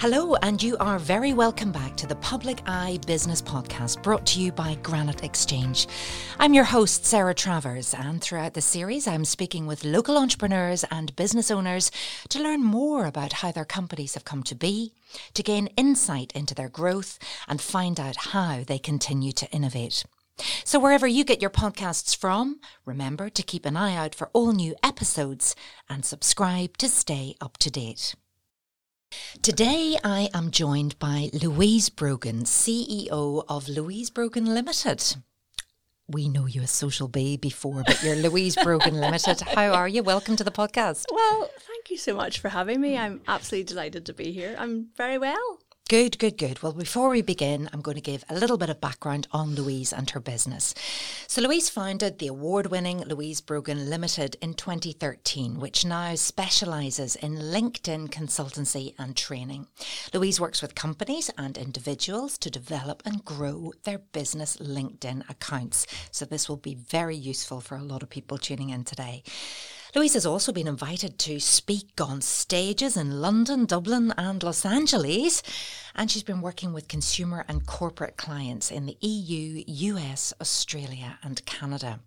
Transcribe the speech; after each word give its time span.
Hello, 0.00 0.34
and 0.36 0.62
you 0.62 0.78
are 0.78 0.98
very 0.98 1.34
welcome 1.34 1.70
back 1.70 1.94
to 1.98 2.06
the 2.06 2.16
Public 2.16 2.62
Eye 2.64 2.98
Business 3.06 3.42
Podcast 3.42 4.02
brought 4.02 4.24
to 4.28 4.40
you 4.40 4.50
by 4.50 4.78
Granite 4.82 5.22
Exchange. 5.22 5.88
I'm 6.38 6.54
your 6.54 6.64
host, 6.64 7.04
Sarah 7.04 7.34
Travers, 7.34 7.92
and 7.92 8.18
throughout 8.18 8.54
the 8.54 8.62
series, 8.62 9.06
I'm 9.06 9.26
speaking 9.26 9.66
with 9.66 9.84
local 9.84 10.16
entrepreneurs 10.16 10.84
and 10.90 11.14
business 11.16 11.50
owners 11.50 11.90
to 12.30 12.42
learn 12.42 12.64
more 12.64 13.04
about 13.04 13.34
how 13.34 13.52
their 13.52 13.66
companies 13.66 14.14
have 14.14 14.24
come 14.24 14.42
to 14.44 14.54
be, 14.54 14.94
to 15.34 15.42
gain 15.42 15.66
insight 15.76 16.32
into 16.32 16.54
their 16.54 16.70
growth, 16.70 17.18
and 17.46 17.60
find 17.60 18.00
out 18.00 18.16
how 18.16 18.64
they 18.66 18.78
continue 18.78 19.32
to 19.32 19.50
innovate. 19.50 20.06
So, 20.64 20.80
wherever 20.80 21.06
you 21.06 21.24
get 21.24 21.42
your 21.42 21.50
podcasts 21.50 22.16
from, 22.16 22.58
remember 22.86 23.28
to 23.28 23.42
keep 23.42 23.66
an 23.66 23.76
eye 23.76 23.96
out 23.96 24.14
for 24.14 24.30
all 24.32 24.52
new 24.52 24.74
episodes 24.82 25.54
and 25.90 26.06
subscribe 26.06 26.78
to 26.78 26.88
stay 26.88 27.36
up 27.42 27.58
to 27.58 27.70
date. 27.70 28.14
Today, 29.42 29.96
I 30.04 30.28
am 30.34 30.50
joined 30.50 30.98
by 30.98 31.30
Louise 31.32 31.88
Brogan, 31.88 32.44
CEO 32.44 33.44
of 33.48 33.68
Louise 33.68 34.08
Brogan 34.10 34.46
Limited. 34.46 35.16
We 36.08 36.28
know 36.28 36.46
you 36.46 36.62
as 36.62 36.70
Social 36.70 37.08
Bee 37.08 37.36
before, 37.36 37.82
but 37.86 38.02
you're 38.02 38.16
Louise 38.16 38.56
Brogan 38.56 39.00
Limited. 39.00 39.40
How 39.54 39.72
are 39.72 39.88
you? 39.88 40.02
Welcome 40.02 40.36
to 40.36 40.44
the 40.44 40.50
podcast. 40.50 41.06
Well, 41.12 41.50
thank 41.58 41.90
you 41.90 41.96
so 41.96 42.14
much 42.14 42.38
for 42.38 42.50
having 42.50 42.80
me. 42.80 42.96
I'm 42.96 43.20
absolutely 43.26 43.64
delighted 43.64 44.06
to 44.06 44.12
be 44.12 44.32
here. 44.32 44.54
I'm 44.58 44.88
very 44.96 45.18
well. 45.18 45.58
Good, 45.90 46.20
good, 46.20 46.38
good. 46.38 46.62
Well, 46.62 46.72
before 46.72 47.08
we 47.08 47.20
begin, 47.20 47.68
I'm 47.72 47.80
going 47.80 47.96
to 47.96 48.00
give 48.00 48.24
a 48.28 48.36
little 48.36 48.56
bit 48.56 48.70
of 48.70 48.80
background 48.80 49.26
on 49.32 49.56
Louise 49.56 49.92
and 49.92 50.08
her 50.10 50.20
business. 50.20 50.72
So, 51.26 51.42
Louise 51.42 51.68
founded 51.68 52.20
the 52.20 52.28
award 52.28 52.68
winning 52.68 53.00
Louise 53.00 53.40
Brogan 53.40 53.90
Limited 53.90 54.36
in 54.40 54.54
2013, 54.54 55.58
which 55.58 55.84
now 55.84 56.14
specialises 56.14 57.16
in 57.16 57.34
LinkedIn 57.34 58.10
consultancy 58.10 58.94
and 59.00 59.16
training. 59.16 59.66
Louise 60.14 60.38
works 60.38 60.62
with 60.62 60.76
companies 60.76 61.28
and 61.36 61.58
individuals 61.58 62.38
to 62.38 62.50
develop 62.50 63.02
and 63.04 63.24
grow 63.24 63.72
their 63.82 63.98
business 63.98 64.58
LinkedIn 64.58 65.28
accounts. 65.28 65.88
So, 66.12 66.24
this 66.24 66.48
will 66.48 66.56
be 66.56 66.76
very 66.76 67.16
useful 67.16 67.60
for 67.60 67.74
a 67.74 67.82
lot 67.82 68.04
of 68.04 68.10
people 68.10 68.38
tuning 68.38 68.70
in 68.70 68.84
today. 68.84 69.24
Louise 69.92 70.14
has 70.14 70.24
also 70.24 70.52
been 70.52 70.68
invited 70.68 71.18
to 71.18 71.40
speak 71.40 72.00
on 72.00 72.20
stages 72.20 72.96
in 72.96 73.20
London, 73.20 73.64
Dublin, 73.64 74.14
and 74.16 74.40
Los 74.40 74.64
Angeles, 74.64 75.42
and 75.96 76.08
she's 76.08 76.22
been 76.22 76.40
working 76.40 76.72
with 76.72 76.86
consumer 76.86 77.44
and 77.48 77.66
corporate 77.66 78.16
clients 78.16 78.70
in 78.70 78.86
the 78.86 78.96
EU, 79.00 79.64
US, 79.66 80.32
Australia, 80.40 81.18
and 81.24 81.44
Canada. 81.44 81.98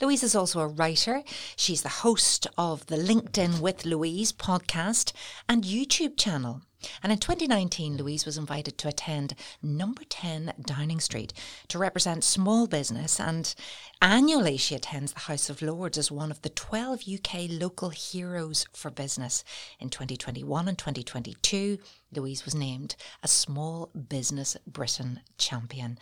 Louise 0.00 0.22
is 0.22 0.36
also 0.36 0.60
a 0.60 0.68
writer. 0.68 1.24
She's 1.56 1.82
the 1.82 1.88
host 1.88 2.46
of 2.56 2.86
the 2.86 2.96
LinkedIn 2.96 3.58
with 3.58 3.84
Louise 3.84 4.32
podcast 4.32 5.12
and 5.48 5.64
YouTube 5.64 6.16
channel. 6.16 6.62
And 7.02 7.12
in 7.12 7.18
2019, 7.18 7.96
Louise 7.96 8.26
was 8.26 8.38
invited 8.38 8.78
to 8.78 8.88
attend 8.88 9.34
number 9.62 10.02
10 10.08 10.54
Downing 10.60 11.00
Street 11.00 11.32
to 11.68 11.78
represent 11.78 12.24
small 12.24 12.66
business. 12.66 13.20
And 13.20 13.54
annually, 14.00 14.56
she 14.56 14.74
attends 14.74 15.12
the 15.12 15.20
House 15.20 15.50
of 15.50 15.62
Lords 15.62 15.98
as 15.98 16.10
one 16.10 16.30
of 16.30 16.42
the 16.42 16.48
12 16.48 17.02
UK 17.12 17.46
local 17.50 17.90
heroes 17.90 18.66
for 18.72 18.90
business. 18.90 19.44
In 19.80 19.90
2021 19.90 20.68
and 20.68 20.78
2022, 20.78 21.78
Louise 22.14 22.44
was 22.44 22.54
named 22.54 22.96
a 23.22 23.28
Small 23.28 23.90
Business 24.08 24.56
Britain 24.66 25.20
champion. 25.38 25.98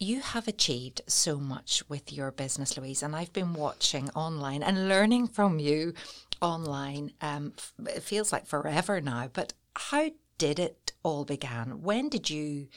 You 0.00 0.20
have 0.20 0.46
achieved 0.46 1.00
so 1.08 1.38
much 1.38 1.82
with 1.88 2.12
your 2.12 2.30
business, 2.30 2.78
Louise, 2.78 3.02
and 3.02 3.16
I've 3.16 3.32
been 3.32 3.52
watching 3.52 4.10
online 4.10 4.62
and 4.62 4.88
learning 4.88 5.26
from 5.26 5.58
you 5.58 5.92
online. 6.40 7.12
Um, 7.20 7.54
it 7.84 8.04
feels 8.04 8.30
like 8.32 8.46
forever 8.46 9.00
now, 9.00 9.28
but 9.32 9.54
how 9.78 10.10
did 10.36 10.58
it 10.58 10.92
all 11.02 11.24
begin? 11.24 11.82
When 11.82 12.08
did 12.08 12.28
you? 12.28 12.68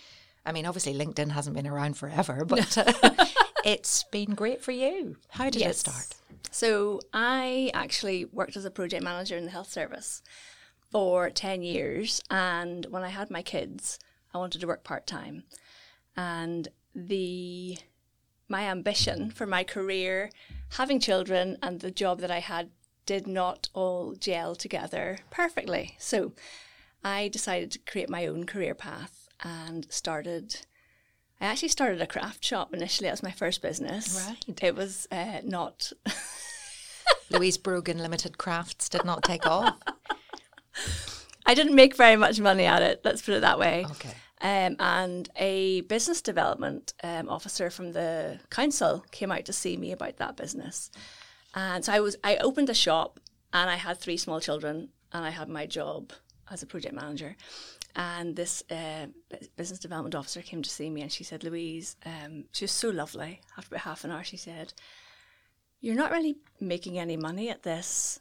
I 0.45 0.51
mean, 0.51 0.65
obviously, 0.65 0.93
LinkedIn 0.93 1.31
hasn't 1.31 1.55
been 1.55 1.67
around 1.67 1.97
forever, 1.97 2.45
but 2.47 2.77
uh, 2.77 3.25
it's 3.65 4.03
been 4.05 4.33
great 4.33 4.61
for 4.61 4.71
you. 4.71 5.17
How 5.29 5.49
did 5.49 5.61
yes. 5.61 5.75
it 5.75 5.77
start? 5.79 6.15
So, 6.51 6.99
I 7.13 7.71
actually 7.73 8.25
worked 8.25 8.55
as 8.57 8.65
a 8.65 8.71
project 8.71 9.03
manager 9.03 9.37
in 9.37 9.45
the 9.45 9.51
health 9.51 9.71
service 9.71 10.21
for 10.91 11.29
10 11.29 11.63
years. 11.63 12.21
And 12.29 12.85
when 12.89 13.03
I 13.03 13.09
had 13.09 13.31
my 13.31 13.41
kids, 13.41 13.97
I 14.33 14.37
wanted 14.37 14.61
to 14.61 14.67
work 14.67 14.83
part 14.83 15.07
time. 15.07 15.43
And 16.15 16.67
the 16.93 17.77
my 18.49 18.63
ambition 18.63 19.31
for 19.31 19.45
my 19.45 19.63
career, 19.63 20.29
having 20.71 20.99
children, 20.99 21.57
and 21.63 21.79
the 21.79 21.89
job 21.89 22.19
that 22.19 22.29
I 22.29 22.39
had 22.39 22.69
did 23.05 23.25
not 23.25 23.69
all 23.73 24.13
gel 24.13 24.55
together 24.55 25.19
perfectly. 25.29 25.95
So 25.97 26.33
I 27.03 27.27
decided 27.29 27.71
to 27.71 27.79
create 27.79 28.09
my 28.09 28.27
own 28.27 28.45
career 28.45 28.75
path 28.75 29.27
and 29.43 29.91
started. 29.91 30.61
I 31.39 31.45
actually 31.45 31.69
started 31.69 32.01
a 32.01 32.07
craft 32.07 32.45
shop 32.45 32.73
initially. 32.73 33.07
That 33.07 33.13
was 33.13 33.23
my 33.23 33.31
first 33.31 33.61
business. 33.61 34.27
Right. 34.27 34.63
It 34.63 34.75
was 34.75 35.07
uh, 35.11 35.41
not. 35.43 35.91
Louise 37.31 37.57
Brogan 37.57 37.97
Limited 37.97 38.37
Crafts 38.37 38.89
did 38.89 39.05
not 39.05 39.23
take 39.23 39.47
off. 39.47 39.79
I 41.45 41.53
didn't 41.53 41.75
make 41.75 41.95
very 41.95 42.15
much 42.15 42.39
money 42.39 42.65
at 42.65 42.81
it. 42.81 43.01
Let's 43.03 43.21
put 43.21 43.35
it 43.35 43.41
that 43.41 43.57
way. 43.57 43.85
Okay. 43.89 44.13
Um, 44.41 44.75
and 44.79 45.29
a 45.35 45.81
business 45.81 46.21
development 46.21 46.93
um, 47.03 47.29
officer 47.29 47.69
from 47.69 47.93
the 47.93 48.39
council 48.49 49.05
came 49.11 49.31
out 49.31 49.45
to 49.45 49.53
see 49.53 49.77
me 49.77 49.91
about 49.91 50.17
that 50.17 50.35
business. 50.35 50.91
And 51.53 51.85
so 51.85 51.93
I 51.93 51.99
was 51.99 52.15
I 52.23 52.37
opened 52.37 52.69
a 52.69 52.73
shop 52.73 53.19
and 53.53 53.69
I 53.69 53.75
had 53.75 53.97
three 53.97 54.17
small 54.17 54.39
children 54.39 54.89
and 55.13 55.25
I 55.25 55.29
had 55.29 55.47
my 55.47 55.65
job 55.65 56.11
as 56.51 56.61
a 56.63 56.67
project 56.67 56.93
manager. 56.93 57.35
And 57.95 58.35
this 58.35 58.63
uh, 58.69 59.07
business 59.55 59.79
development 59.79 60.15
officer 60.15 60.41
came 60.41 60.61
to 60.61 60.69
see 60.69 60.89
me 60.89 61.01
and 61.01 61.11
she 61.11 61.23
said, 61.23 61.43
Louise, 61.43 61.95
um, 62.05 62.45
she 62.51 62.63
was 62.63 62.71
so 62.71 62.89
lovely. 62.89 63.41
After 63.57 63.75
about 63.75 63.83
half 63.85 64.03
an 64.03 64.11
hour, 64.11 64.23
she 64.23 64.37
said, 64.37 64.73
You're 65.81 65.95
not 65.95 66.11
really 66.11 66.37
making 66.59 66.99
any 66.99 67.17
money 67.17 67.49
at 67.49 67.63
this. 67.63 68.19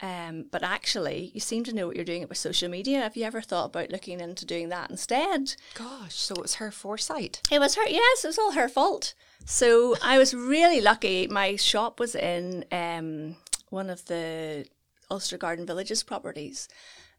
Um, 0.00 0.46
but 0.50 0.64
actually, 0.64 1.30
you 1.32 1.38
seem 1.38 1.62
to 1.62 1.72
know 1.72 1.86
what 1.86 1.94
you're 1.94 2.04
doing 2.04 2.26
with 2.28 2.36
social 2.36 2.68
media. 2.68 3.02
Have 3.02 3.16
you 3.16 3.22
ever 3.22 3.40
thought 3.40 3.66
about 3.66 3.92
looking 3.92 4.20
into 4.20 4.44
doing 4.44 4.68
that 4.70 4.90
instead? 4.90 5.54
Gosh, 5.74 6.16
so 6.16 6.34
it 6.34 6.42
was 6.42 6.56
her 6.56 6.72
foresight. 6.72 7.40
It 7.52 7.60
was 7.60 7.76
her, 7.76 7.88
yes, 7.88 8.24
it 8.24 8.26
was 8.26 8.38
all 8.38 8.52
her 8.52 8.68
fault. 8.68 9.14
So 9.44 9.94
I 10.02 10.18
was 10.18 10.34
really 10.34 10.80
lucky. 10.80 11.28
My 11.28 11.54
shop 11.54 12.00
was 12.00 12.16
in 12.16 12.64
um, 12.72 13.36
one 13.70 13.88
of 13.90 14.04
the 14.06 14.66
Ulster 15.08 15.38
Garden 15.38 15.66
Villages 15.66 16.02
properties, 16.02 16.68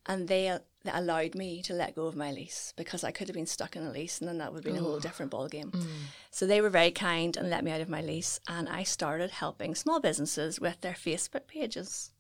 and 0.06 0.28
they, 0.28 0.58
they, 0.84 0.92
allowed 0.92 1.36
me 1.36 1.62
to 1.64 1.74
let 1.74 1.96
go 1.96 2.06
of 2.06 2.16
my 2.16 2.32
lease 2.32 2.74
because 2.76 3.04
I 3.04 3.12
could 3.12 3.28
have 3.28 3.36
been 3.36 3.46
stuck 3.46 3.76
in 3.76 3.84
a 3.84 3.92
lease, 3.92 4.20
and 4.20 4.28
then 4.28 4.38
that 4.40 4.54
would 4.54 4.64
have 4.64 4.74
been 4.74 4.82
a 4.82 4.86
whole 4.86 5.00
different 5.00 5.32
ballgame. 5.32 5.72
Mm. 5.72 5.86
So 6.32 6.46
they 6.46 6.62
were 6.62 6.70
very 6.70 6.92
kind 6.92 7.38
and 7.38 7.50
let 7.50 7.64
me 7.64 7.72
out 7.72 7.82
of 7.82 7.90
my 7.90 8.02
lease, 8.02 8.40
and 8.48 8.68
I 8.68 8.84
started 8.84 9.32
helping 9.32 9.76
small 9.76 10.00
businesses 10.00 10.60
with 10.60 10.82
their 10.82 10.94
Facebook 10.94 11.48
pages. 11.48 12.12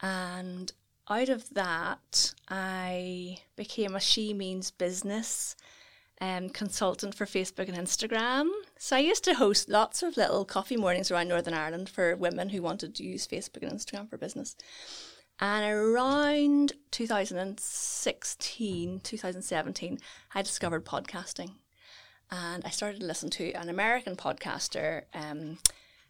And 0.00 0.72
out 1.08 1.28
of 1.28 1.50
that, 1.50 2.34
I 2.48 3.38
became 3.56 3.94
a 3.94 4.00
She 4.00 4.32
Means 4.32 4.70
Business 4.70 5.56
um, 6.20 6.48
consultant 6.48 7.14
for 7.14 7.26
Facebook 7.26 7.68
and 7.68 7.76
Instagram. 7.76 8.48
So 8.78 8.96
I 8.96 9.00
used 9.00 9.24
to 9.24 9.34
host 9.34 9.68
lots 9.68 10.02
of 10.02 10.16
little 10.16 10.44
coffee 10.44 10.76
mornings 10.76 11.10
around 11.10 11.28
Northern 11.28 11.54
Ireland 11.54 11.88
for 11.88 12.16
women 12.16 12.50
who 12.50 12.62
wanted 12.62 12.94
to 12.94 13.04
use 13.04 13.26
Facebook 13.26 13.62
and 13.62 13.72
Instagram 13.72 14.08
for 14.08 14.16
business. 14.16 14.56
And 15.40 15.64
around 15.64 16.74
2016, 16.92 19.00
2017, 19.00 19.98
I 20.34 20.42
discovered 20.42 20.84
podcasting. 20.84 21.54
And 22.30 22.64
I 22.64 22.70
started 22.70 23.00
to 23.00 23.06
listen 23.06 23.30
to 23.30 23.52
an 23.52 23.68
American 23.68 24.16
podcaster 24.16 25.02
um, 25.12 25.58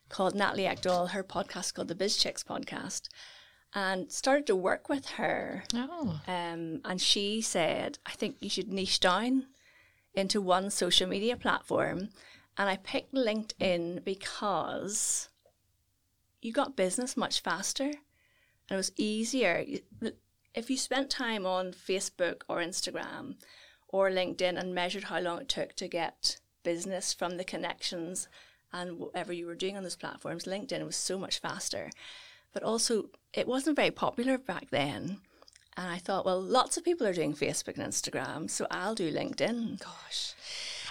called 0.09 0.35
Natalie 0.35 0.65
Eckdahl. 0.65 1.11
Her 1.11 1.25
podcast 1.25 1.75
called 1.75 1.89
the 1.89 1.95
Biz 1.95 2.19
Chix 2.19 2.45
Podcast 2.45 3.09
and 3.75 4.13
started 4.13 4.47
to 4.47 4.57
work 4.57 4.89
with 4.89 5.07
her. 5.07 5.65
Oh. 5.75 6.21
Um, 6.29 6.81
and 6.85 7.01
she 7.01 7.41
said, 7.41 7.99
I 8.07 8.13
think 8.13 8.37
you 8.41 8.49
should 8.49 8.73
niche 8.73 9.01
down 9.01 9.47
into 10.15 10.41
one 10.41 10.71
social 10.71 11.09
media 11.09 11.37
platform. 11.37 12.11
And 12.57 12.71
I 12.71 12.77
picked 12.77 13.15
LinkedIn 13.15 14.05
because 14.05 15.29
you 16.41 16.53
got 16.53 16.77
business 16.77 17.17
much 17.17 17.41
faster 17.41 17.91
and 18.69 18.75
it 18.75 18.77
was 18.77 18.93
easier. 18.97 19.65
If 20.55 20.71
you 20.71 20.77
spent 20.77 21.11
time 21.11 21.47
on 21.47 21.73
Facebook 21.73 22.43
or 22.49 22.59
Instagram 22.59 23.37
or 23.89 24.11
LinkedIn 24.11 24.59
and 24.59 24.75
measured 24.75 25.05
how 25.05 25.21
long 25.21 25.41
it 25.41 25.49
took 25.49 25.75
to 25.77 25.89
get 25.89 26.39
business 26.63 27.13
from 27.13 27.37
the 27.37 27.45
connections 27.45 28.29
and 28.73 28.99
whatever 28.99 29.33
you 29.33 29.47
were 29.47 29.55
doing 29.55 29.77
on 29.77 29.83
those 29.83 29.97
platforms, 29.97 30.45
LinkedIn 30.45 30.85
was 30.85 30.97
so 30.97 31.19
much 31.19 31.41
faster. 31.41 31.91
But 32.53 32.63
also, 32.63 33.11
it 33.33 33.47
wasn't 33.47 33.77
very 33.77 33.91
popular 33.91 34.39
back 34.39 34.71
then. 34.71 35.19
And 35.77 35.91
I 35.91 35.99
thought, 35.99 36.25
well, 36.25 36.41
lots 36.41 36.77
of 36.77 36.85
people 36.85 37.07
are 37.07 37.13
doing 37.13 37.35
Facebook 37.35 37.77
and 37.79 37.93
Instagram, 37.93 38.49
so 38.49 38.67
I'll 38.71 38.95
do 38.95 39.13
LinkedIn. 39.13 39.81
Gosh. 39.81 40.35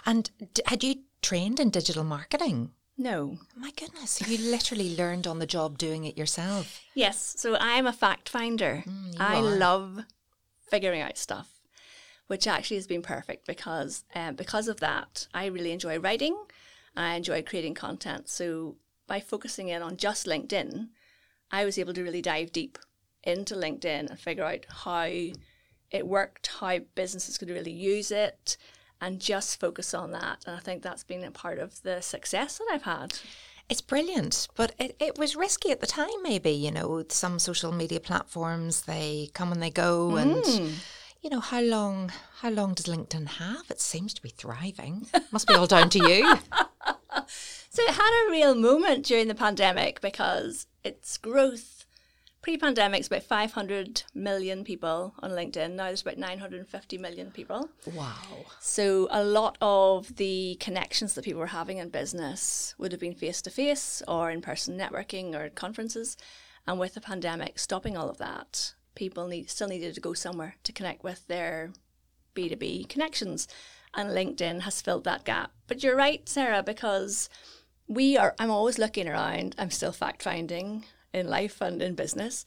And 0.06 0.30
d- 0.54 0.62
had 0.66 0.84
you 0.84 0.96
trained 1.22 1.60
in 1.60 1.70
digital 1.70 2.04
marketing? 2.04 2.72
No. 2.98 3.38
My 3.56 3.72
goodness, 3.72 4.22
you 4.28 4.38
literally 4.38 4.96
learned 4.96 5.26
on 5.28 5.40
the 5.40 5.46
job 5.48 5.78
doing 5.78 6.06
it 6.06 6.18
yourself. 6.18 6.80
Yes. 6.94 7.36
So 7.38 7.58
I'm 7.60 7.88
a 7.88 7.94
fact 7.94 8.30
finder. 8.30 8.84
Mm, 8.88 9.20
I 9.20 9.38
are. 9.38 9.42
love 9.42 10.00
figuring 10.70 11.02
out 11.02 11.18
stuff. 11.18 11.50
which 12.28 12.48
actually 12.48 12.78
has 12.78 12.88
been 12.88 13.02
perfect 13.02 13.46
because 13.46 14.06
um, 14.16 14.36
because 14.36 14.68
of 14.68 14.80
that, 14.80 15.28
I 15.34 15.46
really 15.48 15.72
enjoy 15.72 16.00
writing 16.00 16.36
I 16.96 17.16
enjoy 17.16 17.42
creating 17.42 17.74
content. 17.74 18.30
So 18.30 18.78
by 19.08 19.20
focusing 19.20 19.70
in 19.70 19.82
on 19.82 19.98
just 19.98 20.26
LinkedIn, 20.26 20.90
I 21.52 21.66
was 21.66 21.78
able 21.78 21.94
to 21.94 22.04
really 22.04 22.22
dive 22.22 22.52
deep 22.52 22.78
into 23.24 23.56
LinkedIn 23.56 24.10
and 24.10 24.20
figure 24.20 24.44
out 24.44 24.66
how 24.70 25.06
it 25.92 26.08
worked, 26.08 26.48
how 26.60 26.80
businesses 26.96 27.38
could 27.38 27.50
really 27.50 27.72
use 27.72 28.12
it, 28.12 28.58
and 29.04 29.20
just 29.20 29.60
focus 29.60 29.94
on 29.94 30.12
that. 30.12 30.44
And 30.48 30.56
I 30.56 30.60
think 30.60 30.82
that's 30.82 31.04
been 31.04 31.24
a 31.24 31.32
part 31.32 31.60
of 31.60 31.82
the 31.84 32.02
success 32.02 32.58
that 32.58 32.68
I've 32.72 32.84
had. 32.84 33.20
It's 33.70 33.82
brilliant, 33.82 34.48
but 34.56 34.74
it, 34.80 34.96
it 35.00 35.18
was 35.18 35.36
risky 35.36 35.72
at 35.72 35.82
the 35.82 35.88
time, 35.88 36.22
maybe. 36.22 36.52
You 36.52 36.72
know, 36.72 37.04
some 37.10 37.38
social 37.38 37.72
media 37.72 38.00
platforms, 38.00 38.84
they 38.84 39.30
come 39.34 39.52
and 39.52 39.62
they 39.62 39.70
go. 39.70 40.16
And, 40.16 40.44
mm. 40.44 40.74
you 41.22 41.30
know, 41.30 41.42
how 41.42 41.62
long 41.62 42.12
how 42.40 42.50
long 42.50 42.74
does 42.74 42.86
LinkedIn 42.86 43.28
have? 43.28 43.70
It 43.70 43.82
seems 43.82 44.14
to 44.14 44.22
be 44.22 44.30
thriving. 44.30 45.08
Must 45.32 45.48
be 45.48 45.54
all 45.54 45.68
down 45.68 45.90
to 45.92 46.00
you. 46.00 46.38
So 47.76 47.82
it 47.82 47.96
had 47.96 48.28
a 48.28 48.32
real 48.32 48.54
moment 48.54 49.04
during 49.04 49.28
the 49.28 49.34
pandemic 49.34 50.00
because 50.00 50.68
its 50.84 51.18
growth 51.18 51.83
pre-pandemic 52.44 53.00
it's 53.00 53.08
about 53.08 53.24
500 53.24 54.04
million 54.14 54.66
people 54.66 55.16
on 55.20 55.32
LinkedIn. 55.32 55.72
Now 55.72 55.86
there's 55.86 56.02
about 56.02 56.18
950 56.18 56.98
million 56.98 57.32
people. 57.32 57.70
Wow. 57.94 58.46
So 58.60 59.08
a 59.10 59.24
lot 59.24 59.58
of 59.62 60.18
the 60.18 60.58
connections 60.60 61.14
that 61.14 61.24
people 61.24 61.40
were 61.40 61.48
having 61.48 61.78
in 61.78 61.90
business 61.90 62.76
would 62.78 62.92
have 62.92 63.00
been 63.02 63.16
face 63.16 63.42
to 63.44 63.50
face 63.50 64.04
or 64.08 64.30
in 64.30 64.42
person 64.42 64.78
networking 64.78 65.34
or 65.34 65.50
conferences. 65.50 66.18
And 66.68 66.78
with 66.78 66.96
the 66.96 67.02
pandemic 67.02 67.58
stopping 67.60 67.96
all 67.96 68.10
of 68.10 68.18
that, 68.18 68.74
people 68.94 69.28
need 69.28 69.50
still 69.50 69.70
needed 69.70 69.96
to 69.96 70.02
go 70.02 70.14
somewhere 70.14 70.56
to 70.64 70.74
connect 70.74 71.02
with 71.02 71.26
their 71.28 71.72
B2B 72.36 72.90
connections. 72.90 73.48
And 73.94 74.10
LinkedIn 74.10 74.62
has 74.62 74.82
filled 74.82 75.06
that 75.06 75.24
gap. 75.24 75.52
But 75.68 75.82
you're 75.82 75.96
right, 75.96 76.28
Sarah, 76.28 76.64
because 76.64 77.30
we 77.88 78.18
are 78.18 78.36
I'm 78.38 78.52
always 78.52 78.78
looking 78.78 79.08
around. 79.08 79.56
I'm 79.58 79.72
still 79.72 79.94
fact 79.94 80.24
finding 80.24 80.84
in 81.14 81.28
life 81.28 81.62
and 81.62 81.82
in 81.82 81.96
business. 81.96 82.46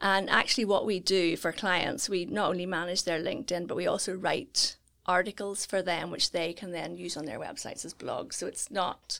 And 0.00 0.30
actually 0.30 0.64
what 0.64 0.86
we 0.86 1.00
do 1.00 1.36
for 1.36 1.52
clients, 1.52 2.08
we 2.08 2.24
not 2.24 2.50
only 2.50 2.66
manage 2.66 3.04
their 3.04 3.20
LinkedIn, 3.20 3.66
but 3.66 3.76
we 3.76 3.86
also 3.86 4.14
write 4.14 4.76
articles 5.06 5.64
for 5.64 5.82
them 5.82 6.10
which 6.10 6.32
they 6.32 6.52
can 6.52 6.70
then 6.70 6.96
use 6.96 7.16
on 7.16 7.24
their 7.24 7.40
websites 7.40 7.84
as 7.84 7.94
blogs. 7.94 8.34
So 8.34 8.46
it's 8.46 8.70
not 8.70 9.18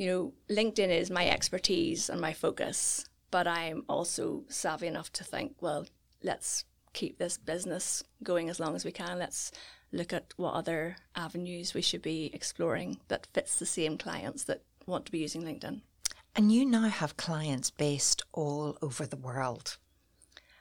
you 0.00 0.06
know, 0.06 0.32
LinkedIn 0.48 0.88
is 0.88 1.10
my 1.10 1.28
expertise 1.28 2.08
and 2.08 2.22
my 2.22 2.32
focus, 2.32 3.04
but 3.30 3.46
I'm 3.46 3.84
also 3.86 4.44
savvy 4.48 4.86
enough 4.86 5.12
to 5.12 5.24
think, 5.24 5.56
well, 5.60 5.86
let's 6.22 6.64
keep 6.94 7.18
this 7.18 7.36
business 7.36 8.02
going 8.22 8.48
as 8.48 8.58
long 8.58 8.74
as 8.74 8.82
we 8.82 8.92
can. 8.92 9.18
Let's 9.18 9.52
look 9.92 10.14
at 10.14 10.32
what 10.38 10.54
other 10.54 10.96
avenues 11.14 11.74
we 11.74 11.82
should 11.82 12.00
be 12.00 12.30
exploring 12.32 12.96
that 13.08 13.26
fits 13.34 13.58
the 13.58 13.66
same 13.66 13.98
clients 13.98 14.44
that 14.44 14.62
want 14.86 15.04
to 15.04 15.12
be 15.12 15.18
using 15.18 15.42
LinkedIn. 15.42 15.82
And 16.36 16.52
you 16.52 16.64
now 16.64 16.88
have 16.88 17.16
clients 17.16 17.70
based 17.70 18.22
all 18.32 18.78
over 18.80 19.04
the 19.06 19.16
world. 19.16 19.76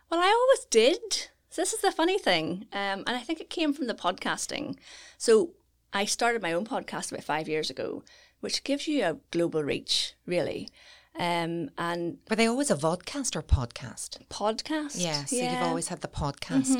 Well, 0.10 0.20
I 0.20 0.28
always 0.28 0.66
did. 0.70 1.28
So 1.52 1.62
this 1.62 1.74
is 1.74 1.82
the 1.82 1.92
funny 1.92 2.18
thing, 2.20 2.66
um, 2.74 3.04
and 3.08 3.10
I 3.12 3.20
think 3.20 3.40
it 3.40 3.50
came 3.50 3.74
from 3.74 3.88
the 3.88 3.94
podcasting. 3.96 4.78
So 5.18 5.52
I 5.94 6.06
started 6.06 6.42
my 6.44 6.54
own 6.54 6.66
podcast 6.66 7.12
about 7.12 7.24
five 7.24 7.48
years 7.50 7.70
ago, 7.72 8.04
which 8.40 8.64
gives 8.64 8.88
you 8.88 9.04
a 9.04 9.18
global 9.32 9.64
reach, 9.64 10.14
really. 10.28 10.70
Um, 11.18 11.72
and 11.78 12.20
Were 12.30 12.36
they 12.36 12.46
always 12.48 12.70
a 12.70 12.76
vodcast 12.76 13.36
or 13.36 13.42
podcast? 13.42 14.20
podcast, 14.30 14.94
Yeah, 14.96 15.26
so 15.26 15.36
you've 15.38 15.64
always 15.64 15.88
had 15.88 16.02
the 16.02 16.08
podcast. 16.08 16.80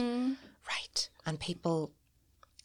Right. 0.68 1.10
And 1.26 1.40
people, 1.40 1.92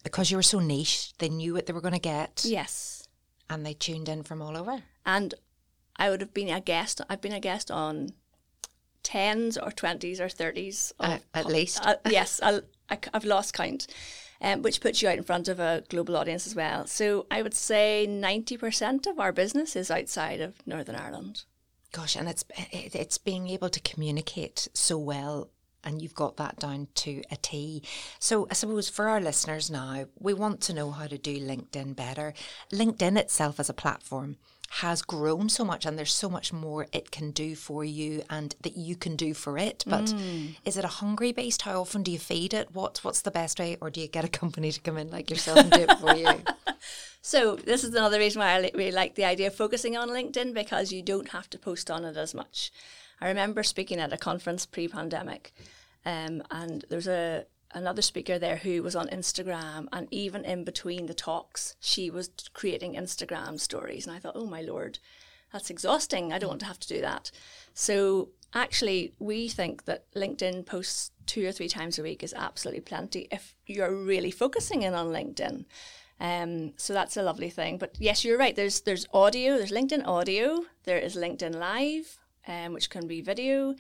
because 0.03 0.31
you 0.31 0.37
were 0.37 0.43
so 0.43 0.61
niche, 0.61 1.15
they 1.19 1.31
knew 1.31 1.55
what 1.55 1.65
they 1.67 1.73
were 1.73 1.81
going 1.81 1.95
to 1.95 1.99
get 2.01 2.43
yes. 2.45 3.09
and 3.49 3.65
they 3.65 3.73
tuned 3.73 4.09
in 4.11 4.23
from 4.23 4.43
all 4.43 4.57
over. 4.59 4.83
and 5.07 5.35
I 5.97 6.11
would 6.11 6.21
have 6.21 6.35
been 6.35 6.49
a 6.49 6.61
guest. 6.61 7.01
I've 7.09 7.21
been 7.21 7.33
a 7.33 7.41
guest 7.41 7.71
on 7.71 8.11
tens 9.03 9.57
or 9.57 9.71
twenties 9.71 10.21
or 10.21 10.29
thirties. 10.29 10.93
Uh, 10.99 11.19
at 11.33 11.47
least. 11.47 11.85
uh, 11.85 11.97
yes, 12.11 12.41
I'll, 12.43 12.63
I, 12.91 12.99
have 13.13 13.25
lost 13.25 13.55
count, 13.55 13.87
um, 14.41 14.63
which 14.63 14.81
puts 14.81 15.03
you 15.03 15.09
out 15.09 15.19
in 15.19 15.25
front 15.25 15.49
of 15.49 15.61
a 15.61 15.85
global 15.89 16.17
audience 16.17 16.47
as 16.47 16.55
well. 16.55 16.87
So 16.87 17.27
I 17.31 17.43
would 17.43 17.55
say 17.55 18.07
ninety 18.07 18.57
percent 18.57 19.07
of 19.07 19.21
our 19.21 19.33
business 19.33 19.77
is 19.77 19.91
outside 19.91 20.41
of 20.41 20.67
Northern 20.67 20.97
Ireland. 20.97 21.45
Gosh, 21.93 22.17
and 22.17 22.29
it's 22.29 22.45
it's 22.73 23.19
being 23.19 23.49
able 23.49 23.71
to 23.71 23.81
communicate 23.81 24.69
so 24.75 24.99
well, 24.99 25.51
and 25.85 26.03
you've 26.03 26.15
got 26.15 26.39
that 26.39 26.59
down 26.59 26.89
to 26.97 27.23
a 27.31 27.37
T. 27.37 27.85
So 28.19 28.49
I 28.51 28.55
suppose 28.55 28.89
for 28.89 29.09
our 29.09 29.21
listeners 29.21 29.71
now, 29.71 30.07
we 30.19 30.35
want 30.35 30.61
to 30.63 30.75
know 30.75 30.91
how 30.91 31.07
to 31.07 31.19
do 31.19 31.39
LinkedIn 31.39 31.95
better. 31.95 32.35
LinkedIn 32.73 33.17
itself 33.17 33.61
as 33.61 33.71
a 33.71 33.75
platform 33.75 34.39
has 34.81 35.03
grown 35.03 35.49
so 35.49 35.65
much, 35.65 35.87
and 35.87 35.99
there's 35.99 36.13
so 36.13 36.29
much 36.29 36.53
more 36.53 36.87
it 36.93 37.11
can 37.11 37.31
do 37.31 37.55
for 37.55 37.85
you, 37.85 38.23
and 38.29 38.55
that 38.63 38.77
you 38.77 38.97
can 38.97 39.15
do 39.17 39.35
for 39.35 39.57
it. 39.57 39.85
But 39.87 40.13
is 40.65 40.77
it 40.77 40.85
a 40.85 40.89
hungry 40.89 41.33
beast? 41.33 41.63
How 41.63 41.81
often 41.81 42.03
do 42.03 42.11
you 42.11 42.19
feed 42.19 42.53
it? 42.55 42.75
What 42.75 42.99
what's 43.03 43.23
the 43.23 43.31
best 43.31 43.59
way, 43.59 43.77
or 43.81 43.91
do 43.91 44.01
you 44.01 44.09
get 44.09 44.25
a 44.25 44.29
company 44.29 44.73
to 44.73 44.81
come 44.81 44.99
in 44.99 45.11
like 45.11 45.31
yourself 45.31 45.59
and 45.59 45.71
do 45.71 45.87
it 45.89 45.99
for 45.99 46.15
you? 46.17 46.29
So 47.27 47.57
this 47.57 47.85
is 47.85 47.95
another 47.95 48.19
reason 48.19 48.41
why 48.41 48.51
I 48.51 48.71
really 48.75 48.93
like 48.93 49.15
the 49.15 49.25
idea 49.25 49.47
of 49.47 49.55
focusing 49.55 49.97
on 49.97 50.11
LinkedIn 50.11 50.53
because 50.53 50.93
you 50.93 51.01
don't 51.01 51.31
have 51.31 51.49
to 51.51 51.59
post 51.59 51.91
on 51.91 52.05
it 52.05 52.19
as 52.19 52.35
much. 52.35 52.71
I 53.19 53.29
remember 53.29 53.63
speaking 53.63 53.99
at 53.99 54.13
a 54.13 54.19
conference 54.19 54.67
pre-pandemic, 54.67 55.55
um, 56.05 56.43
and 56.51 56.85
there 56.91 56.99
was 56.99 57.09
a 57.09 57.47
another 57.75 58.03
speaker 58.03 58.39
there 58.39 58.57
who 58.57 58.83
was 58.83 58.97
on 58.97 59.09
Instagram, 59.09 59.87
and 59.93 60.09
even 60.11 60.45
in 60.45 60.65
between 60.65 61.07
the 61.07 61.15
talks, 61.15 61.77
she 61.81 62.11
was 62.11 62.31
creating 62.53 62.95
Instagram 62.95 63.61
stories, 63.61 64.07
and 64.07 64.17
I 64.17 64.19
thought, 64.19 64.37
oh 64.37 64.47
my 64.47 64.63
lord, 64.63 64.99
that's 65.53 65.71
exhausting. 65.71 66.33
I 66.33 66.39
don't 66.39 66.49
want 66.49 66.61
to 66.61 66.67
have 66.67 66.81
to 66.81 66.89
do 66.89 67.01
that. 67.01 67.31
So 67.75 68.31
actually, 68.55 69.15
we 69.19 69.49
think 69.49 69.85
that 69.85 70.13
LinkedIn 70.15 70.67
posts 70.67 71.13
two 71.27 71.47
or 71.47 71.53
three 71.53 71.69
times 71.69 71.99
a 71.99 72.03
week 72.03 72.23
is 72.23 72.35
absolutely 72.35 72.81
plenty 72.81 73.29
if 73.31 73.55
you're 73.67 73.95
really 73.95 74.31
focusing 74.31 74.83
in 74.83 74.95
on 74.95 75.09
LinkedIn. 75.09 75.65
Um, 76.21 76.73
so 76.77 76.93
that's 76.93 77.17
a 77.17 77.23
lovely 77.23 77.51
thing. 77.51 77.79
But 77.79 77.97
yes, 77.99 78.25
you're 78.25 78.39
right. 78.39 78.55
There's 78.55 78.81
there's 78.81 79.07
audio. 79.13 79.57
There's 79.57 79.73
LinkedIn 79.73 80.07
audio. 80.07 80.65
There 80.85 80.99
is 80.99 81.17
LinkedIn 81.17 81.55
Live, 81.57 82.19
um, 82.47 82.73
which 82.73 82.91
can 82.91 83.07
be 83.07 83.21
video. 83.21 83.75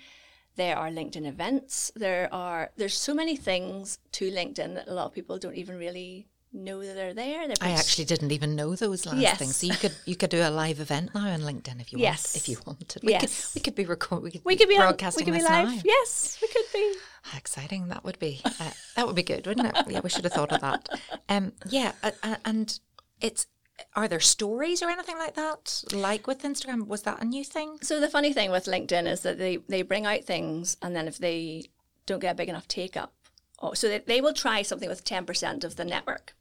There 0.56 0.76
are 0.76 0.88
LinkedIn 0.88 1.26
events. 1.26 1.90
There 1.96 2.32
are 2.32 2.70
there's 2.76 2.96
so 2.96 3.12
many 3.14 3.36
things 3.36 3.98
to 4.12 4.30
LinkedIn 4.30 4.74
that 4.74 4.88
a 4.88 4.94
lot 4.94 5.06
of 5.06 5.12
people 5.12 5.38
don't 5.38 5.56
even 5.56 5.76
really 5.78 6.28
know 6.52 6.80
that 6.84 6.94
they're 6.94 7.12
there. 7.14 7.48
They're 7.48 7.56
I 7.60 7.70
actually 7.70 8.04
didn't 8.04 8.30
even 8.30 8.54
know 8.54 8.76
those 8.76 9.04
last 9.06 9.18
Yes. 9.18 9.38
things. 9.38 9.56
So 9.56 9.66
you 9.66 9.74
could 9.76 9.94
you 10.06 10.14
could 10.14 10.30
do 10.30 10.42
a 10.42 10.50
live 10.50 10.78
event 10.78 11.10
now 11.14 11.28
on 11.28 11.40
LinkedIn 11.40 11.80
if 11.80 11.92
you 11.92 11.98
Yes. 11.98 12.34
want. 12.34 12.36
If 12.36 12.48
you 12.48 12.58
wanted, 12.64 13.02
we 13.02 13.10
Yes. 13.12 13.20
could 13.52 13.54
we 13.56 13.60
could 13.64 13.74
be 13.74 13.84
record. 13.84 14.22
We 14.22 14.30
could, 14.30 14.42
we 14.44 14.54
could 14.56 14.68
be 14.68 14.76
on, 14.76 14.80
we 14.82 14.86
broadcasting 14.86 15.24
could 15.24 15.32
be 15.32 15.38
this 15.40 15.48
live. 15.50 15.66
now. 15.68 15.82
Yes, 15.84 16.38
we 16.40 16.46
could 16.48 16.66
be. 16.72 16.94
How 17.22 17.38
exciting 17.38 17.88
that 17.88 18.04
would 18.04 18.18
be. 18.20 18.40
Uh, 18.44 18.70
that 18.94 19.06
would 19.06 19.16
be 19.16 19.22
good, 19.24 19.46
wouldn't 19.46 19.66
it? 19.66 19.74
Yeah, 19.88 20.00
we 20.04 20.10
should 20.10 20.24
have 20.24 20.32
thought 20.34 20.52
of 20.52 20.60
that. 20.60 20.88
Um, 21.28 21.52
yeah, 21.68 21.92
uh, 22.04 22.12
uh, 22.22 22.36
and 22.44 22.78
it's 23.20 23.46
are 23.94 24.08
there 24.08 24.20
stories 24.20 24.82
or 24.82 24.90
anything 24.90 25.18
like 25.18 25.34
that? 25.34 25.84
Like 25.92 26.26
with 26.26 26.42
Instagram, 26.42 26.86
was 26.86 27.02
that 27.02 27.22
a 27.22 27.24
new 27.24 27.44
thing? 27.44 27.78
So 27.82 28.00
the 28.00 28.08
funny 28.08 28.32
thing 28.32 28.50
with 28.50 28.66
LinkedIn 28.66 29.06
is 29.06 29.20
that 29.20 29.38
they, 29.38 29.58
they 29.68 29.82
bring 29.82 30.06
out 30.06 30.24
things 30.24 30.76
and 30.82 30.94
then 30.94 31.08
if 31.08 31.18
they 31.18 31.64
don't 32.06 32.20
get 32.20 32.32
a 32.32 32.36
big 32.36 32.48
enough 32.48 32.68
take 32.68 32.96
up, 32.96 33.12
oh, 33.60 33.74
so 33.74 33.88
they, 33.88 33.98
they 33.98 34.20
will 34.20 34.32
try 34.32 34.62
something 34.62 34.88
with 34.88 35.04
10% 35.04 35.64
of 35.64 35.76
the 35.76 35.84
network. 35.84 36.34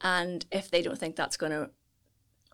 And 0.00 0.44
if 0.52 0.70
they 0.70 0.82
don't 0.82 0.98
think 0.98 1.16
that's 1.16 1.36
going 1.36 1.52
to 1.52 1.70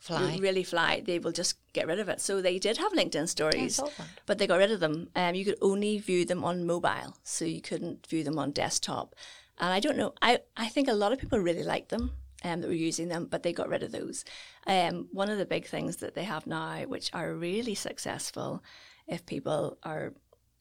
Fly. 0.00 0.38
really 0.38 0.64
fly, 0.64 1.02
they 1.04 1.18
will 1.18 1.32
just 1.32 1.56
get 1.72 1.86
rid 1.86 1.98
of 1.98 2.10
it. 2.10 2.20
So 2.20 2.42
they 2.42 2.58
did 2.58 2.76
have 2.76 2.92
LinkedIn 2.92 3.26
stories, 3.26 3.80
right. 3.82 3.92
but 4.26 4.36
they 4.36 4.46
got 4.46 4.58
rid 4.58 4.70
of 4.70 4.80
them. 4.80 5.08
Um, 5.16 5.34
you 5.34 5.46
could 5.46 5.58
only 5.62 5.98
view 5.98 6.26
them 6.26 6.44
on 6.44 6.66
mobile, 6.66 7.16
so 7.22 7.46
you 7.46 7.62
couldn't 7.62 8.06
view 8.06 8.22
them 8.22 8.38
on 8.38 8.50
desktop. 8.50 9.14
And 9.58 9.72
I 9.72 9.80
don't 9.80 9.96
know, 9.96 10.12
I, 10.20 10.40
I 10.58 10.68
think 10.68 10.88
a 10.88 10.92
lot 10.92 11.12
of 11.12 11.18
people 11.18 11.38
really 11.38 11.62
like 11.62 11.88
them 11.88 12.10
um, 12.44 12.60
that 12.60 12.68
were 12.68 12.74
using 12.74 13.08
them, 13.08 13.26
but 13.28 13.42
they 13.42 13.52
got 13.52 13.68
rid 13.68 13.82
of 13.82 13.90
those. 13.90 14.24
Um, 14.66 15.08
one 15.12 15.30
of 15.30 15.38
the 15.38 15.46
big 15.46 15.66
things 15.66 15.96
that 15.96 16.14
they 16.14 16.24
have 16.24 16.46
now, 16.46 16.82
which 16.82 17.10
are 17.12 17.34
really 17.34 17.74
successful 17.74 18.62
if 19.08 19.26
people 19.26 19.78
are 19.82 20.14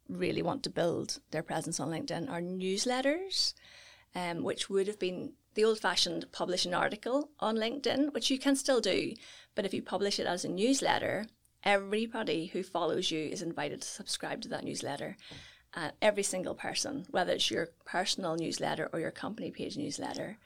really 0.09 0.41
want 0.41 0.63
to 0.63 0.69
build 0.69 1.19
their 1.31 1.43
presence 1.43 1.79
on 1.79 1.89
LinkedIn, 1.89 2.29
are 2.29 2.41
newsletters 2.41 3.53
um, 4.15 4.43
which 4.43 4.69
would 4.69 4.87
have 4.87 4.99
been 4.99 5.33
the 5.55 5.63
old 5.63 5.79
fashioned 5.79 6.25
publish 6.31 6.65
an 6.65 6.73
article 6.73 7.29
on 7.39 7.55
LinkedIn, 7.55 8.13
which 8.13 8.31
you 8.31 8.39
can 8.39 8.55
still 8.55 8.81
do. 8.81 9.13
But 9.55 9.65
if 9.65 9.73
you 9.73 9.81
publish 9.81 10.19
it 10.19 10.25
as 10.25 10.45
a 10.45 10.49
newsletter, 10.49 11.27
everybody 11.63 12.47
who 12.47 12.63
follows 12.63 13.11
you 13.11 13.27
is 13.27 13.41
invited 13.41 13.81
to 13.81 13.87
subscribe 13.87 14.41
to 14.41 14.49
that 14.49 14.63
newsletter. 14.63 15.17
Uh, 15.75 15.89
every 16.01 16.23
single 16.23 16.53
person, 16.53 17.05
whether 17.09 17.33
it's 17.33 17.49
your 17.49 17.69
personal 17.85 18.35
newsletter 18.35 18.89
or 18.93 18.99
your 18.99 19.11
company 19.11 19.49
page 19.49 19.75
newsletter. 19.75 20.37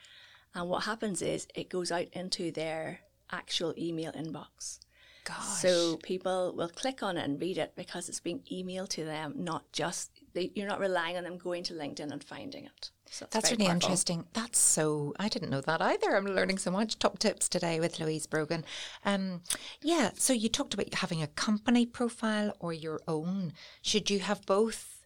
And 0.57 0.67
what 0.69 0.83
happens 0.83 1.21
is 1.21 1.47
it 1.53 1.69
goes 1.69 1.91
out 1.91 2.07
into 2.13 2.51
their 2.51 3.01
actual 3.31 3.73
email 3.77 4.11
inbox. 4.13 4.79
gosh. 5.23 5.61
So 5.61 5.97
people 5.97 6.53
will 6.57 6.69
click 6.69 7.03
on 7.03 7.15
it 7.15 7.25
and 7.25 7.39
read 7.39 7.57
it 7.59 7.73
because 7.75 8.09
it's 8.09 8.19
being 8.19 8.41
emailed 8.51 8.89
to 8.89 9.05
them, 9.05 9.33
not 9.37 9.71
just 9.71 10.09
they, 10.33 10.51
you're 10.55 10.67
not 10.67 10.79
relying 10.79 11.15
on 11.15 11.23
them 11.25 11.37
going 11.37 11.63
to 11.63 11.73
LinkedIn 11.73 12.11
and 12.11 12.23
finding 12.23 12.65
it. 12.65 12.91
So 13.09 13.27
That's 13.29 13.51
really 13.51 13.65
powerful. 13.65 13.75
interesting. 13.75 14.25
That's 14.33 14.59
so, 14.59 15.13
I 15.19 15.29
didn't 15.29 15.49
know 15.51 15.61
that 15.61 15.81
either. 15.81 16.15
I'm 16.15 16.25
learning 16.25 16.57
so 16.57 16.71
much. 16.71 16.97
Top 16.97 17.19
tips 17.19 17.47
today 17.47 17.79
with 17.79 17.99
Louise 17.99 18.25
Brogan. 18.25 18.65
Um, 19.05 19.41
yeah, 19.81 20.11
so 20.15 20.33
you 20.33 20.49
talked 20.49 20.73
about 20.73 20.93
having 20.93 21.21
a 21.21 21.27
company 21.27 21.85
profile 21.85 22.53
or 22.59 22.73
your 22.73 22.99
own. 23.07 23.53
Should 23.81 24.09
you 24.09 24.19
have 24.19 24.45
both? 24.45 24.96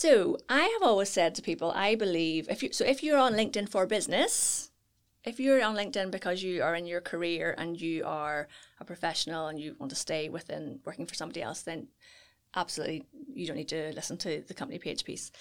So 0.00 0.38
I 0.48 0.62
have 0.62 0.82
always 0.82 1.10
said 1.10 1.34
to 1.34 1.42
people, 1.42 1.72
I 1.72 1.94
believe 1.94 2.48
if 2.48 2.62
you 2.62 2.72
so 2.72 2.86
if 2.86 3.02
you're 3.02 3.18
on 3.18 3.34
LinkedIn 3.34 3.68
for 3.68 3.84
business, 3.84 4.70
if 5.24 5.38
you're 5.38 5.62
on 5.62 5.76
LinkedIn 5.76 6.10
because 6.10 6.42
you 6.42 6.62
are 6.62 6.74
in 6.74 6.86
your 6.86 7.02
career 7.02 7.54
and 7.58 7.78
you 7.78 8.06
are 8.06 8.48
a 8.80 8.84
professional 8.86 9.48
and 9.48 9.60
you 9.60 9.76
want 9.78 9.90
to 9.90 9.96
stay 9.96 10.30
within 10.30 10.80
working 10.86 11.04
for 11.04 11.14
somebody 11.14 11.42
else, 11.42 11.60
then 11.60 11.88
absolutely 12.56 13.04
you 13.34 13.46
don't 13.46 13.58
need 13.58 13.68
to 13.68 13.92
listen 13.92 14.16
to 14.16 14.40
the 14.48 14.54
company 14.54 14.78
page 14.78 15.04
piece. 15.04 15.32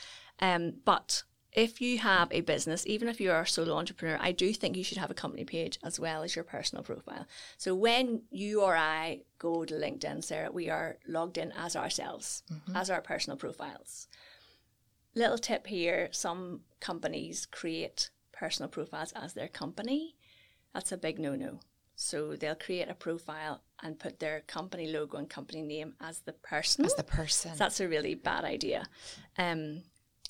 Um, 0.42 0.74
but 0.84 1.24
if 1.54 1.80
you 1.80 1.98
have 2.00 2.28
a 2.32 2.42
business, 2.42 2.86
even 2.86 3.08
if 3.08 3.22
you 3.22 3.32
are 3.32 3.44
a 3.44 3.48
solo 3.48 3.78
entrepreneur, 3.78 4.18
I 4.20 4.34
do 4.34 4.54
think 4.54 4.76
you 4.76 4.84
should 4.84 4.98
have 4.98 5.10
a 5.10 5.22
company 5.24 5.46
page 5.46 5.80
as 5.86 6.02
well 6.02 6.22
as 6.22 6.36
your 6.36 6.44
personal 6.44 6.84
profile. 6.84 7.26
So 7.58 7.74
when 7.76 8.24
you 8.30 8.62
or 8.62 8.76
I 8.76 9.22
go 9.38 9.64
to 9.64 9.74
LinkedIn, 9.74 10.22
Sarah, 10.22 10.52
we 10.52 10.70
are 10.70 10.98
logged 11.08 11.38
in 11.38 11.54
as 11.54 11.78
ourselves, 11.78 12.44
as 12.76 12.90
our 12.90 13.00
personal 13.02 13.38
profiles. 13.38 14.10
Little 15.16 15.38
tip 15.38 15.68
here 15.68 16.10
some 16.12 16.62
companies 16.80 17.46
create 17.46 18.10
personal 18.32 18.70
profiles 18.70 19.12
as 19.14 19.34
their 19.34 19.48
company. 19.48 20.16
That's 20.74 20.92
a 20.92 20.98
big 20.98 21.20
no 21.20 21.36
no. 21.36 21.60
So 21.96 22.36
they'll 22.38 22.56
create 22.56 22.90
a 22.90 22.94
profile 22.94 23.62
and 23.84 24.00
put 24.00 24.20
their 24.20 24.42
company 24.42 24.88
logo 24.88 25.18
and 25.18 25.30
company 25.30 25.62
name 25.62 25.96
as 26.00 26.20
the 26.20 26.32
person. 26.32 26.86
As 26.86 26.96
the 26.96 27.04
person. 27.04 27.52
That's 27.58 27.82
a 27.82 27.90
really 27.90 28.16
bad 28.16 28.46
idea. 28.46 28.86
Um, 29.38 29.84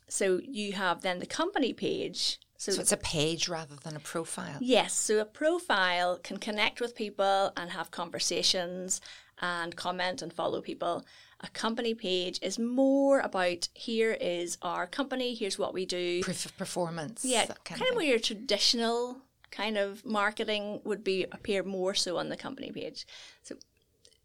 so 0.07 0.39
you 0.43 0.73
have 0.73 1.01
then 1.01 1.19
the 1.19 1.27
company 1.27 1.73
page. 1.73 2.39
So, 2.57 2.71
so 2.71 2.81
it's 2.81 2.91
a 2.91 2.97
page 2.97 3.47
rather 3.47 3.75
than 3.75 3.95
a 3.95 3.99
profile. 3.99 4.57
yes, 4.59 4.93
so 4.93 5.19
a 5.19 5.25
profile 5.25 6.19
can 6.21 6.37
connect 6.37 6.81
with 6.81 6.95
people 6.95 7.53
and 7.55 7.69
have 7.69 7.91
conversations 7.91 8.99
and 9.39 9.75
comment 9.75 10.21
and 10.21 10.33
follow 10.33 10.61
people. 10.61 11.05
A 11.41 11.47
company 11.49 11.93
page 11.93 12.39
is 12.41 12.59
more 12.59 13.21
about 13.21 13.69
here 13.73 14.11
is 14.11 14.57
our 14.61 14.85
company, 14.85 15.33
here's 15.33 15.57
what 15.57 15.73
we 15.73 15.85
do. 15.85 16.21
Proof 16.21 16.45
of 16.45 16.57
performance. 16.57 17.23
Yeah, 17.23 17.45
kind, 17.45 17.79
kind 17.79 17.91
of 17.91 17.95
where 17.95 18.05
your 18.05 18.19
traditional 18.19 19.21
kind 19.49 19.77
of 19.77 20.05
marketing 20.05 20.81
would 20.83 21.03
be 21.03 21.25
appear 21.31 21.63
more 21.63 21.95
so 21.95 22.17
on 22.17 22.29
the 22.29 22.37
company 22.37 22.71
page. 22.71 23.07
So 23.41 23.55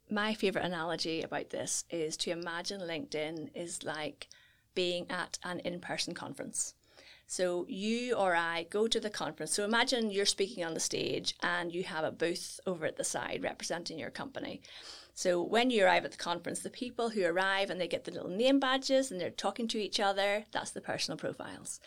my 0.09 0.33
favorite 0.33 0.65
analogy 0.65 1.21
about 1.21 1.49
this 1.49 1.85
is 1.89 2.15
to 2.17 2.31
imagine 2.31 2.81
LinkedIn 2.81 3.49
is 3.55 3.83
like 3.83 4.27
being 4.75 5.09
at 5.09 5.39
an 5.43 5.59
in-person 5.61 6.13
conference. 6.13 6.74
So 7.27 7.65
you 7.67 8.15
or 8.15 8.35
I 8.35 8.67
go 8.69 8.87
to 8.87 8.99
the 8.99 9.09
conference. 9.09 9.53
So 9.53 9.63
imagine 9.63 10.11
you're 10.11 10.25
speaking 10.25 10.63
on 10.63 10.73
the 10.73 10.79
stage 10.79 11.35
and 11.41 11.73
you 11.73 11.83
have 11.83 12.03
a 12.03 12.11
booth 12.11 12.59
over 12.67 12.85
at 12.85 12.97
the 12.97 13.03
side 13.03 13.43
representing 13.43 13.97
your 13.97 14.11
company. 14.11 14.61
So 15.13 15.41
when 15.41 15.71
you 15.71 15.85
arrive 15.85 16.05
at 16.05 16.11
the 16.11 16.17
conference, 16.17 16.59
the 16.59 16.69
people 16.69 17.09
who 17.09 17.25
arrive 17.25 17.69
and 17.69 17.79
they 17.79 17.87
get 17.87 18.03
the 18.03 18.11
little 18.11 18.29
name 18.29 18.59
badges 18.59 19.11
and 19.11 19.19
they're 19.19 19.29
talking 19.29 19.67
to 19.69 19.81
each 19.81 19.99
other, 19.99 20.45
that's 20.51 20.71
the 20.71 20.81
personal 20.81 21.17
profiles. 21.17 21.79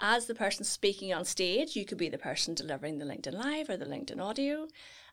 As 0.00 0.26
the 0.26 0.34
person 0.34 0.64
speaking 0.64 1.12
on 1.12 1.24
stage, 1.24 1.76
you 1.76 1.84
could 1.84 1.98
be 1.98 2.08
the 2.08 2.18
person 2.18 2.54
delivering 2.54 2.98
the 2.98 3.04
LinkedIn 3.04 3.34
Live 3.34 3.68
or 3.68 3.76
the 3.76 3.84
LinkedIn 3.84 4.20
audio. 4.20 4.66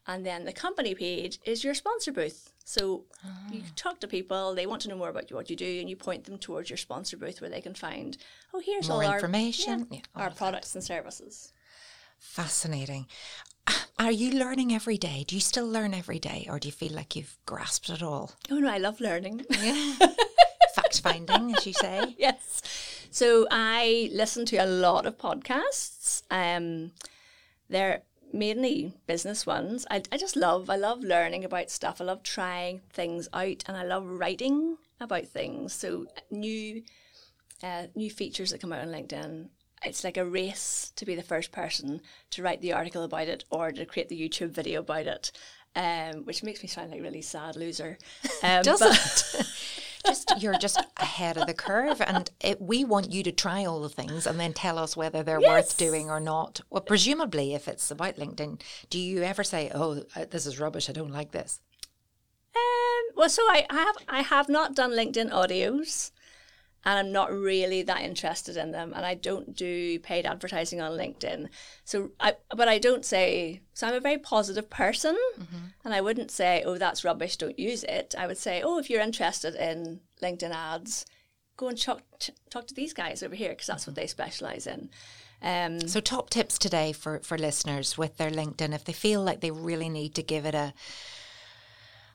And 0.07 0.25
then 0.25 0.45
the 0.45 0.53
company 0.53 0.95
page 0.95 1.39
is 1.45 1.63
your 1.63 1.73
sponsor 1.73 2.11
booth. 2.11 2.51
So 2.63 3.03
you 3.51 3.61
talk 3.75 3.99
to 3.99 4.07
people, 4.07 4.55
they 4.55 4.65
want 4.65 4.81
to 4.83 4.89
know 4.89 4.95
more 4.95 5.09
about 5.09 5.31
what 5.31 5.49
you 5.49 5.55
do, 5.55 5.79
and 5.79 5.89
you 5.89 5.95
point 5.95 6.23
them 6.23 6.37
towards 6.37 6.69
your 6.69 6.77
sponsor 6.77 7.17
booth 7.17 7.41
where 7.41 7.49
they 7.49 7.61
can 7.61 7.73
find, 7.75 8.17
oh, 8.53 8.61
here's 8.63 8.87
More 8.87 9.03
all 9.03 9.09
our 9.09 9.15
information. 9.15 9.87
yeah, 9.91 9.97
Yeah, 9.97 10.01
all 10.15 10.21
our 10.23 10.27
of 10.29 10.33
that. 10.33 10.37
products 10.37 10.73
and 10.75 10.83
services. 10.83 11.53
Fascinating. 12.19 13.07
Are 13.99 14.11
you 14.11 14.31
learning 14.31 14.73
every 14.73 14.97
day? 14.97 15.23
Do 15.27 15.35
you 15.35 15.41
still 15.41 15.67
learn 15.67 15.93
every 15.93 16.17
day 16.19 16.47
or 16.49 16.59
do 16.59 16.67
you 16.67 16.71
feel 16.71 16.93
like 16.93 17.15
you've 17.15 17.37
grasped 17.45 17.89
it 17.89 18.01
all? 18.01 18.31
Oh 18.49 18.57
no, 18.59 18.69
I 18.69 18.77
love 18.79 18.99
learning. 19.01 19.39
Fact 20.75 21.01
finding, 21.01 21.55
as 21.55 21.65
you 21.67 21.73
say. 21.73 22.15
yes. 22.17 22.61
So 23.11 23.47
I 23.51 24.09
listen 24.13 24.45
to 24.47 24.57
a 24.57 24.65
lot 24.65 25.05
of 25.05 25.17
podcasts. 25.17 26.23
Um, 26.31 26.91
they're 27.69 28.01
mainly 28.33 28.93
business 29.07 29.45
ones. 29.45 29.85
I, 29.89 30.03
I 30.11 30.17
just 30.17 30.35
love, 30.35 30.69
I 30.69 30.75
love 30.75 31.01
learning 31.01 31.43
about 31.45 31.69
stuff. 31.69 31.99
I 31.99 32.05
love 32.05 32.23
trying 32.23 32.81
things 32.91 33.27
out 33.33 33.63
and 33.67 33.75
I 33.77 33.83
love 33.83 34.05
writing 34.05 34.77
about 34.99 35.27
things. 35.27 35.73
So 35.73 36.07
new, 36.29 36.83
uh, 37.63 37.87
new 37.95 38.09
features 38.09 38.51
that 38.51 38.61
come 38.61 38.73
out 38.73 38.81
on 38.81 38.89
LinkedIn. 38.89 39.49
It's 39.83 40.03
like 40.03 40.17
a 40.17 40.25
race 40.25 40.91
to 40.95 41.05
be 41.05 41.15
the 41.15 41.23
first 41.23 41.51
person 41.51 42.01
to 42.31 42.43
write 42.43 42.61
the 42.61 42.73
article 42.73 43.03
about 43.03 43.27
it 43.27 43.45
or 43.49 43.71
to 43.71 43.85
create 43.85 44.09
the 44.09 44.29
YouTube 44.29 44.51
video 44.51 44.81
about 44.81 45.07
it, 45.07 45.31
um, 45.75 46.25
which 46.25 46.43
makes 46.43 46.61
me 46.61 46.67
sound 46.69 46.91
like 46.91 46.99
a 46.99 47.03
really 47.03 47.21
sad 47.21 47.55
loser. 47.55 47.97
Um, 48.43 48.63
Does 48.63 48.79
but- 48.79 49.35
it? 49.39 49.47
just 50.05 50.31
you're 50.41 50.57
just 50.57 50.79
ahead 50.97 51.37
of 51.37 51.47
the 51.47 51.53
curve, 51.53 52.01
and 52.01 52.29
it, 52.41 52.61
we 52.61 52.83
want 52.83 53.11
you 53.11 53.23
to 53.23 53.31
try 53.31 53.65
all 53.65 53.81
the 53.81 53.89
things 53.89 54.25
and 54.27 54.39
then 54.39 54.53
tell 54.53 54.77
us 54.77 54.95
whether 54.97 55.23
they're 55.23 55.39
Yes. 55.41 55.49
worth 55.49 55.77
doing 55.77 56.09
or 56.09 56.19
not. 56.19 56.61
Well, 56.69 56.81
presumably, 56.81 57.53
if 57.53 57.67
it's 57.67 57.89
about 57.91 58.15
LinkedIn, 58.17 58.61
do 58.89 58.99
you 58.99 59.23
ever 59.23 59.43
say, 59.43 59.71
"Oh, 59.73 60.03
uh, 60.15 60.25
this 60.29 60.45
is 60.45 60.59
rubbish. 60.59 60.89
I 60.89 60.93
don't 60.93 61.11
like 61.11 61.31
this"? 61.31 61.59
Um, 62.55 63.15
well, 63.15 63.29
so 63.29 63.41
I 63.43 63.65
have 63.69 63.95
I 64.09 64.21
have 64.21 64.49
not 64.49 64.75
done 64.75 64.91
LinkedIn 64.91 65.31
audios, 65.31 66.11
and 66.83 66.99
I'm 66.99 67.11
not 67.11 67.31
really 67.31 67.83
that 67.83 68.01
interested 68.01 68.57
in 68.57 68.71
them, 68.71 68.93
and 68.95 69.05
I 69.05 69.13
don't 69.13 69.55
do 69.55 69.99
paid 69.99 70.25
advertising 70.25 70.81
on 70.81 70.97
LinkedIn. 70.97 71.49
So 71.83 72.11
I, 72.19 72.35
but 72.55 72.67
I 72.67 72.79
don't 72.79 73.05
say 73.05 73.61
so. 73.73 73.87
I'm 73.87 73.93
a 73.93 73.99
very 73.99 74.17
positive 74.17 74.69
person, 74.69 75.17
and 75.83 75.93
I 75.93 76.01
wouldn't 76.01 76.31
say, 76.31 76.63
"Oh, 76.65 76.77
that's 76.77 77.03
rubbish. 77.03 77.37
Don't 77.37 77.59
use 77.59 77.83
it." 77.83 78.15
I 78.17 78.25
would 78.27 78.37
say, 78.37 78.61
"Oh, 78.63 78.79
if 78.79 78.89
you're 78.89 79.01
interested 79.01 79.55
in 79.55 80.01
LinkedIn 80.21 80.51
ads, 80.51 81.05
go 81.57 81.67
and 81.67 81.79
talk 81.79 82.01
talk 82.49 82.67
to 82.67 82.73
these 82.73 82.93
guys 82.93 83.21
over 83.21 83.35
here 83.35 83.49
because 83.49 83.67
that's 83.67 83.85
what 83.85 83.95
they 83.95 84.07
specialize 84.07 84.65
in." 84.65 84.89
Um, 85.43 85.87
So, 85.87 85.99
top 85.99 86.29
tips 86.29 86.57
today 86.57 86.93
for 86.93 87.19
for 87.19 87.37
listeners 87.37 87.97
with 87.97 88.17
their 88.17 88.31
LinkedIn 88.31 88.73
if 88.73 88.83
they 88.83 88.93
feel 88.93 89.21
like 89.23 89.41
they 89.41 89.51
really 89.51 89.89
need 89.89 90.13
to 90.15 90.23
give 90.23 90.45
it 90.45 90.55
a 90.55 90.73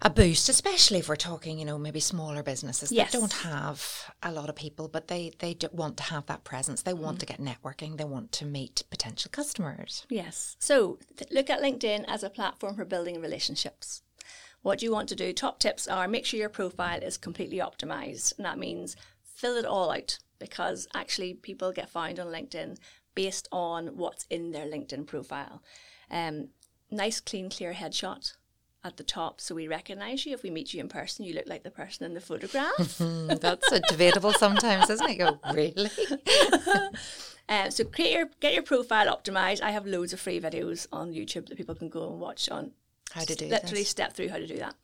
a 0.02 0.10
boost, 0.10 0.48
especially 0.48 0.98
if 0.98 1.08
we're 1.08 1.16
talking, 1.16 1.58
you 1.58 1.64
know, 1.64 1.78
maybe 1.78 2.00
smaller 2.00 2.42
businesses 2.42 2.92
Yes. 2.92 3.10
that 3.12 3.18
don't 3.18 3.32
have 3.32 4.12
a 4.22 4.30
lot 4.30 4.48
of 4.48 4.54
people, 4.56 4.88
but 4.88 5.08
they 5.08 5.32
they 5.38 5.56
want 5.72 5.96
to 5.96 6.02
have 6.04 6.26
that 6.26 6.44
presence. 6.44 6.82
They 6.82 6.92
want 6.94 7.16
Mm. 7.16 7.20
to 7.20 7.26
get 7.26 7.40
networking. 7.40 7.96
They 7.96 8.04
want 8.04 8.32
to 8.32 8.44
meet 8.44 8.82
potential 8.90 9.30
customers. 9.30 10.04
Yes. 10.08 10.56
So 10.58 10.98
th- 11.16 11.30
look 11.30 11.48
at 11.50 11.60
LinkedIn 11.62 12.04
as 12.08 12.22
a 12.22 12.30
platform 12.30 12.76
for 12.76 12.84
building 12.84 13.20
relationships. 13.20 14.02
What 14.62 14.78
do 14.80 14.86
you 14.86 14.92
want 14.92 15.08
to 15.10 15.16
do? 15.16 15.32
Top 15.32 15.58
tips 15.60 15.86
are 15.88 16.06
make 16.08 16.26
sure 16.26 16.38
your 16.40 16.48
profile 16.48 17.02
is 17.02 17.16
completely 17.16 17.58
optimized. 17.58 18.36
And 18.36 18.44
that 18.44 18.58
means 18.58 18.96
fill 19.22 19.56
it 19.56 19.64
all 19.64 19.90
out 19.90 20.18
because 20.38 20.86
actually 20.94 21.34
people 21.34 21.72
get 21.72 21.88
found 21.88 22.18
on 22.20 22.26
LinkedIn 22.26 22.78
based 23.14 23.48
on 23.50 23.96
what's 23.96 24.26
in 24.28 24.50
their 24.52 24.66
LinkedIn 24.66 25.06
profile. 25.06 25.62
Um, 26.10 26.48
nice, 26.90 27.20
clean, 27.20 27.48
clear 27.48 27.72
headshot 27.72 28.34
at 28.86 28.96
the 28.96 29.02
top 29.04 29.40
so 29.40 29.54
we 29.54 29.68
recognize 29.68 30.24
you. 30.24 30.32
If 30.32 30.42
we 30.42 30.50
meet 30.50 30.72
you 30.72 30.80
in 30.80 30.88
person, 30.88 31.24
you 31.24 31.34
look 31.34 31.48
like 31.48 31.62
the 31.64 31.70
person 31.70 32.06
in 32.06 32.14
the 32.14 32.20
photograph. 32.20 32.98
That's 32.98 33.72
a 33.72 33.80
debatable 33.80 34.32
sometimes, 34.32 34.88
isn't 34.88 35.10
it? 35.10 35.18
Go 35.18 35.38
really? 35.52 35.90
Um, 37.48 37.70
so 37.70 37.84
create 37.84 38.12
your 38.12 38.28
get 38.40 38.54
your 38.54 38.64
profile 38.64 39.06
optimized. 39.06 39.60
I 39.62 39.70
have 39.70 39.86
loads 39.86 40.12
of 40.12 40.18
free 40.18 40.40
videos 40.40 40.88
on 40.92 41.12
YouTube 41.12 41.46
that 41.48 41.56
people 41.56 41.76
can 41.76 41.88
go 41.88 42.10
and 42.10 42.18
watch 42.20 42.48
on 42.50 42.72
How 43.12 43.20
to 43.22 43.34
do 43.36 43.46
literally 43.46 43.82
this? 43.82 43.88
step 43.88 44.14
through 44.14 44.30
how 44.30 44.38
to 44.38 44.48
do 44.48 44.58
that. 44.58 44.74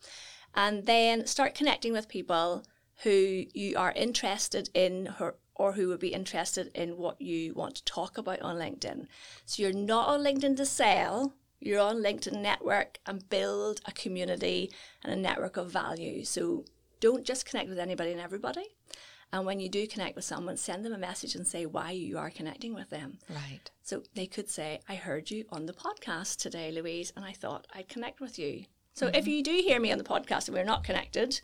And 0.55 0.85
then 0.85 1.27
start 1.27 1.55
connecting 1.55 1.91
with 1.91 2.07
people 2.07 2.63
who 3.03 3.43
you 3.53 3.77
are 3.77 3.91
interested 3.91 4.69
in 4.73 5.13
or, 5.19 5.35
or 5.55 5.73
who 5.73 5.89
would 5.89 5.99
be 5.99 6.13
interested 6.13 6.71
in 6.73 6.95
what 6.97 7.19
you 7.19 7.53
want 7.53 7.75
to 7.75 7.83
talk 7.83 8.17
about 8.17 8.41
on 8.41 8.55
LinkedIn. 8.55 9.07
So 9.45 9.61
you're 9.61 9.73
not 9.73 10.07
on 10.07 10.21
LinkedIn 10.21 10.55
to 10.55 10.65
sell, 10.65 11.33
you're 11.65 11.81
on 11.81 11.97
LinkedIn 11.97 12.41
network 12.41 12.99
and 13.05 13.27
build 13.29 13.81
a 13.85 13.91
community 13.91 14.71
and 15.03 15.13
a 15.13 15.15
network 15.15 15.57
of 15.57 15.71
value. 15.71 16.23
So 16.25 16.65
don't 16.99 17.25
just 17.25 17.45
connect 17.45 17.69
with 17.69 17.79
anybody 17.79 18.11
and 18.11 18.21
everybody. 18.21 18.75
And 19.31 19.47
when 19.47 19.59
you 19.59 19.67
do 19.67 19.87
connect 19.87 20.15
with 20.15 20.25
someone, 20.25 20.57
send 20.57 20.85
them 20.85 20.93
a 20.93 20.97
message 20.97 21.33
and 21.33 21.47
say 21.47 21.65
why 21.65 21.91
you 21.91 22.19
are 22.19 22.29
connecting 22.29 22.75
with 22.75 22.91
them. 22.91 23.17
Right. 23.29 23.71
So 23.81 24.03
they 24.13 24.27
could 24.27 24.47
say, 24.47 24.79
I 24.87 24.93
heard 24.95 25.31
you 25.31 25.45
on 25.49 25.65
the 25.65 25.73
podcast 25.73 26.37
today, 26.37 26.71
Louise, 26.71 27.11
and 27.15 27.25
I 27.25 27.31
thought 27.31 27.65
I'd 27.73 27.89
connect 27.89 28.21
with 28.21 28.37
you. 28.37 28.65
So 28.93 29.07
if 29.07 29.15
mm-hmm. 29.15 29.29
you 29.29 29.43
do 29.43 29.51
hear 29.53 29.79
me 29.79 29.91
on 29.91 29.97
the 29.97 30.03
podcast 30.03 30.47
and 30.47 30.55
we're 30.55 30.63
not 30.63 30.83
connected, 30.83 31.41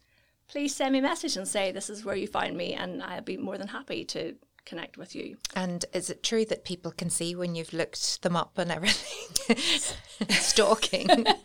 please 0.48 0.76
send 0.76 0.94
me 0.94 1.00
a 1.00 1.02
message 1.02 1.36
and 1.36 1.48
say, 1.48 1.72
This 1.72 1.90
is 1.90 2.06
where 2.06 2.16
you 2.16 2.28
find 2.28 2.56
me, 2.56 2.74
and 2.74 3.02
I'll 3.02 3.22
be 3.22 3.38
more 3.38 3.58
than 3.58 3.70
happy 3.70 4.06
to 4.06 4.36
connect 4.70 4.98
with 4.98 5.16
you. 5.16 5.38
And 5.56 5.86
is 5.94 6.10
it 6.10 6.24
true 6.24 6.46
that 6.46 6.64
people 6.64 6.92
can 6.92 7.10
see 7.10 7.36
when 7.36 7.56
you've 7.56 7.74
looked 7.74 8.22
them 8.22 8.36
up 8.36 8.58
and 8.58 8.72
everything? 8.72 9.58
Stalking. 10.30 11.26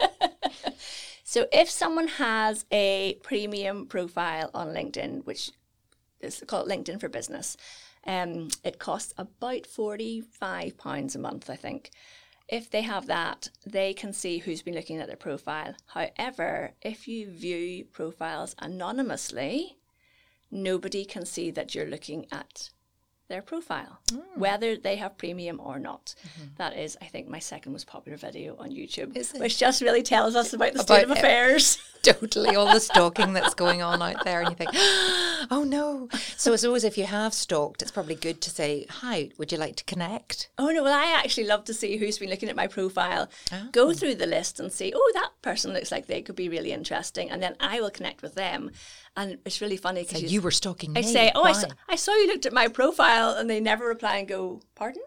So 1.35 1.47
if 1.53 1.69
someone 1.69 2.07
has 2.07 2.65
a 2.71 3.19
premium 3.25 3.87
profile 3.87 4.51
on 4.55 4.69
LinkedIn, 4.69 5.25
which 5.25 5.51
is 6.21 6.45
called 6.47 6.69
LinkedIn 6.69 7.01
for 7.01 7.09
Business, 7.09 7.57
um, 8.07 8.51
it 8.63 8.79
costs 8.79 9.13
about 9.19 9.63
£45 9.63 11.15
a 11.15 11.19
month, 11.19 11.51
I 11.51 11.57
think. 11.57 11.91
If 12.47 12.71
they 12.71 12.83
have 12.83 13.07
that, 13.07 13.49
they 13.67 13.95
can 13.95 14.13
see 14.13 14.39
who's 14.39 14.63
been 14.63 14.77
looking 14.77 14.99
at 14.99 15.09
their 15.09 15.17
profile. 15.17 15.75
However, 15.87 16.75
if 16.83 17.09
you 17.09 17.33
view 17.33 17.87
profiles 17.87 18.55
anonymously, 18.61 19.79
nobody 20.53 21.05
can 21.05 21.27
see 21.27 21.51
that 21.51 21.75
you're 21.75 21.85
looking 21.85 22.27
at 22.31 22.71
their 23.29 23.43
profile, 23.43 23.99
mm. 24.09 24.23
whether 24.37 24.77
they 24.77 24.97
have 24.97 25.17
premium 25.17 25.61
or 25.61 25.79
not. 25.79 26.15
Mm-hmm. 26.21 26.49
That 26.57 26.77
is, 26.77 26.97
I 27.01 27.07
think, 27.07 27.29
my 27.29 27.39
second 27.39 27.73
most 27.73 27.87
popular 27.87 28.19
video 28.19 28.57
on 28.59 28.71
YouTube, 28.71 29.15
which 29.39 29.59
just 29.59 29.81
really 29.81 30.03
tells 30.03 30.35
us 30.35 30.53
about 30.53 30.75
the 30.75 30.81
about 30.81 30.87
state 30.87 31.05
of 31.05 31.11
affairs. 31.11 31.79
totally, 32.03 32.55
all 32.55 32.71
the 32.73 32.81
stalking 32.81 33.33
that's 33.33 33.55
going 33.55 33.81
on 33.81 34.03
out 34.03 34.25
there, 34.25 34.41
and 34.41 34.51
you 34.51 34.57
think, 34.57 34.71
oh 35.51 35.65
no. 35.67 36.09
So 36.37 36.53
I 36.53 36.57
always 36.67 36.85
if 36.85 36.99
you 36.99 37.05
have 37.05 37.33
stalked, 37.33 37.81
it's 37.81 37.91
probably 37.91 38.15
good 38.15 38.41
to 38.43 38.51
say, 38.51 38.87
hi, 38.91 39.31
would 39.39 39.51
you 39.51 39.59
like 39.59 39.77
to 39.77 39.85
connect? 39.85 40.51
Oh 40.59 40.69
no, 40.69 40.83
well, 40.83 40.99
I 40.99 41.19
actually 41.19 41.47
love 41.47 41.65
to 41.65 41.75
see 41.75 41.97
who's 41.97 42.19
been 42.19 42.31
looking 42.31 42.51
at 42.51 42.57
my 42.57 42.67
profile, 42.67 43.31
oh. 43.53 43.69
go 43.73 43.95
through 43.95 44.17
the 44.17 44.27
list 44.27 44.61
and 44.61 44.71
see, 44.71 44.93
oh, 44.95 45.13
that 45.15 45.31
person 45.41 45.73
looks 45.73 45.91
like 45.91 46.07
they 46.07 46.21
could 46.21 46.37
be 46.37 46.49
really 46.49 46.73
interesting, 46.73 47.31
and 47.31 47.43
then 47.43 47.57
I 47.59 47.81
will 47.81 47.91
connect 47.91 48.21
with 48.21 48.35
them 48.35 48.71
and 49.17 49.39
it's 49.45 49.61
really 49.61 49.77
funny 49.77 50.03
because 50.03 50.21
so 50.21 50.27
you, 50.27 50.41
were 50.41 50.51
stalking 50.51 50.93
me. 50.93 51.01
I 51.01 51.05
me. 51.05 51.13
say, 51.13 51.33
oh, 51.35 51.45
I 51.45 51.53
saw, 51.53 51.69
I 51.89 51.97
saw 51.97 52.13
you 52.15 52.27
looked 52.27 52.47
at 52.47 52.53
my 52.53 52.69
profile, 52.69 53.31
and 53.31 53.49
they 53.49 53.61
never 53.61 53.87
reply 53.87 54.19
and 54.19 54.29
go, 54.29 54.61
pardon. 54.75 55.03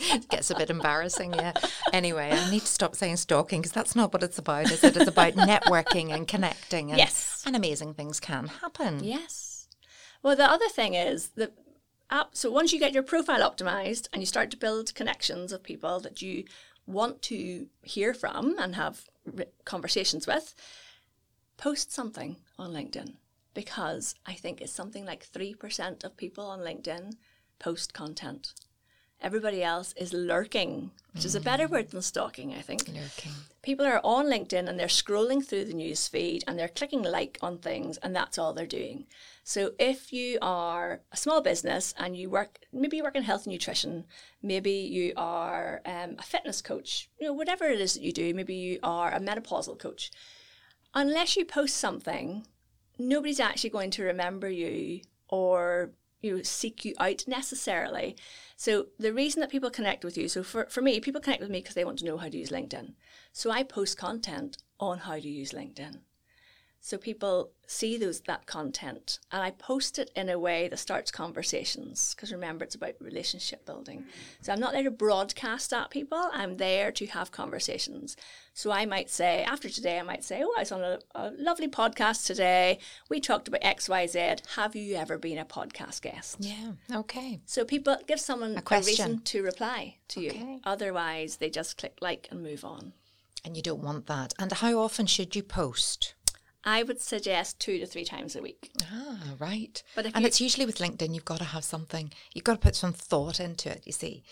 it 0.00 0.28
gets 0.28 0.50
a 0.50 0.56
bit 0.56 0.70
embarrassing, 0.70 1.34
yeah. 1.34 1.52
Anyway, 1.92 2.30
I 2.32 2.50
need 2.50 2.60
to 2.60 2.66
stop 2.66 2.96
saying 2.96 3.18
stalking 3.18 3.60
because 3.60 3.72
that's 3.72 3.94
not 3.94 4.12
what 4.12 4.22
it's 4.22 4.38
about, 4.38 4.70
is 4.70 4.82
it? 4.82 4.96
It's 4.96 5.08
about 5.08 5.32
networking 5.34 6.12
and 6.12 6.26
connecting. 6.26 6.90
And, 6.90 6.98
yes. 6.98 7.42
And 7.46 7.54
amazing 7.54 7.94
things 7.94 8.18
can 8.18 8.48
happen. 8.48 9.04
Yes. 9.04 9.68
Well, 10.22 10.34
the 10.34 10.50
other 10.50 10.68
thing 10.68 10.94
is 10.94 11.28
that 11.36 11.52
app, 12.10 12.30
so 12.32 12.50
once 12.50 12.72
you 12.72 12.80
get 12.80 12.92
your 12.92 13.02
profile 13.02 13.48
optimized 13.48 14.08
and 14.12 14.22
you 14.22 14.26
start 14.26 14.50
to 14.50 14.56
build 14.56 14.94
connections 14.94 15.52
of 15.52 15.62
people 15.62 16.00
that 16.00 16.20
you 16.20 16.44
want 16.86 17.22
to 17.22 17.68
hear 17.82 18.14
from 18.14 18.56
and 18.58 18.74
have 18.74 19.04
conversations 19.64 20.26
with, 20.26 20.54
post 21.58 21.92
something 21.92 22.36
on 22.58 22.72
LinkedIn 22.72 23.14
because 23.52 24.14
I 24.24 24.34
think 24.34 24.60
it's 24.60 24.72
something 24.72 25.04
like 25.04 25.26
3% 25.30 26.04
of 26.04 26.16
people 26.16 26.46
on 26.46 26.60
LinkedIn 26.60 27.14
post 27.58 27.92
content. 27.92 28.54
Everybody 29.20 29.64
else 29.64 29.92
is 29.94 30.12
lurking, 30.12 30.92
which 31.12 31.24
mm. 31.24 31.26
is 31.26 31.34
a 31.34 31.40
better 31.40 31.66
mm. 31.66 31.72
word 31.72 31.90
than 31.90 32.02
stalking, 32.02 32.54
I 32.54 32.60
think. 32.60 32.86
Lurking. 32.86 33.32
People 33.62 33.84
are 33.84 34.00
on 34.04 34.26
LinkedIn 34.26 34.68
and 34.68 34.78
they're 34.78 34.86
scrolling 34.86 35.44
through 35.44 35.64
the 35.64 35.74
news 35.74 36.06
feed 36.06 36.44
and 36.46 36.56
they're 36.56 36.68
clicking 36.68 37.02
like 37.02 37.36
on 37.42 37.58
things 37.58 37.96
and 37.96 38.14
that's 38.14 38.38
all 38.38 38.52
they're 38.52 38.64
doing. 38.64 39.06
So 39.42 39.72
if 39.80 40.12
you 40.12 40.38
are 40.40 41.00
a 41.10 41.16
small 41.16 41.40
business 41.40 41.92
and 41.98 42.16
you 42.16 42.30
work, 42.30 42.60
maybe 42.72 42.98
you 42.98 43.02
work 43.02 43.16
in 43.16 43.24
health 43.24 43.46
and 43.46 43.52
nutrition, 43.52 44.04
maybe 44.40 44.70
you 44.70 45.14
are 45.16 45.80
um, 45.84 46.14
a 46.20 46.22
fitness 46.22 46.62
coach, 46.62 47.10
you 47.18 47.26
know, 47.26 47.32
whatever 47.32 47.64
it 47.64 47.80
is 47.80 47.94
that 47.94 48.02
you 48.02 48.12
do, 48.12 48.32
maybe 48.32 48.54
you 48.54 48.78
are 48.84 49.10
a 49.12 49.18
menopausal 49.18 49.76
coach 49.76 50.12
unless 50.98 51.36
you 51.36 51.44
post 51.44 51.76
something, 51.76 52.44
nobody's 52.98 53.38
actually 53.38 53.70
going 53.70 53.90
to 53.92 54.02
remember 54.02 54.50
you 54.50 55.00
or 55.28 55.92
you 56.20 56.36
know, 56.36 56.42
seek 56.42 56.84
you 56.84 56.94
out 56.98 57.22
necessarily. 57.28 58.16
So 58.56 58.86
the 58.98 59.12
reason 59.12 59.40
that 59.40 59.50
people 59.50 59.70
connect 59.70 60.04
with 60.04 60.18
you, 60.18 60.28
so 60.28 60.42
for, 60.42 60.66
for 60.66 60.82
me, 60.82 60.98
people 60.98 61.20
connect 61.20 61.40
with 61.40 61.50
me 61.50 61.60
because 61.60 61.76
they 61.76 61.84
want 61.84 62.00
to 62.00 62.04
know 62.04 62.16
how 62.16 62.28
to 62.28 62.36
use 62.36 62.50
LinkedIn. 62.50 62.94
So 63.32 63.52
I 63.52 63.62
post 63.62 63.96
content 63.96 64.58
on 64.80 64.98
how 64.98 65.14
to 65.14 65.28
use 65.28 65.52
LinkedIn 65.52 66.00
so 66.80 66.96
people 66.96 67.50
see 67.66 67.98
those 67.98 68.20
that 68.20 68.46
content. 68.46 69.18
And 69.30 69.42
i 69.42 69.50
post 69.50 69.98
it 69.98 70.10
in 70.16 70.28
a 70.28 70.38
way 70.38 70.68
that 70.68 70.78
starts 70.78 71.10
conversations 71.10 72.14
because 72.14 72.32
remember 72.32 72.64
it's 72.64 72.74
about 72.74 72.94
relationship 73.00 73.66
building. 73.66 74.00
Mm-hmm. 74.00 74.42
So 74.42 74.52
i'm 74.52 74.60
not 74.60 74.72
there 74.72 74.84
to 74.84 74.90
broadcast 74.90 75.72
at 75.72 75.90
people. 75.90 76.30
I'm 76.32 76.56
there 76.56 76.90
to 76.92 77.06
have 77.06 77.30
conversations. 77.30 78.16
So 78.54 78.70
i 78.70 78.86
might 78.86 79.10
say 79.10 79.42
after 79.42 79.68
today 79.68 79.98
i 79.98 80.02
might 80.02 80.24
say 80.24 80.42
oh 80.42 80.54
i 80.56 80.60
was 80.60 80.72
on 80.72 80.82
a, 80.82 80.98
a 81.14 81.32
lovely 81.38 81.68
podcast 81.68 82.26
today. 82.26 82.78
We 83.08 83.20
talked 83.20 83.48
about 83.48 83.60
xyz 83.62 84.46
have 84.54 84.74
you 84.74 84.96
ever 84.96 85.18
been 85.18 85.38
a 85.38 85.44
podcast 85.44 86.02
guest? 86.02 86.36
Yeah 86.40 86.72
okay. 86.92 87.40
So 87.44 87.64
people 87.64 87.96
give 88.06 88.20
someone 88.20 88.56
a, 88.56 88.74
a 88.74 88.80
reason 88.80 89.20
to 89.20 89.42
reply 89.42 89.96
to 90.08 90.26
okay. 90.26 90.38
you 90.38 90.60
otherwise 90.64 91.36
they 91.36 91.50
just 91.50 91.76
click 91.76 91.98
like 92.00 92.28
and 92.30 92.42
move 92.42 92.64
on. 92.64 92.92
And 93.44 93.56
you 93.56 93.62
don't 93.62 93.82
want 93.82 94.06
that. 94.06 94.34
And 94.38 94.50
how 94.52 94.78
often 94.78 95.06
should 95.06 95.36
you 95.36 95.42
post 95.42 96.14
I 96.68 96.82
would 96.82 97.00
suggest 97.00 97.58
two 97.60 97.78
to 97.78 97.86
three 97.86 98.04
times 98.04 98.36
a 98.36 98.42
week. 98.42 98.70
Ah, 98.92 99.36
right. 99.38 99.82
But 99.96 100.14
and 100.14 100.26
it's 100.26 100.38
usually 100.38 100.66
with 100.66 100.76
LinkedIn, 100.76 101.14
you've 101.14 101.24
got 101.24 101.38
to 101.38 101.44
have 101.44 101.64
something. 101.64 102.12
You've 102.34 102.44
got 102.44 102.56
to 102.56 102.60
put 102.60 102.76
some 102.76 102.92
thought 102.92 103.40
into 103.40 103.70
it. 103.70 103.84
You 103.86 103.92
see, 103.92 104.22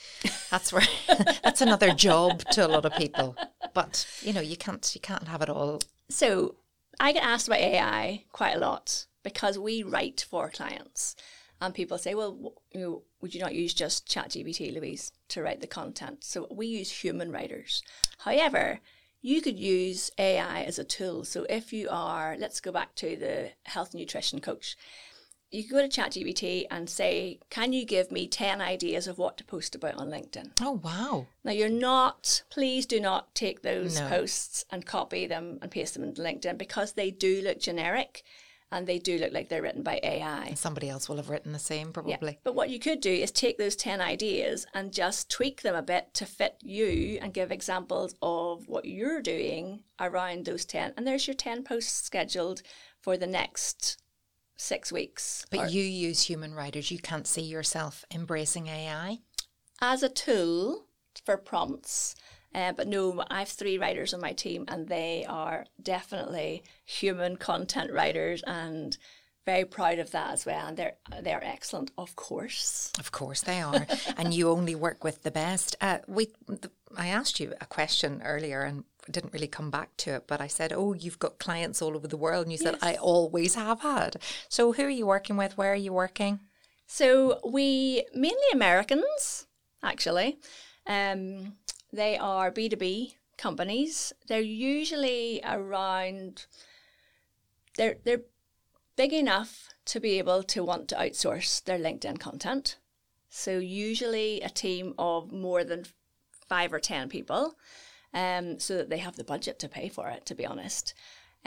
that's 0.50 0.70
where 0.70 0.86
that's 1.42 1.62
another 1.62 1.94
job 1.94 2.42
to 2.50 2.66
a 2.66 2.68
lot 2.68 2.84
of 2.84 2.92
people. 2.92 3.38
But 3.72 4.06
you 4.20 4.34
know, 4.34 4.42
you 4.42 4.58
can't 4.58 4.86
you 4.94 5.00
can't 5.00 5.28
have 5.28 5.40
it 5.40 5.48
all. 5.48 5.80
So 6.10 6.56
I 7.00 7.12
get 7.12 7.24
asked 7.24 7.48
about 7.48 7.60
AI 7.60 8.24
quite 8.32 8.54
a 8.54 8.60
lot 8.60 9.06
because 9.22 9.58
we 9.58 9.82
write 9.82 10.26
for 10.28 10.50
clients, 10.50 11.16
and 11.62 11.72
people 11.72 11.96
say, 11.96 12.14
"Well, 12.14 12.52
you 12.70 12.80
know, 12.80 13.02
would 13.22 13.34
you 13.34 13.40
not 13.40 13.54
use 13.54 13.72
just 13.72 14.06
ChatGPT, 14.08 14.74
Louise, 14.74 15.10
to 15.28 15.42
write 15.42 15.62
the 15.62 15.66
content?" 15.66 16.22
So 16.22 16.46
we 16.50 16.66
use 16.66 17.02
human 17.02 17.32
writers. 17.32 17.82
However, 18.18 18.80
you 19.26 19.42
could 19.42 19.58
use 19.58 20.12
AI 20.18 20.62
as 20.62 20.78
a 20.78 20.84
tool. 20.84 21.24
So 21.24 21.44
if 21.50 21.72
you 21.72 21.88
are, 21.90 22.36
let's 22.38 22.60
go 22.60 22.70
back 22.70 22.94
to 22.94 23.16
the 23.16 23.50
health 23.64 23.92
nutrition 23.92 24.40
coach. 24.40 24.76
You 25.50 25.64
could 25.64 25.72
go 25.72 25.88
to 25.88 25.88
ChatGPT 25.88 26.66
and 26.70 26.88
say, 26.88 27.40
Can 27.50 27.72
you 27.72 27.84
give 27.84 28.12
me 28.12 28.28
10 28.28 28.60
ideas 28.60 29.08
of 29.08 29.18
what 29.18 29.36
to 29.38 29.44
post 29.44 29.74
about 29.74 29.96
on 29.96 30.10
LinkedIn? 30.10 30.52
Oh, 30.60 30.80
wow. 30.80 31.26
Now, 31.42 31.50
you're 31.50 31.68
not, 31.68 32.44
please 32.50 32.86
do 32.86 33.00
not 33.00 33.34
take 33.34 33.62
those 33.62 33.98
no. 33.98 34.08
posts 34.08 34.64
and 34.70 34.86
copy 34.86 35.26
them 35.26 35.58
and 35.60 35.72
paste 35.72 35.94
them 35.94 36.04
into 36.04 36.22
LinkedIn 36.22 36.56
because 36.56 36.92
they 36.92 37.10
do 37.10 37.42
look 37.42 37.58
generic 37.58 38.22
and 38.72 38.86
they 38.86 38.98
do 38.98 39.18
look 39.18 39.32
like 39.32 39.48
they're 39.48 39.62
written 39.62 39.82
by 39.82 40.00
AI. 40.02 40.52
Somebody 40.54 40.88
else 40.88 41.08
will 41.08 41.16
have 41.16 41.30
written 41.30 41.52
the 41.52 41.58
same, 41.58 41.92
probably. 41.92 42.32
Yeah. 42.32 42.38
But 42.42 42.54
what 42.54 42.70
you 42.70 42.78
could 42.78 43.00
do 43.00 43.12
is 43.12 43.30
take 43.30 43.58
those 43.58 43.76
10 43.76 44.00
ideas 44.00 44.66
and 44.74 44.92
just 44.92 45.30
tweak 45.30 45.62
them 45.62 45.74
a 45.74 45.82
bit 45.82 46.12
to 46.14 46.26
fit 46.26 46.56
you 46.62 47.18
and 47.22 47.32
give 47.32 47.52
examples 47.52 48.14
of 48.22 48.68
what 48.68 48.84
you're 48.84 49.22
doing 49.22 49.84
around 50.00 50.44
those 50.44 50.64
10. 50.64 50.94
And 50.96 51.06
there's 51.06 51.26
your 51.26 51.34
10 51.34 51.62
posts 51.62 52.04
scheduled 52.04 52.62
for 53.00 53.16
the 53.16 53.26
next 53.26 54.02
six 54.56 54.90
weeks. 54.90 55.46
But 55.50 55.60
or, 55.60 55.66
you 55.68 55.82
use 55.82 56.22
human 56.22 56.54
writers. 56.54 56.90
You 56.90 56.98
can't 56.98 57.26
see 57.26 57.42
yourself 57.42 58.04
embracing 58.12 58.66
AI? 58.66 59.18
As 59.80 60.02
a 60.02 60.08
tool 60.08 60.86
for 61.24 61.36
prompts 61.36 62.14
uh, 62.56 62.72
but 62.72 62.88
no, 62.88 63.22
I 63.28 63.40
have 63.40 63.50
three 63.50 63.76
writers 63.76 64.14
on 64.14 64.20
my 64.22 64.32
team, 64.32 64.64
and 64.68 64.88
they 64.88 65.26
are 65.28 65.66
definitely 65.82 66.62
human 66.86 67.36
content 67.36 67.92
writers 67.92 68.42
and 68.46 68.96
very 69.44 69.66
proud 69.66 69.98
of 69.98 70.10
that 70.12 70.32
as 70.32 70.46
well. 70.46 70.66
And 70.66 70.76
they're 70.76 70.94
they're 71.20 71.44
excellent, 71.44 71.90
of 71.98 72.16
course. 72.16 72.92
Of 72.98 73.12
course 73.12 73.42
they 73.42 73.60
are. 73.60 73.86
and 74.16 74.32
you 74.32 74.48
only 74.48 74.74
work 74.74 75.04
with 75.04 75.22
the 75.22 75.30
best. 75.30 75.76
Uh, 75.82 75.98
we, 76.08 76.28
the, 76.46 76.70
I 76.96 77.08
asked 77.08 77.40
you 77.40 77.52
a 77.60 77.66
question 77.66 78.22
earlier 78.24 78.62
and 78.62 78.84
didn't 79.10 79.34
really 79.34 79.48
come 79.48 79.70
back 79.70 79.94
to 79.98 80.14
it, 80.14 80.24
but 80.26 80.40
I 80.40 80.46
said, 80.46 80.72
"Oh, 80.72 80.94
you've 80.94 81.18
got 81.18 81.38
clients 81.38 81.82
all 81.82 81.94
over 81.94 82.08
the 82.08 82.16
world," 82.16 82.46
and 82.46 82.52
you 82.52 82.58
yes. 82.58 82.70
said, 82.70 82.78
"I 82.80 82.94
always 82.94 83.54
have 83.54 83.82
had." 83.82 84.16
So 84.48 84.72
who 84.72 84.84
are 84.84 84.88
you 84.88 85.06
working 85.06 85.36
with? 85.36 85.58
Where 85.58 85.72
are 85.72 85.84
you 85.86 85.92
working? 85.92 86.40
So 86.86 87.38
we 87.44 88.06
mainly 88.14 88.50
Americans, 88.54 89.46
actually. 89.82 90.38
Um, 90.86 91.56
they 91.92 92.16
are 92.18 92.50
B2B 92.50 93.14
companies. 93.36 94.12
They're 94.28 94.40
usually 94.40 95.40
around 95.44 96.46
they're 97.76 97.96
they're 98.04 98.22
big 98.96 99.12
enough 99.12 99.68
to 99.84 100.00
be 100.00 100.18
able 100.18 100.42
to 100.42 100.64
want 100.64 100.88
to 100.88 100.94
outsource 100.96 101.62
their 101.64 101.78
LinkedIn 101.78 102.18
content. 102.18 102.78
So 103.28 103.58
usually 103.58 104.40
a 104.40 104.48
team 104.48 104.94
of 104.98 105.30
more 105.30 105.62
than 105.64 105.84
five 106.48 106.72
or 106.72 106.80
ten 106.80 107.08
people, 107.08 107.56
um, 108.14 108.58
so 108.58 108.76
that 108.76 108.88
they 108.88 108.98
have 108.98 109.16
the 109.16 109.24
budget 109.24 109.58
to 109.58 109.68
pay 109.68 109.88
for 109.88 110.08
it. 110.08 110.24
To 110.26 110.34
be 110.34 110.46
honest, 110.46 110.94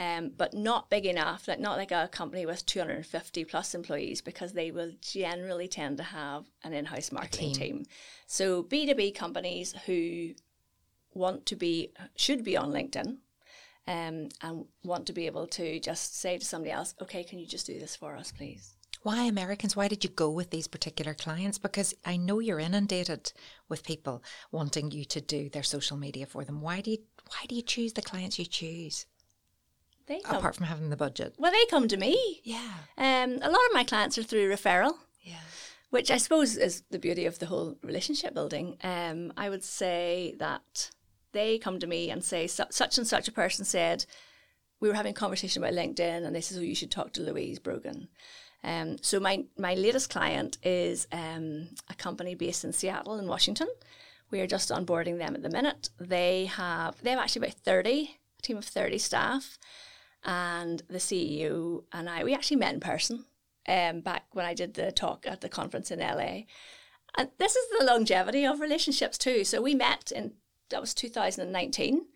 um, 0.00 0.32
but 0.34 0.54
not 0.54 0.88
big 0.88 1.04
enough, 1.04 1.46
like 1.46 1.60
not 1.60 1.76
like 1.76 1.92
a 1.92 2.08
company 2.10 2.46
with 2.46 2.64
250 2.64 3.44
plus 3.44 3.74
employees, 3.74 4.22
because 4.22 4.54
they 4.54 4.70
will 4.70 4.92
generally 5.02 5.68
tend 5.68 5.98
to 5.98 6.02
have 6.02 6.46
an 6.64 6.72
in-house 6.72 7.12
marketing 7.12 7.52
team. 7.52 7.76
team. 7.76 7.86
So 8.26 8.62
B2B 8.62 9.14
companies 9.14 9.74
who 9.84 10.30
want 11.12 11.44
to 11.46 11.54
be, 11.54 11.92
should 12.16 12.42
be 12.42 12.56
on 12.56 12.72
LinkedIn, 12.72 13.18
um, 13.86 14.30
and 14.40 14.64
want 14.82 15.06
to 15.06 15.12
be 15.12 15.26
able 15.26 15.46
to 15.48 15.78
just 15.80 16.18
say 16.18 16.38
to 16.38 16.44
somebody 16.46 16.70
else, 16.70 16.94
okay, 17.02 17.22
can 17.22 17.38
you 17.38 17.46
just 17.46 17.66
do 17.66 17.78
this 17.78 17.94
for 17.94 18.16
us, 18.16 18.32
please? 18.32 18.76
Why 19.02 19.24
Americans? 19.24 19.76
Why 19.76 19.88
did 19.88 20.02
you 20.02 20.08
go 20.08 20.30
with 20.30 20.48
these 20.48 20.66
particular 20.66 21.12
clients? 21.12 21.58
Because 21.58 21.92
I 22.06 22.16
know 22.16 22.38
you're 22.38 22.58
inundated 22.58 23.34
with 23.68 23.84
people 23.84 24.22
wanting 24.50 24.92
you 24.92 25.04
to 25.06 25.20
do 25.20 25.50
their 25.50 25.62
social 25.62 25.98
media 25.98 26.24
for 26.24 26.44
them. 26.44 26.62
Why 26.62 26.80
do 26.80 26.90
you 26.90 26.98
why 27.28 27.46
do 27.48 27.54
you 27.54 27.62
choose 27.62 27.94
the 27.94 28.02
clients 28.02 28.38
you 28.38 28.44
choose? 28.44 29.06
They 30.10 30.20
come, 30.20 30.36
Apart 30.38 30.56
from 30.56 30.66
having 30.66 30.90
the 30.90 30.96
budget. 30.96 31.36
well, 31.38 31.52
they 31.52 31.64
come 31.70 31.86
to 31.88 31.96
me. 31.96 32.40
Yeah. 32.42 32.72
Um, 32.98 33.38
a 33.40 33.48
lot 33.48 33.66
of 33.68 33.72
my 33.72 33.84
clients 33.84 34.18
are 34.18 34.24
through 34.24 34.50
referral. 34.50 34.94
Yeah. 35.22 35.36
which 35.90 36.10
I 36.10 36.16
suppose 36.18 36.56
is 36.56 36.82
the 36.90 36.98
beauty 36.98 37.26
of 37.26 37.38
the 37.38 37.46
whole 37.46 37.76
relationship 37.82 38.34
building. 38.34 38.76
Um, 38.82 39.32
I 39.36 39.48
would 39.48 39.62
say 39.62 40.34
that 40.38 40.90
they 41.32 41.58
come 41.58 41.78
to 41.78 41.86
me 41.86 42.10
and 42.10 42.24
say, 42.24 42.46
such 42.48 42.98
and 42.98 43.06
such 43.06 43.28
a 43.28 43.32
person 43.32 43.64
said, 43.64 44.04
we 44.80 44.88
were 44.88 44.94
having 44.94 45.12
a 45.12 45.22
conversation 45.22 45.62
about 45.62 45.74
LinkedIn, 45.74 46.24
and 46.26 46.34
they 46.34 46.40
said, 46.40 46.58
oh, 46.58 46.62
you 46.62 46.74
should 46.74 46.90
talk 46.90 47.12
to 47.12 47.22
Louise 47.22 47.58
Brogan. 47.60 48.08
Um, 48.64 48.96
so 49.02 49.20
my, 49.20 49.44
my 49.56 49.74
latest 49.74 50.10
client 50.10 50.58
is 50.64 51.06
um, 51.12 51.68
a 51.88 51.94
company 51.94 52.34
based 52.34 52.64
in 52.64 52.72
Seattle 52.72 53.18
in 53.18 53.28
Washington. 53.28 53.68
We 54.32 54.40
are 54.40 54.46
just 54.46 54.70
onboarding 54.70 55.18
them 55.18 55.34
at 55.36 55.42
the 55.42 55.50
minute. 55.50 55.90
They 56.00 56.46
have 56.46 57.00
they 57.02 57.10
have 57.10 57.18
actually 57.20 57.46
about 57.46 57.58
thirty, 57.58 58.18
a 58.38 58.42
team 58.42 58.56
of 58.56 58.64
thirty 58.64 58.98
staff, 58.98 59.58
and 60.24 60.82
the 60.88 60.98
CEO 60.98 61.84
and 61.92 62.08
I 62.08 62.24
we 62.24 62.34
actually 62.34 62.58
met 62.58 62.74
in 62.74 62.80
person 62.80 63.24
um, 63.68 64.00
back 64.00 64.26
when 64.32 64.44
I 64.44 64.54
did 64.54 64.74
the 64.74 64.92
talk 64.92 65.26
at 65.26 65.40
the 65.40 65.48
conference 65.48 65.90
in 65.90 66.00
LA. 66.00 66.42
And 67.16 67.30
this 67.38 67.56
is 67.56 67.78
the 67.78 67.84
longevity 67.84 68.44
of 68.44 68.60
relationships 68.60 69.18
too. 69.18 69.44
So 69.44 69.60
we 69.60 69.74
met 69.74 70.12
in 70.14 70.34
that 70.70 70.80
was 70.80 70.94
2019, 70.94 72.06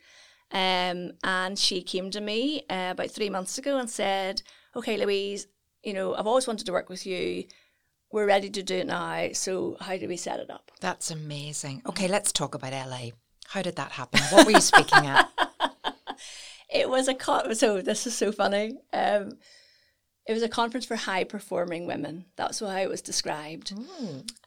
um, 0.53 1.12
and 1.25 1.59
she 1.59 1.83
came 1.83 2.11
to 2.12 2.21
me 2.21 2.64
uh, 2.71 2.90
about 2.93 3.11
three 3.11 3.31
months 3.31 3.59
ago 3.59 3.79
and 3.79 3.90
said, 3.90 4.43
"Okay, 4.77 4.97
Louise, 4.97 5.49
you 5.83 5.93
know 5.93 6.14
I've 6.14 6.27
always 6.27 6.47
wanted 6.47 6.67
to 6.67 6.73
work 6.73 6.88
with 6.88 7.07
you. 7.07 7.45
We're 8.12 8.27
ready 8.27 8.51
to 8.51 8.62
do 8.62 8.77
it 8.77 8.87
now. 8.87 9.31
So 9.33 9.77
how 9.81 9.97
do 9.97 10.07
we 10.07 10.17
set 10.17 10.38
it 10.38 10.51
up?" 10.51 10.71
That's 10.81 11.11
amazing. 11.11 11.83
Okay, 11.87 12.07
let's 12.07 12.31
talk 12.31 12.55
about 12.55 12.73
LA. 12.73 13.11
How 13.49 13.62
did 13.62 13.77
that 13.77 13.93
happen? 13.93 14.21
What 14.31 14.47
were 14.47 14.53
you 14.53 14.61
speaking 14.61 15.07
at? 15.07 15.29
It 16.74 16.90
was 16.90 17.08
a 17.08 17.14
con- 17.14 17.54
so 17.54 17.80
this 17.80 18.06
is 18.06 18.16
so 18.16 18.32
funny. 18.32 18.74
Um, 18.92 19.38
it 20.26 20.32
was 20.32 20.42
a 20.42 20.48
conference 20.48 20.87
for 20.87 20.96
high 20.96 21.24
performing 21.24 21.87
women. 21.87 22.24
That's 22.37 22.60
how 22.60 22.68
it 22.68 22.88
was 22.88 23.02
described. 23.02 23.72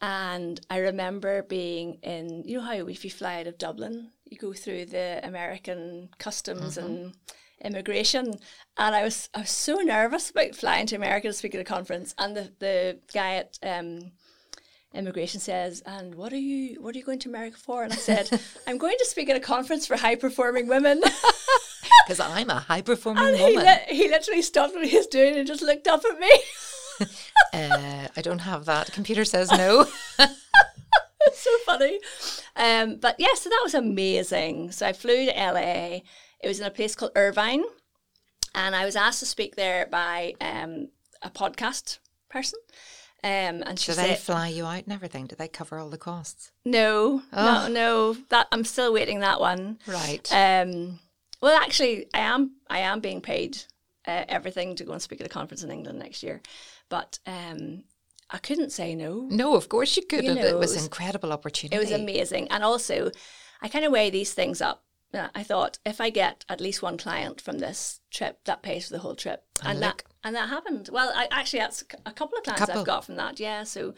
And 0.01 0.59
I 0.69 0.79
remember 0.79 1.43
being 1.43 1.99
in, 2.01 2.43
you 2.45 2.57
know 2.57 2.63
how 2.63 2.87
if 2.87 3.05
you 3.05 3.11
fly 3.11 3.39
out 3.41 3.47
of 3.47 3.59
Dublin, 3.59 4.09
you 4.25 4.37
go 4.37 4.53
through 4.53 4.85
the 4.87 5.19
American 5.23 6.09
customs 6.17 6.77
and 6.77 7.13
immigration. 7.61 8.33
And 8.77 8.95
I 8.95 9.03
was 9.03 9.29
I 9.35 9.41
was 9.41 9.51
so 9.51 9.75
nervous 9.75 10.31
about 10.31 10.55
flying 10.55 10.87
to 10.87 10.95
America 10.95 11.27
to 11.27 11.33
speak 11.33 11.55
at 11.55 11.61
a 11.61 11.63
conference. 11.63 12.13
And 12.17 12.35
the, 12.35 12.51
the 12.59 12.99
guy 13.13 13.35
at 13.35 13.59
um, 13.61 14.11
immigration 14.93 15.39
says, 15.39 15.83
"And 15.85 16.15
what 16.15 16.33
are 16.33 16.37
you 16.37 16.81
what 16.81 16.95
are 16.95 16.97
you 16.99 17.05
going 17.05 17.19
to 17.19 17.29
America 17.29 17.57
for?" 17.57 17.83
And 17.83 17.93
I 17.93 17.97
said, 17.97 18.29
"I'm 18.67 18.77
going 18.79 18.97
to 18.97 19.05
speak 19.05 19.29
at 19.29 19.37
a 19.37 19.39
conference 19.41 19.85
for 19.85 19.95
high 19.95 20.15
performing 20.15 20.67
women." 20.67 21.01
Because 22.07 22.19
I'm 22.19 22.49
a 22.49 22.59
high 22.59 22.81
performing 22.81 23.25
And 23.27 23.35
he, 23.37 23.43
woman. 23.55 23.65
li- 23.65 23.95
he 23.95 24.07
literally 24.09 24.41
stopped 24.41 24.73
what 24.73 24.85
he 24.87 24.95
was 24.97 25.07
doing 25.07 25.35
and 25.35 25.45
just 25.47 25.61
looked 25.61 25.87
up 25.87 26.01
at 26.05 26.19
me. 26.19 26.31
uh, 27.53 28.07
I 28.15 28.21
don't 28.21 28.39
have 28.39 28.65
that. 28.65 28.91
Computer 28.93 29.25
says 29.25 29.51
no. 29.51 29.85
it's 30.19 31.39
so 31.43 31.49
funny. 31.65 31.99
Um, 32.55 32.97
but 32.97 33.15
yeah, 33.19 33.33
so 33.35 33.49
that 33.49 33.61
was 33.63 33.73
amazing. 33.73 34.71
So 34.71 34.87
I 34.87 34.93
flew 34.93 35.25
to 35.25 35.31
LA. 35.31 35.99
It 36.41 36.47
was 36.47 36.59
in 36.59 36.65
a 36.65 36.71
place 36.71 36.95
called 36.95 37.11
Irvine. 37.15 37.63
And 38.55 38.75
I 38.75 38.85
was 38.85 38.95
asked 38.95 39.19
to 39.19 39.25
speak 39.25 39.55
there 39.55 39.85
by 39.85 40.33
um, 40.41 40.87
a 41.21 41.29
podcast 41.29 41.99
person. 42.29 42.59
Um, 43.23 43.61
and 43.65 43.77
she 43.79 43.91
Do 43.91 43.95
they 43.97 44.09
said, 44.09 44.19
fly 44.19 44.47
you 44.47 44.65
out 44.65 44.83
and 44.85 44.93
everything? 44.93 45.25
Do 45.25 45.35
they 45.35 45.47
cover 45.47 45.77
all 45.77 45.89
the 45.89 45.97
costs? 45.97 46.51
no, 46.63 47.21
Oh. 47.33 47.67
no, 47.67 47.67
no, 47.67 48.13
that 48.29 48.47
I'm 48.51 48.63
still 48.63 48.93
waiting 48.93 49.19
that 49.19 49.39
one. 49.39 49.79
Right. 49.87 50.27
Um, 50.31 50.99
well, 51.41 51.59
actually, 51.61 52.07
I 52.13 52.19
am. 52.19 52.55
I 52.69 52.79
am 52.79 52.99
being 52.99 53.21
paid 53.21 53.57
uh, 54.07 54.25
everything 54.27 54.75
to 54.75 54.83
go 54.83 54.93
and 54.93 55.01
speak 55.01 55.21
at 55.21 55.27
a 55.27 55.29
conference 55.29 55.63
in 55.63 55.71
England 55.71 55.99
next 55.99 56.23
year, 56.23 56.41
but 56.89 57.19
um, 57.25 57.83
I 58.29 58.37
couldn't 58.39 58.71
say 58.71 58.95
no. 58.95 59.27
no, 59.29 59.55
of 59.55 59.69
course 59.69 59.95
you 59.97 60.03
couldn't. 60.05 60.35
know, 60.35 60.45
it 60.45 60.57
was- 60.57 60.75
an 60.75 60.83
incredible 60.83 61.31
opportunity. 61.31 61.75
It 61.75 61.79
was 61.79 61.91
amazing, 61.91 62.47
and 62.49 62.63
also, 62.63 63.11
I 63.61 63.67
kind 63.69 63.85
of 63.85 63.91
weigh 63.91 64.09
these 64.09 64.33
things 64.33 64.61
up. 64.61 64.83
Uh, 65.13 65.29
I 65.33 65.41
thought 65.43 65.79
if 65.85 66.01
I 66.01 66.09
get 66.09 66.43
at 66.49 66.59
least 66.59 66.81
one 66.81 66.97
client 66.97 67.39
from 67.39 67.59
this 67.59 68.01
trip, 68.11 68.39
that 68.43 68.61
pays 68.61 68.87
for 68.87 68.93
the 68.93 68.99
whole 68.99 69.15
trip, 69.15 69.43
And 69.61 69.75
and, 69.75 69.81
that 69.83 70.03
and 70.23 70.35
that 70.35 70.49
happened. 70.49 70.89
Well, 70.91 71.13
I 71.15 71.27
actually 71.31 71.59
that's 71.59 71.81
a 72.05 72.11
couple 72.11 72.37
of 72.37 72.43
clients 72.43 72.65
couple. 72.65 72.81
I've 72.81 72.85
got 72.85 73.05
from 73.05 73.15
that. 73.15 73.39
Yeah, 73.39 73.63
so 73.63 73.93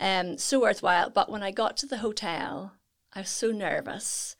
um, 0.00 0.36
so 0.36 0.60
worthwhile. 0.60 1.10
But 1.10 1.30
when 1.30 1.44
I 1.44 1.52
got 1.52 1.76
to 1.78 1.86
the 1.86 1.98
hotel, 1.98 2.72
I 3.14 3.20
was 3.20 3.30
so 3.30 3.52
nervous. 3.52 4.34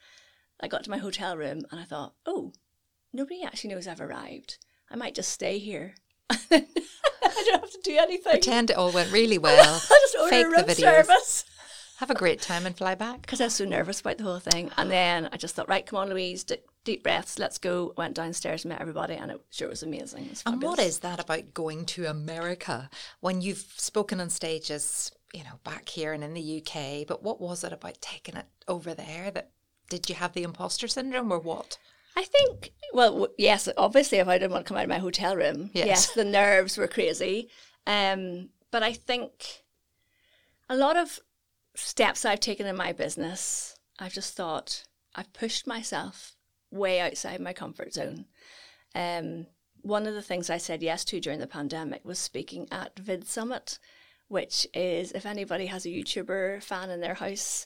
I 0.60 0.68
got 0.68 0.84
to 0.84 0.90
my 0.90 0.98
hotel 0.98 1.36
room 1.36 1.62
and 1.70 1.80
I 1.80 1.84
thought, 1.84 2.14
oh, 2.26 2.52
nobody 3.12 3.42
actually 3.42 3.70
knows 3.74 3.86
I've 3.86 4.00
arrived. 4.00 4.58
I 4.90 4.96
might 4.96 5.14
just 5.14 5.30
stay 5.30 5.58
here. 5.58 5.94
I 6.30 6.66
don't 7.20 7.60
have 7.60 7.70
to 7.70 7.80
do 7.82 7.96
anything. 7.98 8.32
Pretend 8.32 8.70
it 8.70 8.76
all 8.76 8.92
went 8.92 9.12
really 9.12 9.38
well. 9.38 9.80
I 9.90 10.00
just 10.02 10.16
order 10.18 10.30
fake 10.30 10.46
a 10.46 10.50
the 10.50 10.56
room 10.56 10.64
videos. 10.64 11.06
service. 11.06 11.44
Have 11.98 12.10
a 12.10 12.14
great 12.14 12.40
time 12.40 12.64
and 12.64 12.76
fly 12.76 12.94
back. 12.94 13.20
because 13.22 13.40
I 13.40 13.44
was 13.44 13.54
so 13.54 13.64
nervous 13.64 14.00
about 14.00 14.18
the 14.18 14.24
whole 14.24 14.38
thing. 14.38 14.70
And 14.76 14.90
then 14.90 15.28
I 15.32 15.36
just 15.36 15.54
thought, 15.54 15.68
right, 15.68 15.84
come 15.84 15.98
on, 15.98 16.08
Louise, 16.08 16.44
d- 16.44 16.58
deep 16.84 17.02
breaths, 17.02 17.38
let's 17.38 17.58
go. 17.58 17.92
Went 17.96 18.14
downstairs, 18.14 18.64
met 18.64 18.80
everybody, 18.80 19.14
and 19.14 19.30
it 19.30 19.40
sure 19.50 19.68
was 19.68 19.82
amazing. 19.82 20.26
It 20.26 20.30
was 20.30 20.42
And 20.46 20.62
what 20.62 20.78
is 20.78 21.00
that 21.00 21.20
about 21.20 21.54
going 21.54 21.84
to 21.86 22.06
America 22.06 22.88
when 23.20 23.40
you've 23.40 23.66
spoken 23.76 24.20
on 24.20 24.30
stages, 24.30 25.10
you 25.34 25.42
know, 25.44 25.58
back 25.64 25.88
here 25.88 26.12
and 26.12 26.22
in 26.22 26.34
the 26.34 26.62
UK? 26.62 27.06
But 27.06 27.22
what 27.22 27.40
was 27.40 27.64
it 27.64 27.72
about 27.72 28.00
taking 28.00 28.36
it 28.36 28.46
over 28.68 28.94
there 28.94 29.30
that 29.32 29.50
did 29.88 30.08
you 30.08 30.14
have 30.16 30.32
the 30.34 30.42
imposter 30.42 30.88
syndrome 30.88 31.32
or 31.32 31.38
what? 31.38 31.78
I 32.16 32.24
think, 32.24 32.72
well, 32.92 33.10
w- 33.12 33.32
yes, 33.38 33.68
obviously, 33.76 34.18
if 34.18 34.28
I 34.28 34.38
didn't 34.38 34.52
want 34.52 34.66
to 34.66 34.68
come 34.68 34.76
out 34.76 34.84
of 34.84 34.88
my 34.90 34.98
hotel 34.98 35.36
room, 35.36 35.70
Yes. 35.72 35.86
yes, 35.86 36.10
the 36.14 36.24
nerves 36.24 36.76
were 36.76 36.88
crazy. 36.88 37.48
Um, 37.86 38.50
but 38.70 38.82
I 38.82 38.92
think 38.92 39.62
a 40.68 40.76
lot 40.76 40.96
of 40.96 41.20
steps 41.74 42.24
I've 42.24 42.40
taken 42.40 42.66
in 42.66 42.76
my 42.76 42.92
business, 42.92 43.76
I've 43.98 44.12
just 44.12 44.34
thought 44.36 44.84
I've 45.14 45.32
pushed 45.32 45.66
myself 45.66 46.34
way 46.70 47.00
outside 47.00 47.40
my 47.40 47.52
comfort 47.52 47.94
zone. 47.94 48.26
Um, 48.94 49.46
one 49.82 50.06
of 50.06 50.14
the 50.14 50.22
things 50.22 50.50
I 50.50 50.58
said 50.58 50.82
yes 50.82 51.04
to 51.06 51.20
during 51.20 51.38
the 51.38 51.46
pandemic 51.46 52.04
was 52.04 52.18
speaking 52.18 52.66
at 52.72 52.98
Vid 52.98 53.26
Summit, 53.26 53.78
which 54.26 54.66
is 54.74 55.12
if 55.12 55.24
anybody 55.24 55.66
has 55.66 55.86
a 55.86 55.90
YouTuber 55.90 56.62
fan 56.62 56.90
in 56.90 57.00
their 57.00 57.14
house, 57.14 57.64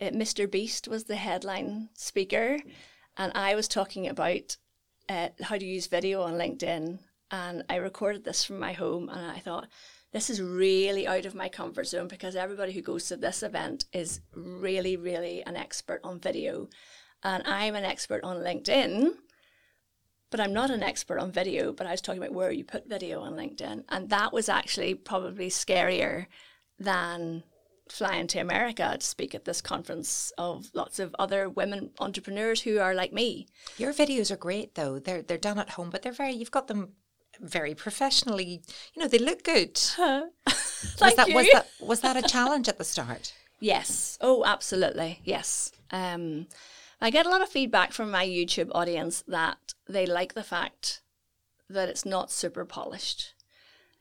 uh, 0.00 0.10
Mr. 0.10 0.50
Beast 0.50 0.88
was 0.88 1.04
the 1.04 1.16
headline 1.16 1.90
speaker, 1.94 2.58
and 3.16 3.32
I 3.34 3.54
was 3.54 3.68
talking 3.68 4.08
about 4.08 4.56
uh, 5.08 5.28
how 5.42 5.58
to 5.58 5.66
use 5.66 5.86
video 5.86 6.22
on 6.22 6.34
LinkedIn. 6.34 7.00
And 7.32 7.64
I 7.68 7.76
recorded 7.76 8.24
this 8.24 8.44
from 8.44 8.58
my 8.58 8.72
home, 8.72 9.08
and 9.08 9.30
I 9.30 9.38
thought, 9.38 9.68
this 10.12 10.30
is 10.30 10.42
really 10.42 11.06
out 11.06 11.24
of 11.24 11.34
my 11.34 11.48
comfort 11.48 11.86
zone 11.86 12.08
because 12.08 12.34
everybody 12.34 12.72
who 12.72 12.82
goes 12.82 13.06
to 13.08 13.16
this 13.16 13.42
event 13.42 13.84
is 13.92 14.20
really, 14.34 14.96
really 14.96 15.42
an 15.44 15.56
expert 15.56 16.00
on 16.02 16.18
video. 16.18 16.68
And 17.22 17.44
I'm 17.46 17.76
an 17.76 17.84
expert 17.84 18.24
on 18.24 18.38
LinkedIn, 18.38 19.12
but 20.30 20.40
I'm 20.40 20.52
not 20.52 20.70
an 20.70 20.82
expert 20.82 21.20
on 21.20 21.30
video. 21.30 21.72
But 21.72 21.86
I 21.86 21.92
was 21.92 22.00
talking 22.00 22.20
about 22.20 22.34
where 22.34 22.50
you 22.50 22.64
put 22.64 22.88
video 22.88 23.20
on 23.20 23.34
LinkedIn. 23.34 23.84
And 23.88 24.10
that 24.10 24.32
was 24.32 24.48
actually 24.48 24.94
probably 24.94 25.48
scarier 25.48 26.26
than 26.78 27.44
flying 27.90 28.26
to 28.28 28.38
America 28.38 28.96
to 28.98 29.06
speak 29.06 29.34
at 29.34 29.44
this 29.44 29.60
conference 29.60 30.32
of 30.38 30.68
lots 30.74 30.98
of 30.98 31.14
other 31.18 31.48
women 31.48 31.90
entrepreneurs 31.98 32.62
who 32.62 32.78
are 32.78 32.94
like 32.94 33.12
me. 33.12 33.46
Your 33.78 33.92
videos 33.92 34.30
are 34.30 34.36
great 34.36 34.74
though. 34.74 34.98
They're 34.98 35.22
they're 35.22 35.38
done 35.38 35.58
at 35.58 35.70
home, 35.70 35.90
but 35.90 36.02
they're 36.02 36.12
very 36.12 36.32
you've 36.32 36.50
got 36.50 36.68
them 36.68 36.92
very 37.40 37.74
professionally. 37.74 38.62
You 38.94 39.02
know, 39.02 39.08
they 39.08 39.18
look 39.18 39.42
good. 39.42 39.76
Thank 39.96 41.00
was 41.00 41.16
that 41.16 41.28
you. 41.28 41.34
was 41.34 41.48
that 41.52 41.66
was 41.80 42.00
that 42.00 42.16
a 42.16 42.22
challenge 42.22 42.68
at 42.68 42.78
the 42.78 42.84
start? 42.84 43.34
Yes. 43.60 44.16
Oh, 44.20 44.44
absolutely. 44.44 45.20
Yes. 45.24 45.72
Um, 45.90 46.46
I 47.00 47.10
get 47.10 47.26
a 47.26 47.30
lot 47.30 47.42
of 47.42 47.48
feedback 47.48 47.92
from 47.92 48.10
my 48.10 48.26
YouTube 48.26 48.70
audience 48.74 49.22
that 49.28 49.74
they 49.88 50.06
like 50.06 50.34
the 50.34 50.42
fact 50.42 51.02
that 51.68 51.88
it's 51.88 52.04
not 52.04 52.30
super 52.30 52.64
polished. 52.64 53.34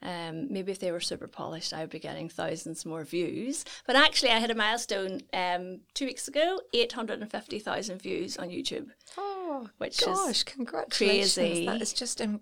Um, 0.02 0.48
maybe 0.52 0.72
if 0.72 0.80
they 0.80 0.92
were 0.94 1.02
super 1.02 1.28
polished, 1.28 1.74
I 1.74 1.82
would 1.82 1.90
be 1.90 2.00
getting 2.00 2.30
thousands 2.30 2.86
more 2.86 3.04
views. 3.04 3.66
But 3.86 3.98
actually, 3.98 4.32
I 4.32 4.40
hit 4.40 4.50
a 4.50 4.56
milestone 4.56 5.22
um, 5.34 5.82
two 5.94 6.06
weeks 6.06 6.28
ago 6.28 6.62
850,000 6.74 8.02
views 8.02 8.38
on 8.38 8.50
YouTube. 8.50 8.88
Oh 9.18 9.70
Which 9.78 10.00
gosh, 10.04 10.30
is 10.30 10.44
congratulations. 10.44 11.34
crazy. 11.36 11.66
That 11.66 11.82
is 11.82 11.92
just 11.94 12.22
um, 12.22 12.42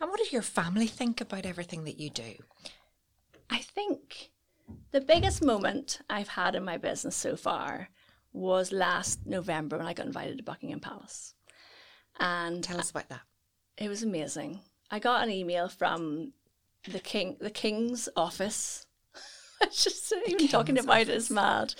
and 0.00 0.10
what 0.10 0.18
does 0.18 0.32
your 0.32 0.42
family 0.42 0.86
think 0.86 1.20
about 1.20 1.46
everything 1.46 1.84
that 1.84 1.98
you 1.98 2.10
do? 2.10 2.34
I 3.50 3.58
think 3.58 4.30
the 4.90 5.00
biggest 5.00 5.42
moment 5.42 6.00
I've 6.10 6.28
had 6.28 6.54
in 6.54 6.64
my 6.64 6.76
business 6.76 7.16
so 7.16 7.36
far 7.36 7.88
was 8.32 8.72
last 8.72 9.24
November 9.26 9.78
when 9.78 9.86
I 9.86 9.94
got 9.94 10.06
invited 10.06 10.38
to 10.38 10.44
Buckingham 10.44 10.80
Palace. 10.80 11.34
And 12.18 12.62
Tell 12.62 12.78
us 12.78 12.90
about 12.90 13.08
that. 13.08 13.22
It 13.78 13.88
was 13.88 14.02
amazing. 14.02 14.60
I 14.90 14.98
got 14.98 15.22
an 15.22 15.30
email 15.30 15.68
from 15.68 16.32
the 16.88 17.00
king, 17.00 17.36
the 17.40 17.50
king's 17.50 18.08
office. 18.16 18.86
just 19.72 20.12
even 20.26 20.48
talking 20.48 20.78
about 20.78 21.02
it 21.02 21.08
is 21.08 21.30
mad. 21.30 21.74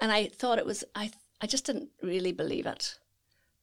And 0.00 0.10
I 0.10 0.26
thought 0.26 0.58
it 0.58 0.66
was. 0.66 0.84
I 0.94 1.10
I 1.40 1.46
just 1.46 1.66
didn't 1.66 1.90
really 2.02 2.32
believe 2.32 2.66
it. 2.66 2.98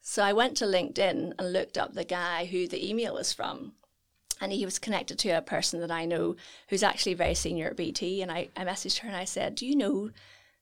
So 0.02 0.24
I 0.24 0.34
went 0.34 0.58
to 0.58 0.66
LinkedIn 0.66 1.34
and 1.38 1.54
looked 1.54 1.78
up 1.78 1.94
the 1.94 2.04
guy 2.04 2.46
who 2.46 2.68
the 2.68 2.88
email 2.88 3.14
was 3.14 3.32
from. 3.32 3.74
And 4.42 4.52
he 4.52 4.66
was 4.66 4.80
connected 4.80 5.20
to 5.20 5.30
a 5.30 5.42
person 5.42 5.82
that 5.82 5.92
I 5.92 6.06
know 6.06 6.36
who's 6.70 6.84
actually 6.84 7.14
very 7.14 7.36
senior 7.36 7.68
at 7.68 7.76
BT. 7.76 8.22
And 8.22 8.32
I, 8.32 8.50
I 8.56 8.64
messaged 8.64 9.00
her 9.00 9.08
and 9.08 9.18
I 9.18 9.26
said, 9.26 9.56
Do 9.56 9.66
you 9.66 9.76
know 9.76 10.12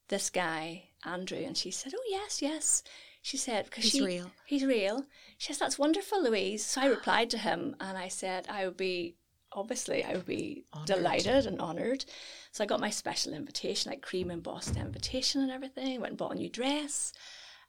this 0.08 0.30
guy, 0.30 0.90
Andrew? 1.06 1.38
And 1.38 1.56
she 1.56 1.72
said, 1.72 1.94
Oh, 1.96 2.04
yes, 2.08 2.42
yes. 2.42 2.84
She 3.22 3.38
said, 3.38 3.66
because 3.66 3.84
He's 3.84 3.94
she, 3.94 4.02
real. 4.02 4.32
He's 4.46 4.66
real. 4.66 5.06
She 5.38 5.54
says, 5.54 5.60
That's 5.60 5.78
wonderful, 5.78 6.24
Louise. 6.24 6.66
So 6.66 6.82
I 6.82 6.88
replied 6.88 7.30
to 7.32 7.38
him 7.38 7.76
and 7.80 7.98
I 7.98 8.08
said, 8.08 8.48
I 8.50 8.66
would 8.66 8.78
be, 8.78 9.16
obviously, 9.58 10.04
I 10.04 10.14
would 10.14 10.26
be 10.26 10.64
Honoured. 10.74 10.88
delighted 10.88 11.46
and 11.48 11.60
honoured. 11.60 12.06
So 12.52 12.64
I 12.64 12.68
got 12.68 12.80
my 12.80 12.90
special 12.92 13.34
invitation, 13.34 13.90
like 13.92 14.02
cream 14.02 14.30
embossed 14.32 14.78
invitation 14.78 15.42
and 15.42 15.52
everything. 15.52 16.00
Went 16.00 16.12
and 16.12 16.18
bought 16.18 16.34
a 16.34 16.36
new 16.36 16.50
dress 16.50 17.12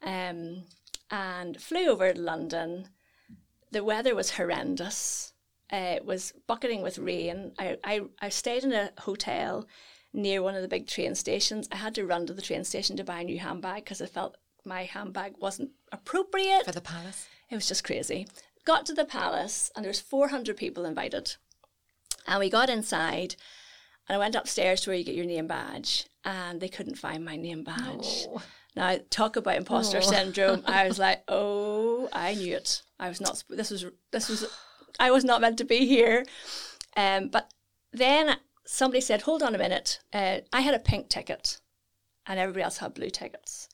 um, 0.03 0.64
and 1.11 1.61
flew 1.61 1.88
over 1.88 2.12
to 2.12 2.20
London. 2.20 2.88
The 3.72 3.83
weather 3.83 4.14
was 4.14 4.33
horrendous. 4.33 5.33
Uh, 5.72 5.96
it 5.96 6.05
was 6.05 6.33
bucketing 6.46 6.83
with 6.83 6.98
rain. 6.98 7.53
I, 7.59 7.77
I, 7.85 8.01
I 8.20 8.29
stayed 8.29 8.64
in 8.64 8.72
a 8.72 8.90
hotel 9.01 9.66
near 10.12 10.42
one 10.42 10.55
of 10.55 10.62
the 10.62 10.68
big 10.68 10.87
train 10.87 11.14
stations. 11.14 11.68
I 11.72 11.77
had 11.77 11.94
to 11.96 12.07
run 12.07 12.27
to 12.27 12.35
the 12.35 12.42
train 12.42 12.64
station 12.64 12.96
to 12.96 13.05
buy 13.05 13.20
a 13.20 13.24
new 13.24 13.38
handbag 13.38 13.85
because 13.85 14.01
I 14.01 14.07
felt 14.07 14.37
my 14.64 14.85
handbag 14.85 15.35
wasn't 15.38 15.70
appropriate. 15.92 16.64
For 16.64 16.72
the 16.72 16.81
palace. 16.81 17.27
It 17.51 17.55
was 17.55 17.68
just 17.68 17.85
crazy. 17.85 18.27
Got 18.64 18.87
to 18.87 18.94
the 18.94 19.05
palace 19.05 19.70
and 19.74 19.85
there 19.85 19.90
was 19.90 20.01
400 20.01 20.57
people 20.57 20.85
invited. 20.85 21.37
And 22.28 22.38
we 22.38 22.48
got 22.50 22.70
inside 22.70 23.34
and 24.08 24.14
I 24.14 24.18
went 24.18 24.34
upstairs 24.36 24.80
to 24.82 24.90
where 24.90 24.96
you 24.98 25.04
get 25.04 25.14
your 25.16 25.24
name 25.26 25.46
badge 25.48 26.06
and 26.24 26.60
they 26.60 26.68
couldn't 26.68 26.96
find 26.98 27.24
my 27.24 27.36
name 27.36 27.64
badge. 27.64 28.26
Oh. 28.28 28.42
Now, 28.76 28.98
talk 29.10 29.34
about 29.36 29.56
imposter 29.56 29.98
Oh. 29.98 30.00
syndrome. 30.02 30.62
I 30.66 30.86
was 30.86 30.98
like, 30.98 31.24
"Oh, 31.28 32.08
I 32.12 32.34
knew 32.34 32.54
it. 32.54 32.82
I 33.00 33.08
was 33.08 33.20
not. 33.20 33.42
This 33.48 33.70
was. 33.70 33.86
This 34.12 34.28
was. 34.28 34.46
I 35.00 35.10
was 35.10 35.24
not 35.24 35.40
meant 35.40 35.58
to 35.58 35.64
be 35.64 35.86
here." 35.86 36.24
Um, 36.96 37.28
but 37.28 37.52
then 37.92 38.36
somebody 38.66 39.00
said, 39.00 39.22
"Hold 39.22 39.42
on 39.42 39.54
a 39.54 39.58
minute. 39.58 40.00
Uh, 40.12 40.40
I 40.52 40.60
had 40.60 40.74
a 40.74 40.78
pink 40.78 41.08
ticket, 41.08 41.58
and 42.26 42.38
everybody 42.38 42.62
else 42.62 42.78
had 42.78 42.94
blue 42.94 43.10
tickets." 43.10 43.67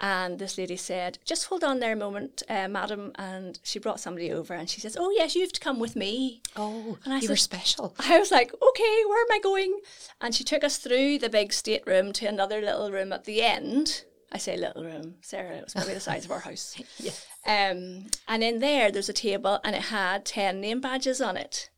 And 0.00 0.38
this 0.38 0.58
lady 0.58 0.76
said, 0.76 1.18
"Just 1.24 1.46
hold 1.46 1.62
on 1.62 1.78
there 1.78 1.92
a 1.92 1.96
moment, 1.96 2.42
uh, 2.48 2.68
madam." 2.68 3.12
And 3.14 3.58
she 3.62 3.78
brought 3.78 4.00
somebody 4.00 4.32
over, 4.32 4.52
and 4.52 4.68
she 4.68 4.80
says, 4.80 4.96
"Oh 4.98 5.10
yes, 5.10 5.34
you 5.34 5.42
have 5.42 5.52
to 5.52 5.60
come 5.60 5.78
with 5.78 5.94
me." 5.94 6.42
Oh, 6.56 6.98
And 7.04 7.14
I 7.14 7.20
you 7.20 7.28
were 7.28 7.36
special. 7.36 7.94
I 8.00 8.18
was 8.18 8.30
like, 8.30 8.52
okay, 8.52 9.02
where 9.08 9.22
am 9.22 9.32
I 9.32 9.38
going? 9.40 9.80
And 10.20 10.34
she 10.34 10.44
took 10.44 10.64
us 10.64 10.78
through 10.78 11.18
the 11.18 11.30
big 11.30 11.52
stateroom 11.52 12.12
to 12.14 12.26
another 12.26 12.60
little 12.60 12.90
room 12.90 13.12
at 13.12 13.24
the 13.24 13.42
end. 13.42 14.04
I 14.32 14.38
say 14.38 14.56
little 14.56 14.82
room, 14.84 15.14
Sarah, 15.20 15.56
it 15.58 15.64
was 15.64 15.74
probably 15.74 15.94
the 15.94 16.00
size 16.00 16.24
of 16.24 16.32
our 16.32 16.40
house. 16.40 16.76
Yes. 16.98 17.24
Um, 17.46 18.06
and 18.26 18.42
in 18.42 18.58
there, 18.58 18.90
there's 18.90 19.08
a 19.08 19.12
table 19.12 19.60
and 19.62 19.76
it 19.76 19.82
had 19.82 20.24
10 20.24 20.60
name 20.60 20.80
badges 20.80 21.20
on 21.20 21.36
it. 21.36 21.70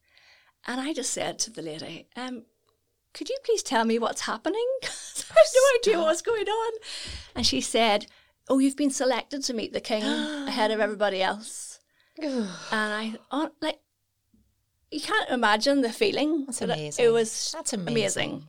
And 0.66 0.80
I 0.80 0.94
just 0.94 1.12
said 1.12 1.38
to 1.40 1.50
the 1.50 1.60
lady, 1.60 2.06
um, 2.16 2.44
could 3.16 3.28
you 3.30 3.36
please 3.44 3.62
tell 3.62 3.84
me 3.84 3.98
what's 3.98 4.22
happening? 4.22 4.66
I 4.84 4.86
have 4.86 5.54
no 5.54 5.78
idea 5.80 5.98
what's 6.04 6.22
going 6.22 6.46
on. 6.48 6.72
And 7.34 7.46
she 7.46 7.60
said, 7.62 8.06
oh, 8.48 8.58
you've 8.58 8.76
been 8.76 8.90
selected 8.90 9.42
to 9.44 9.54
meet 9.54 9.72
the 9.72 9.80
king 9.80 10.02
ahead 10.48 10.70
of 10.70 10.80
everybody 10.80 11.22
else. 11.22 11.80
And 12.18 12.48
I, 12.70 13.14
oh, 13.30 13.50
like, 13.60 13.78
you 14.90 15.00
can't 15.00 15.30
imagine 15.30 15.80
the 15.80 15.92
feeling. 15.92 16.44
That's 16.46 16.60
it- 16.62 16.70
amazing. 16.70 17.04
It 17.04 17.08
was 17.08 17.52
That's 17.56 17.72
amazing. 17.72 17.94
amazing. 18.30 18.44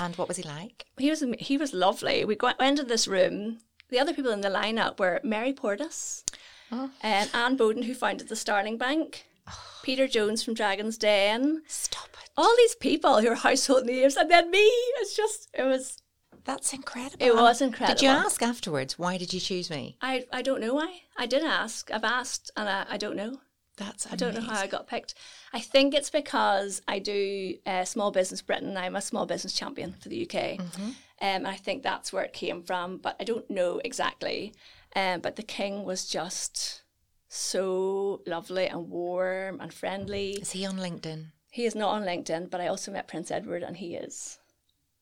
And 0.00 0.16
what 0.16 0.28
was 0.28 0.36
he 0.36 0.42
like? 0.44 0.86
He 0.98 1.10
was 1.10 1.24
he 1.38 1.56
was 1.56 1.72
lovely. 1.72 2.24
We 2.24 2.34
got, 2.34 2.58
went 2.58 2.78
into 2.80 2.88
this 2.88 3.06
room. 3.06 3.58
The 3.90 4.00
other 4.00 4.12
people 4.14 4.32
in 4.32 4.40
the 4.40 4.48
lineup 4.48 4.98
were 4.98 5.20
Mary 5.22 5.52
Portas, 5.52 6.24
Oh. 6.72 6.90
and 7.02 7.30
Anne 7.32 7.56
Boden, 7.56 7.82
who 7.84 7.94
founded 7.94 8.28
the 8.28 8.34
Starling 8.34 8.76
Bank, 8.76 9.24
oh. 9.48 9.52
Peter 9.84 10.08
Jones 10.08 10.42
from 10.42 10.54
Dragon's 10.54 10.98
Den, 10.98 11.62
Stop. 11.68 12.13
All 12.36 12.54
these 12.56 12.74
people 12.74 13.20
who 13.20 13.28
are 13.30 13.34
household 13.36 13.86
names, 13.86 14.16
and 14.16 14.30
then 14.30 14.50
me. 14.50 14.64
It's 15.00 15.16
just 15.16 15.48
it 15.54 15.64
was. 15.64 15.98
That's 16.44 16.74
incredible. 16.74 17.24
It 17.24 17.34
was 17.34 17.62
incredible. 17.62 17.94
Did 17.94 18.02
you 18.02 18.10
ask 18.10 18.42
afterwards, 18.42 18.98
why 18.98 19.16
did 19.16 19.32
you 19.32 19.40
choose 19.40 19.70
me? 19.70 19.96
I 20.02 20.26
I 20.32 20.42
don't 20.42 20.60
know 20.60 20.74
why. 20.74 21.02
I 21.16 21.26
did 21.26 21.42
ask. 21.42 21.90
I've 21.90 22.04
asked, 22.04 22.50
and 22.56 22.68
I, 22.68 22.84
I 22.90 22.96
don't 22.96 23.16
know. 23.16 23.38
That's 23.76 24.06
I 24.12 24.16
don't 24.16 24.34
know 24.34 24.40
how 24.40 24.60
I 24.60 24.66
got 24.66 24.86
picked. 24.86 25.14
I 25.52 25.60
think 25.60 25.94
it's 25.94 26.10
because 26.10 26.80
I 26.86 27.00
do 27.00 27.54
uh, 27.66 27.84
Small 27.84 28.10
Business 28.12 28.40
Britain. 28.42 28.76
I'm 28.76 28.94
a 28.94 29.00
small 29.00 29.26
business 29.26 29.52
champion 29.52 29.94
for 29.94 30.08
the 30.08 30.28
UK. 30.28 30.60
Um, 30.60 30.94
and 31.18 31.48
I 31.48 31.56
think 31.56 31.82
that's 31.82 32.12
where 32.12 32.24
it 32.24 32.32
came 32.32 32.62
from, 32.62 32.98
but 32.98 33.16
I 33.18 33.24
don't 33.24 33.50
know 33.50 33.80
exactly. 33.84 34.52
Um, 34.94 35.20
but 35.20 35.36
the 35.36 35.42
king 35.42 35.84
was 35.84 36.06
just 36.06 36.82
so 37.28 38.22
lovely 38.26 38.66
and 38.66 38.90
warm 38.90 39.60
and 39.60 39.74
friendly. 39.74 40.32
Is 40.40 40.52
he 40.52 40.64
on 40.64 40.76
LinkedIn? 40.76 41.32
He 41.54 41.66
is 41.66 41.76
not 41.76 41.90
on 41.90 42.02
LinkedIn, 42.02 42.50
but 42.50 42.60
I 42.60 42.66
also 42.66 42.90
met 42.90 43.06
Prince 43.06 43.30
Edward 43.30 43.62
and 43.62 43.76
he 43.76 43.94
is. 43.94 44.38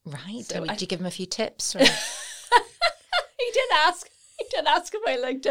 Right. 0.05 0.45
So 0.45 0.61
Did 0.61 0.71
I- 0.71 0.77
you 0.79 0.87
give 0.87 1.01
him 1.01 1.07
a 1.07 1.11
few 1.11 1.27
tips? 1.27 1.75
He 3.38 3.51
did 3.53 3.71
ask. 3.75 4.09
He 4.38 4.45
did 4.51 4.67
ask 4.67 4.93
about 4.95 5.19
LinkedIn, 5.19 5.43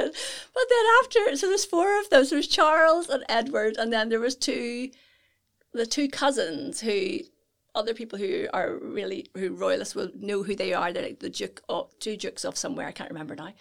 but 0.54 0.64
then 0.70 0.86
after, 1.04 1.36
so 1.36 1.48
there's 1.48 1.66
four 1.66 2.00
of 2.00 2.10
those. 2.10 2.30
There's 2.30 2.48
Charles 2.48 3.10
and 3.10 3.24
Edward, 3.30 3.76
and 3.78 3.92
then 3.92 4.10
there 4.10 4.20
was 4.20 4.36
two, 4.36 4.90
the 5.74 5.86
two 5.86 6.08
cousins 6.08 6.80
who, 6.82 7.20
other 7.76 7.94
people 7.94 8.18
who 8.18 8.48
are 8.54 8.76
really 8.82 9.28
who 9.36 9.54
royalists 9.54 9.94
will 9.96 10.10
know 10.16 10.44
who 10.44 10.56
they 10.56 10.74
are. 10.74 10.92
They're 10.94 11.04
like 11.04 11.20
the 11.20 11.30
duke, 11.30 11.62
of, 11.70 11.90
two 12.00 12.16
dukes 12.18 12.44
of 12.46 12.58
somewhere. 12.58 12.88
I 12.88 12.92
can't 12.92 13.10
remember 13.12 13.36
now. 13.36 13.54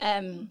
Um, 0.00 0.50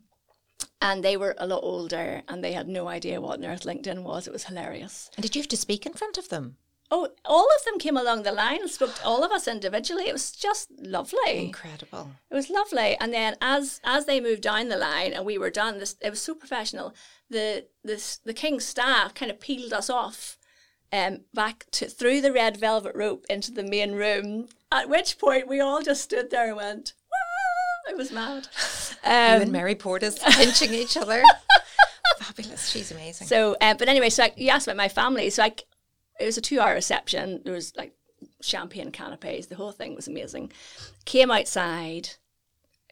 and 0.81 1.03
they 1.03 1.17
were 1.17 1.35
a 1.37 1.47
lot 1.47 1.63
older, 1.63 2.21
and 2.27 2.43
they 2.43 2.53
had 2.53 2.67
no 2.67 2.87
idea 2.87 3.21
what 3.21 3.39
on 3.39 3.45
earth 3.45 3.63
LinkedIn 3.63 4.03
was. 4.03 4.27
It 4.27 4.33
was 4.33 4.45
hilarious. 4.45 5.09
and 5.15 5.23
did 5.23 5.35
you 5.35 5.41
have 5.41 5.49
to 5.49 5.57
speak 5.57 5.85
in 5.85 5.93
front 5.93 6.17
of 6.17 6.29
them? 6.29 6.57
Oh, 6.91 7.09
all 7.25 7.47
of 7.57 7.65
them 7.65 7.79
came 7.79 7.97
along 7.97 8.21
the 8.21 8.31
line 8.31 8.61
and 8.61 8.69
spoke 8.69 8.93
to 8.93 9.05
all 9.05 9.23
of 9.23 9.31
us 9.31 9.47
individually. 9.47 10.07
It 10.07 10.13
was 10.13 10.31
just 10.31 10.69
lovely. 10.79 11.45
Incredible. 11.47 12.11
It 12.29 12.35
was 12.35 12.51
lovely. 12.51 12.95
And 12.99 13.11
then 13.11 13.35
as 13.41 13.81
as 13.83 14.05
they 14.05 14.21
moved 14.21 14.43
down 14.43 14.69
the 14.69 14.77
line 14.77 15.11
and 15.11 15.25
we 15.25 15.39
were 15.39 15.49
done, 15.49 15.79
this 15.79 15.95
it 15.99 16.11
was 16.11 16.21
so 16.21 16.35
professional. 16.35 16.93
The 17.27 17.65
this 17.83 18.17
the 18.23 18.35
king's 18.35 18.65
staff 18.65 19.15
kind 19.15 19.31
of 19.31 19.39
peeled 19.39 19.73
us 19.73 19.89
off 19.89 20.37
um 20.93 21.21
back 21.33 21.65
to 21.71 21.87
through 21.87 22.21
the 22.21 22.31
red 22.31 22.57
velvet 22.57 22.95
rope 22.95 23.25
into 23.31 23.51
the 23.51 23.63
main 23.63 23.93
room. 23.93 24.47
At 24.71 24.87
which 24.87 25.17
point 25.17 25.47
we 25.47 25.59
all 25.59 25.81
just 25.81 26.03
stood 26.03 26.29
there 26.29 26.49
and 26.49 26.57
went, 26.57 26.93
It 27.89 27.97
was 27.97 28.11
mad. 28.11 28.47
you 29.03 29.09
Um, 29.09 29.41
and 29.43 29.51
Mary 29.51 29.75
Portas 29.75 30.19
pinching 30.37 30.73
each 30.73 30.97
other. 30.97 31.23
Fabulous. 32.19 32.69
She's 32.69 32.91
amazing. 32.91 33.27
So, 33.27 33.55
uh, 33.61 33.73
but 33.75 33.87
anyway, 33.87 34.09
so 34.09 34.23
I, 34.23 34.33
you 34.35 34.49
asked 34.49 34.67
about 34.67 34.77
my 34.77 34.87
family. 34.89 35.29
So, 35.29 35.41
like, 35.41 35.63
it 36.19 36.25
was 36.25 36.37
a 36.37 36.41
two-hour 36.41 36.73
reception. 36.73 37.41
There 37.43 37.53
was 37.53 37.75
like 37.75 37.93
champagne 38.41 38.91
canapes. 38.91 39.47
The 39.47 39.55
whole 39.55 39.71
thing 39.71 39.95
was 39.95 40.07
amazing. 40.07 40.51
Came 41.05 41.29
outside. 41.31 42.09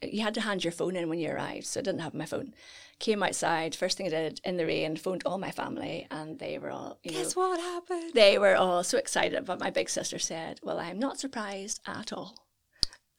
You 0.02 0.22
had 0.22 0.34
to 0.34 0.42
hand 0.42 0.62
your 0.64 0.72
phone 0.72 0.96
in 0.96 1.08
when 1.08 1.18
you 1.18 1.30
arrived, 1.30 1.66
so 1.66 1.80
I 1.80 1.82
didn't 1.82 2.00
have 2.02 2.12
my 2.14 2.26
phone. 2.26 2.54
Came 2.98 3.22
outside. 3.22 3.74
First 3.74 3.96
thing 3.96 4.06
I 4.06 4.10
did 4.10 4.40
in 4.44 4.56
the 4.58 4.66
rain, 4.66 4.96
phoned 4.96 5.22
all 5.24 5.38
my 5.38 5.50
family, 5.50 6.06
and 6.10 6.38
they 6.38 6.58
were 6.58 6.70
all, 6.70 6.98
you 7.02 7.12
know, 7.12 7.18
Guess 7.18 7.34
what 7.34 7.58
happened? 7.58 8.12
they 8.14 8.38
were 8.38 8.54
all 8.56 8.84
so 8.84 8.98
excited. 8.98 9.44
But 9.46 9.58
my 9.60 9.70
big 9.70 9.88
sister 9.88 10.18
said, 10.18 10.60
"Well, 10.62 10.78
I'm 10.78 10.98
not 10.98 11.18
surprised 11.18 11.80
at 11.86 12.12
all." 12.12 12.43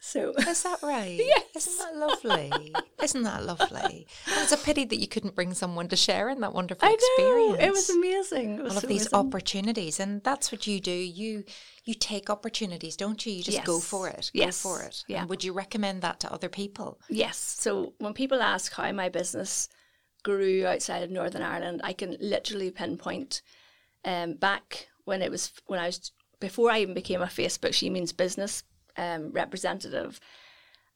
So 0.05 0.33
Is 0.37 0.61
that 0.61 0.83
right? 0.83 1.19
Yes. 1.19 1.65
Isn't 1.67 1.77
that 1.79 1.95
lovely? 1.97 2.75
Isn't 3.01 3.23
that 3.23 3.43
lovely? 3.43 4.05
And 4.27 4.43
it's 4.43 4.51
a 4.51 4.57
pity 4.57 4.85
that 4.85 4.97
you 4.97 5.07
couldn't 5.07 5.33
bring 5.33 5.55
someone 5.55 5.87
to 5.87 5.95
share 5.95 6.29
in 6.29 6.41
that 6.41 6.53
wonderful 6.53 6.87
I 6.87 6.91
know 6.91 6.95
experience. 6.95 7.63
it 7.63 7.71
was 7.71 7.89
amazing. 7.89 8.59
It 8.59 8.63
was 8.63 8.73
all 8.73 8.77
of 8.77 8.87
these 8.87 9.07
amazing. 9.07 9.19
opportunities, 9.19 9.99
and 9.99 10.23
that's 10.23 10.51
what 10.51 10.67
you 10.67 10.79
do. 10.79 10.91
You 10.91 11.43
you 11.85 11.95
take 11.95 12.29
opportunities, 12.29 12.95
don't 12.95 13.25
you? 13.25 13.33
You 13.33 13.41
just 13.43 13.63
go 13.63 13.79
for 13.79 14.07
it. 14.07 14.29
Yes. 14.31 14.61
Go 14.61 14.69
for 14.69 14.83
it. 14.83 15.03
Yeah. 15.07 15.21
And 15.21 15.29
would 15.29 15.43
you 15.43 15.53
recommend 15.53 16.03
that 16.03 16.19
to 16.19 16.31
other 16.31 16.49
people? 16.49 16.99
Yes. 17.09 17.37
So 17.37 17.93
when 17.97 18.13
people 18.13 18.43
ask 18.43 18.73
how 18.73 18.91
my 18.91 19.09
business 19.09 19.69
grew 20.21 20.67
outside 20.67 21.01
of 21.01 21.09
Northern 21.09 21.41
Ireland, 21.41 21.81
I 21.83 21.93
can 21.93 22.15
literally 22.21 22.69
pinpoint 22.69 23.41
um, 24.05 24.33
back 24.35 24.87
when 25.05 25.23
it 25.23 25.31
was 25.31 25.51
when 25.65 25.79
I 25.79 25.87
was 25.87 26.11
before 26.39 26.69
I 26.69 26.81
even 26.81 26.93
became 26.93 27.23
a 27.23 27.25
Facebook 27.25 27.73
She 27.73 27.89
Means 27.89 28.13
Business 28.13 28.63
um, 28.97 29.31
representative. 29.31 30.19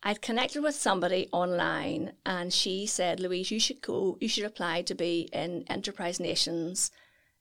I'd 0.02 0.22
connected 0.22 0.62
with 0.64 0.76
somebody 0.76 1.28
online, 1.34 2.14
and 2.26 2.54
she 2.54 2.86
said, 2.86 3.20
"Louise, 3.20 3.52
you 3.52 3.60
should 3.60 3.82
go. 3.82 4.18
You 4.22 4.30
should 4.30 4.46
apply 4.46 4.84
to 4.84 4.96
be 4.96 5.30
in 5.34 5.66
Enterprise 5.68 6.20
Nations 6.20 6.92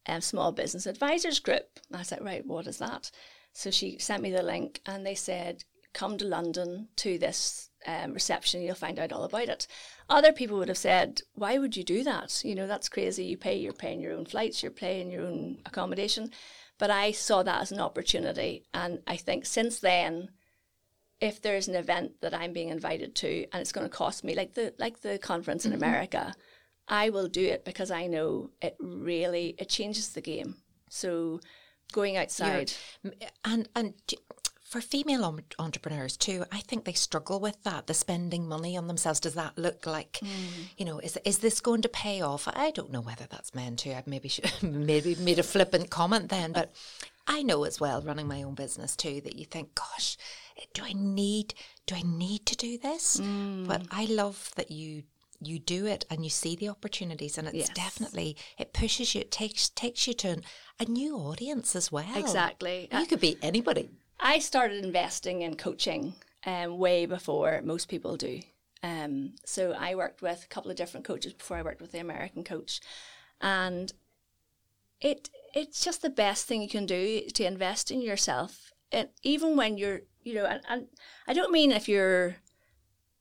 um, 0.06 0.20
Small 0.20 0.50
Business 0.50 0.86
Advisors 0.86 1.38
Group." 1.38 1.78
I 1.92 2.02
said, 2.02 2.24
"Right, 2.24 2.44
what 2.44 2.66
is 2.66 2.78
that?" 2.78 3.12
So 3.52 3.70
she 3.70 3.98
sent 3.98 4.22
me 4.22 4.32
the 4.32 4.42
link, 4.42 4.80
and 4.86 5.06
they 5.06 5.14
said, 5.14 5.64
"Come 5.92 6.18
to 6.18 6.24
London 6.24 6.88
to 6.96 7.16
this 7.16 7.70
um, 7.86 8.12
reception. 8.12 8.62
You'll 8.62 8.74
find 8.74 8.98
out 8.98 9.12
all 9.12 9.22
about 9.22 9.48
it." 9.48 9.68
Other 10.08 10.32
people 10.32 10.58
would 10.58 10.68
have 10.68 10.78
said, 10.78 11.20
"Why 11.34 11.58
would 11.58 11.76
you 11.76 11.84
do 11.84 12.02
that? 12.02 12.42
You 12.44 12.56
know, 12.56 12.66
that's 12.66 12.88
crazy. 12.88 13.24
You 13.24 13.36
pay. 13.36 13.56
You're 13.56 13.72
paying 13.72 14.00
your 14.00 14.14
own 14.14 14.26
flights. 14.26 14.64
You're 14.64 14.72
paying 14.72 15.12
your 15.12 15.26
own 15.26 15.58
accommodation." 15.64 16.32
But 16.76 16.90
I 16.90 17.12
saw 17.12 17.42
that 17.44 17.60
as 17.62 17.72
an 17.72 17.80
opportunity. 17.80 18.64
And 18.74 19.00
I 19.06 19.16
think 19.16 19.46
since 19.46 19.78
then, 19.80 20.30
if 21.20 21.42
there's 21.42 21.68
an 21.68 21.74
event 21.74 22.20
that 22.20 22.34
I'm 22.34 22.52
being 22.52 22.68
invited 22.68 23.14
to 23.16 23.46
and 23.52 23.60
it's 23.60 23.72
going 23.72 23.88
to 23.88 23.94
cost 23.94 24.24
me, 24.24 24.34
like 24.34 24.54
the 24.54 24.74
like 24.78 25.00
the 25.00 25.18
conference 25.18 25.64
in 25.64 25.72
mm-hmm. 25.72 25.82
America, 25.82 26.34
I 26.86 27.10
will 27.10 27.28
do 27.28 27.44
it 27.44 27.64
because 27.64 27.90
I 27.90 28.06
know 28.06 28.50
it 28.62 28.76
really 28.78 29.54
it 29.58 29.68
changes 29.68 30.10
the 30.10 30.20
game. 30.20 30.56
So 30.90 31.40
going 31.92 32.16
outside 32.16 32.72
You're, 33.02 33.12
and 33.44 33.68
and 33.74 33.94
for 34.68 34.82
female 34.82 35.38
entrepreneurs 35.58 36.16
too, 36.16 36.44
I 36.52 36.58
think 36.58 36.84
they 36.84 36.92
struggle 36.92 37.40
with 37.40 37.62
that, 37.62 37.86
the 37.86 37.94
spending 37.94 38.46
money 38.46 38.76
on 38.76 38.86
themselves. 38.86 39.18
Does 39.18 39.34
that 39.34 39.56
look 39.56 39.86
like, 39.86 40.20
mm. 40.22 40.28
you 40.76 40.84
know, 40.84 40.98
is 40.98 41.18
is 41.24 41.38
this 41.38 41.60
going 41.60 41.82
to 41.82 41.88
pay 41.88 42.20
off? 42.20 42.46
I 42.46 42.70
don't 42.70 42.92
know 42.92 43.00
whether 43.00 43.26
that's 43.30 43.54
meant 43.54 43.80
to. 43.80 43.94
I 43.94 44.02
maybe 44.06 44.28
should, 44.28 44.52
maybe 44.62 45.14
made 45.16 45.38
a 45.38 45.42
flippant 45.42 45.90
comment 45.90 46.28
then, 46.28 46.52
but 46.52 46.74
I 47.26 47.42
know 47.42 47.64
as 47.64 47.80
well, 47.80 48.00
running 48.02 48.26
my 48.26 48.42
own 48.42 48.54
business 48.54 48.94
too, 48.96 49.20
that 49.22 49.36
you 49.36 49.44
think, 49.44 49.74
gosh, 49.74 50.16
do 50.74 50.82
I 50.84 50.92
need 50.92 51.54
do 51.86 51.94
I 51.94 52.02
need 52.02 52.46
to 52.46 52.56
do 52.56 52.78
this? 52.78 53.18
Mm. 53.20 53.66
But 53.66 53.82
I 53.90 54.04
love 54.06 54.50
that 54.56 54.70
you 54.70 55.04
you 55.40 55.58
do 55.58 55.86
it 55.86 56.04
and 56.10 56.24
you 56.24 56.30
see 56.30 56.56
the 56.56 56.68
opportunities 56.68 57.38
and 57.38 57.46
it's 57.46 57.56
yes. 57.56 57.68
definitely 57.68 58.36
it 58.58 58.72
pushes 58.72 59.14
you 59.14 59.20
it 59.20 59.30
takes 59.30 59.68
takes 59.68 60.08
you 60.08 60.12
to 60.12 60.28
an, 60.30 60.42
a 60.80 60.84
new 60.84 61.14
audience 61.14 61.76
as 61.76 61.92
well 61.92 62.16
exactly 62.16 62.88
you 62.90 63.06
could 63.06 63.20
be 63.20 63.36
anybody 63.40 63.88
I 64.20 64.40
started 64.40 64.84
investing 64.84 65.42
in 65.42 65.54
coaching 65.54 66.14
um, 66.44 66.78
way 66.78 67.06
before 67.06 67.60
most 67.62 67.88
people 67.88 68.16
do. 68.16 68.40
Um, 68.82 69.34
so 69.44 69.72
I 69.72 69.94
worked 69.94 70.22
with 70.22 70.44
a 70.44 70.48
couple 70.48 70.70
of 70.70 70.76
different 70.76 71.06
coaches 71.06 71.32
before 71.32 71.56
I 71.56 71.62
worked 71.62 71.80
with 71.80 71.92
the 71.92 71.98
American 71.98 72.44
coach, 72.44 72.80
and 73.40 73.92
it 75.00 75.30
it's 75.54 75.84
just 75.84 76.02
the 76.02 76.10
best 76.10 76.46
thing 76.46 76.62
you 76.62 76.68
can 76.68 76.86
do 76.86 77.22
to 77.34 77.44
invest 77.44 77.90
in 77.90 78.00
yourself. 78.00 78.72
And 78.92 79.08
even 79.22 79.56
when 79.56 79.78
you're, 79.78 80.00
you 80.22 80.34
know, 80.34 80.46
and, 80.46 80.60
and 80.68 80.86
I 81.26 81.32
don't 81.32 81.52
mean 81.52 81.72
if 81.72 81.88
you're 81.88 82.36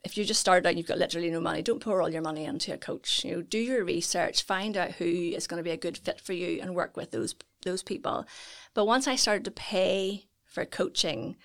if 0.04 0.18
you 0.18 0.24
just 0.24 0.40
started 0.40 0.66
out 0.66 0.70
and 0.70 0.78
you've 0.78 0.88
got 0.88 0.98
literally 0.98 1.30
no 1.30 1.42
money, 1.42 1.62
don't 1.62 1.82
pour 1.82 2.02
all 2.02 2.10
your 2.10 2.22
money 2.22 2.46
into 2.46 2.74
a 2.74 2.78
coach. 2.78 3.26
You 3.26 3.36
know, 3.36 3.42
do 3.42 3.58
your 3.58 3.84
research, 3.84 4.44
find 4.44 4.78
out 4.78 4.92
who 4.92 5.06
is 5.06 5.48
going 5.48 5.58
to 5.58 5.64
be 5.64 5.72
a 5.72 5.78
good 5.78 5.98
fit 5.98 6.22
for 6.22 6.34
you, 6.34 6.62
and 6.62 6.76
work 6.76 6.96
with 6.96 7.12
those 7.12 7.36
those 7.64 7.84
people. 7.84 8.26
But 8.74 8.86
once 8.86 9.08
I 9.08 9.16
started 9.16 9.46
to 9.46 9.52
pay 9.52 10.28
for 10.46 10.66
coaching, 10.66 11.36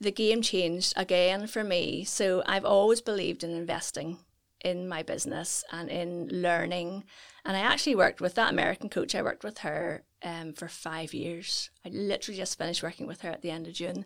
the 0.00 0.10
game 0.10 0.42
changed 0.42 0.94
again 0.96 1.46
for 1.46 1.62
me. 1.62 2.04
So 2.04 2.42
I've 2.46 2.64
always 2.64 3.00
believed 3.00 3.44
in 3.44 3.50
investing 3.50 4.18
in 4.64 4.88
my 4.88 5.02
business 5.02 5.64
and 5.72 5.88
in 5.88 6.28
learning. 6.30 7.04
And 7.44 7.56
I 7.56 7.60
actually 7.60 7.96
worked 7.96 8.20
with 8.20 8.34
that 8.34 8.52
American 8.52 8.88
coach. 8.88 9.14
I 9.14 9.22
worked 9.22 9.44
with 9.44 9.58
her 9.58 10.04
um, 10.22 10.52
for 10.52 10.68
five 10.68 11.14
years. 11.14 11.70
I 11.84 11.88
literally 11.88 12.38
just 12.38 12.58
finished 12.58 12.82
working 12.82 13.06
with 13.06 13.22
her 13.22 13.30
at 13.30 13.42
the 13.42 13.50
end 13.50 13.66
of 13.66 13.74
June, 13.74 14.04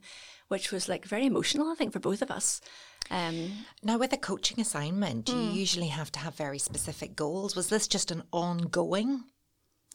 which 0.48 0.70
was 0.70 0.88
like 0.88 1.04
very 1.04 1.26
emotional, 1.26 1.70
I 1.70 1.74
think, 1.74 1.92
for 1.92 1.98
both 1.98 2.22
of 2.22 2.30
us. 2.30 2.60
Um, 3.10 3.50
now, 3.82 3.98
with 3.98 4.12
a 4.12 4.16
coaching 4.18 4.60
assignment, 4.60 5.26
mm. 5.26 5.34
you 5.34 5.50
usually 5.50 5.88
have 5.88 6.10
to 6.12 6.20
have 6.20 6.34
very 6.34 6.58
specific 6.58 7.14
goals. 7.16 7.54
Was 7.54 7.68
this 7.68 7.86
just 7.86 8.10
an 8.10 8.22
ongoing 8.32 9.24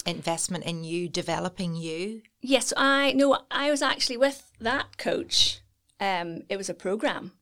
investment 0.06 0.66
in 0.66 0.84
you 0.84 1.10
developing 1.10 1.76
you? 1.76 2.22
Yes, 2.42 2.74
I 2.78 3.14
no, 3.14 3.46
I 3.50 3.72
was 3.72 3.82
actually 3.82 4.18
with 4.18 4.52
that 4.60 4.98
coach. 4.98 5.62
Um, 6.00 6.44
it 6.50 6.58
was 6.58 6.70
a 6.70 6.74
program, 6.74 7.34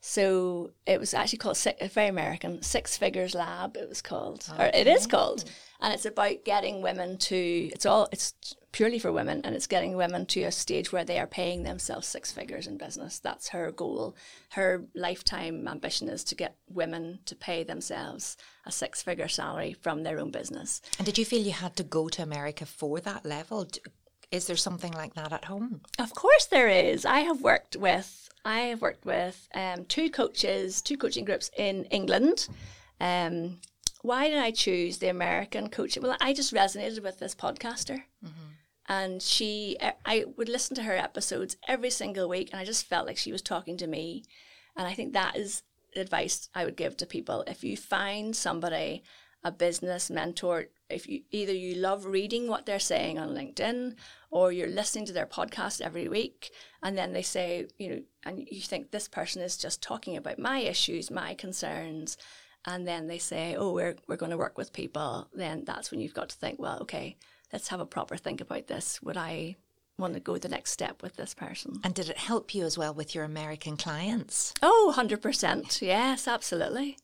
so 0.00 0.70
it 0.86 1.00
was 1.00 1.14
actually 1.14 1.38
called 1.38 1.58
uh, 1.66 1.88
very 1.88 2.08
American 2.08 2.62
Six 2.62 2.96
Figures 2.96 3.34
Lab. 3.34 3.76
It 3.76 3.88
was 3.88 4.02
called, 4.02 4.46
okay. 4.52 4.64
or 4.64 4.70
it 4.72 4.86
is 4.86 5.06
called, 5.06 5.44
and 5.80 5.92
it's 5.92 6.06
about 6.06 6.44
getting 6.44 6.82
women 6.82 7.18
to. 7.18 7.36
It's 7.72 7.86
all. 7.86 8.08
It's 8.12 8.34
purely 8.72 8.98
for 8.98 9.10
women, 9.10 9.40
and 9.42 9.56
it's 9.56 9.66
getting 9.66 9.96
women 9.96 10.26
to 10.26 10.42
a 10.42 10.52
stage 10.52 10.92
where 10.92 11.04
they 11.04 11.18
are 11.18 11.26
paying 11.26 11.62
themselves 11.62 12.06
six 12.06 12.30
figures 12.30 12.66
in 12.66 12.76
business. 12.76 13.18
That's 13.18 13.48
her 13.48 13.72
goal. 13.72 14.14
Her 14.50 14.84
lifetime 14.94 15.66
ambition 15.66 16.08
is 16.08 16.22
to 16.24 16.34
get 16.34 16.56
women 16.68 17.20
to 17.24 17.34
pay 17.34 17.64
themselves 17.64 18.36
a 18.66 18.70
six 18.70 19.02
figure 19.02 19.28
salary 19.28 19.72
from 19.72 20.02
their 20.02 20.20
own 20.20 20.30
business. 20.30 20.82
And 20.98 21.06
did 21.06 21.16
you 21.18 21.24
feel 21.24 21.42
you 21.42 21.52
had 21.52 21.74
to 21.76 21.82
go 21.82 22.08
to 22.08 22.22
America 22.22 22.66
for 22.66 23.00
that 23.00 23.24
level? 23.24 23.66
Is 24.30 24.46
there 24.46 24.56
something 24.56 24.92
like 24.92 25.14
that 25.14 25.32
at 25.32 25.46
home? 25.46 25.80
Of 25.98 26.14
course, 26.14 26.46
there 26.46 26.68
is. 26.68 27.04
I 27.06 27.20
have 27.20 27.40
worked 27.40 27.76
with 27.76 28.25
I 28.46 28.60
have 28.60 28.80
worked 28.80 29.04
with 29.04 29.48
um, 29.54 29.84
two 29.86 30.08
coaches, 30.08 30.80
two 30.80 30.96
coaching 30.96 31.24
groups 31.24 31.50
in 31.56 31.84
England. 31.86 32.48
Um, 33.00 33.58
why 34.02 34.28
did 34.28 34.38
I 34.38 34.52
choose 34.52 34.98
the 34.98 35.08
American 35.08 35.68
coaching? 35.68 36.02
Well, 36.02 36.16
I 36.20 36.32
just 36.32 36.54
resonated 36.54 37.02
with 37.02 37.18
this 37.18 37.34
podcaster. 37.34 38.04
Mm-hmm 38.24 38.46
and 38.88 39.22
she 39.22 39.76
i 40.04 40.24
would 40.36 40.48
listen 40.48 40.74
to 40.76 40.82
her 40.82 40.96
episodes 40.96 41.56
every 41.68 41.90
single 41.90 42.28
week 42.28 42.50
and 42.52 42.60
i 42.60 42.64
just 42.64 42.86
felt 42.86 43.06
like 43.06 43.16
she 43.16 43.32
was 43.32 43.42
talking 43.42 43.76
to 43.76 43.86
me 43.86 44.24
and 44.76 44.86
i 44.86 44.94
think 44.94 45.12
that 45.12 45.36
is 45.36 45.62
advice 45.96 46.48
i 46.54 46.64
would 46.64 46.76
give 46.76 46.96
to 46.96 47.06
people 47.06 47.42
if 47.46 47.64
you 47.64 47.76
find 47.76 48.36
somebody 48.36 49.02
a 49.44 49.50
business 49.50 50.10
mentor 50.10 50.66
if 50.88 51.08
you 51.08 51.22
either 51.30 51.52
you 51.52 51.74
love 51.74 52.06
reading 52.06 52.48
what 52.48 52.66
they're 52.66 52.78
saying 52.78 53.18
on 53.18 53.30
linkedin 53.30 53.94
or 54.30 54.52
you're 54.52 54.68
listening 54.68 55.06
to 55.06 55.12
their 55.12 55.26
podcast 55.26 55.80
every 55.80 56.08
week 56.08 56.50
and 56.82 56.96
then 56.96 57.12
they 57.12 57.22
say 57.22 57.66
you 57.78 57.88
know 57.88 58.02
and 58.24 58.46
you 58.50 58.60
think 58.60 58.90
this 58.90 59.08
person 59.08 59.42
is 59.42 59.56
just 59.56 59.82
talking 59.82 60.16
about 60.16 60.38
my 60.38 60.60
issues 60.60 61.10
my 61.10 61.34
concerns 61.34 62.16
and 62.64 62.86
then 62.86 63.06
they 63.06 63.18
say 63.18 63.54
oh 63.56 63.72
we're, 63.72 63.96
we're 64.08 64.16
going 64.16 64.30
to 64.30 64.38
work 64.38 64.58
with 64.58 64.72
people 64.72 65.28
then 65.34 65.64
that's 65.64 65.90
when 65.90 66.00
you've 66.00 66.14
got 66.14 66.28
to 66.28 66.36
think 66.36 66.58
well 66.58 66.78
okay 66.80 67.16
let's 67.52 67.68
have 67.68 67.80
a 67.80 67.86
proper 67.86 68.16
think 68.16 68.40
about 68.40 68.66
this. 68.66 69.00
Would 69.02 69.16
I 69.16 69.56
want 69.98 70.14
to 70.14 70.20
go 70.20 70.36
the 70.36 70.48
next 70.48 70.72
step 70.72 71.02
with 71.02 71.16
this 71.16 71.34
person? 71.34 71.80
And 71.84 71.94
did 71.94 72.10
it 72.10 72.18
help 72.18 72.54
you 72.54 72.64
as 72.64 72.76
well 72.76 72.92
with 72.92 73.14
your 73.14 73.24
American 73.24 73.76
clients? 73.76 74.52
Oh, 74.62 74.92
100%. 74.96 75.80
Yes, 75.80 76.28
absolutely. 76.28 76.98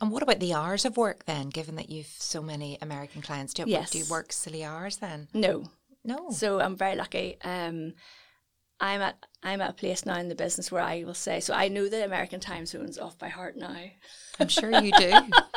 And 0.00 0.10
what 0.10 0.22
about 0.22 0.40
the 0.40 0.54
hours 0.54 0.84
of 0.84 0.96
work 0.96 1.24
then, 1.24 1.48
given 1.48 1.76
that 1.76 1.90
you've 1.90 2.14
so 2.18 2.42
many 2.42 2.78
American 2.80 3.22
clients? 3.22 3.54
Do 3.54 3.62
you, 3.62 3.68
yes. 3.68 3.90
do 3.90 3.98
you 3.98 4.04
work 4.10 4.32
silly 4.32 4.64
hours 4.64 4.98
then? 4.98 5.28
No. 5.34 5.64
No. 6.04 6.30
So 6.30 6.60
I'm 6.60 6.76
very 6.76 6.96
lucky. 6.96 7.36
Um, 7.42 7.94
I'm 8.80 9.00
at 9.00 9.26
I'm 9.42 9.60
at 9.60 9.70
a 9.70 9.74
place 9.74 10.06
now 10.06 10.18
in 10.18 10.28
the 10.28 10.34
business 10.34 10.70
where 10.70 10.82
I 10.82 11.02
will 11.04 11.14
say 11.14 11.40
so 11.40 11.52
I 11.52 11.68
know 11.68 11.88
the 11.88 12.04
American 12.04 12.40
time 12.40 12.64
zones 12.64 12.98
off 12.98 13.18
by 13.18 13.28
heart 13.28 13.56
now. 13.56 13.76
I'm 14.38 14.48
sure 14.48 14.70
you 14.70 14.92
do. 14.92 15.12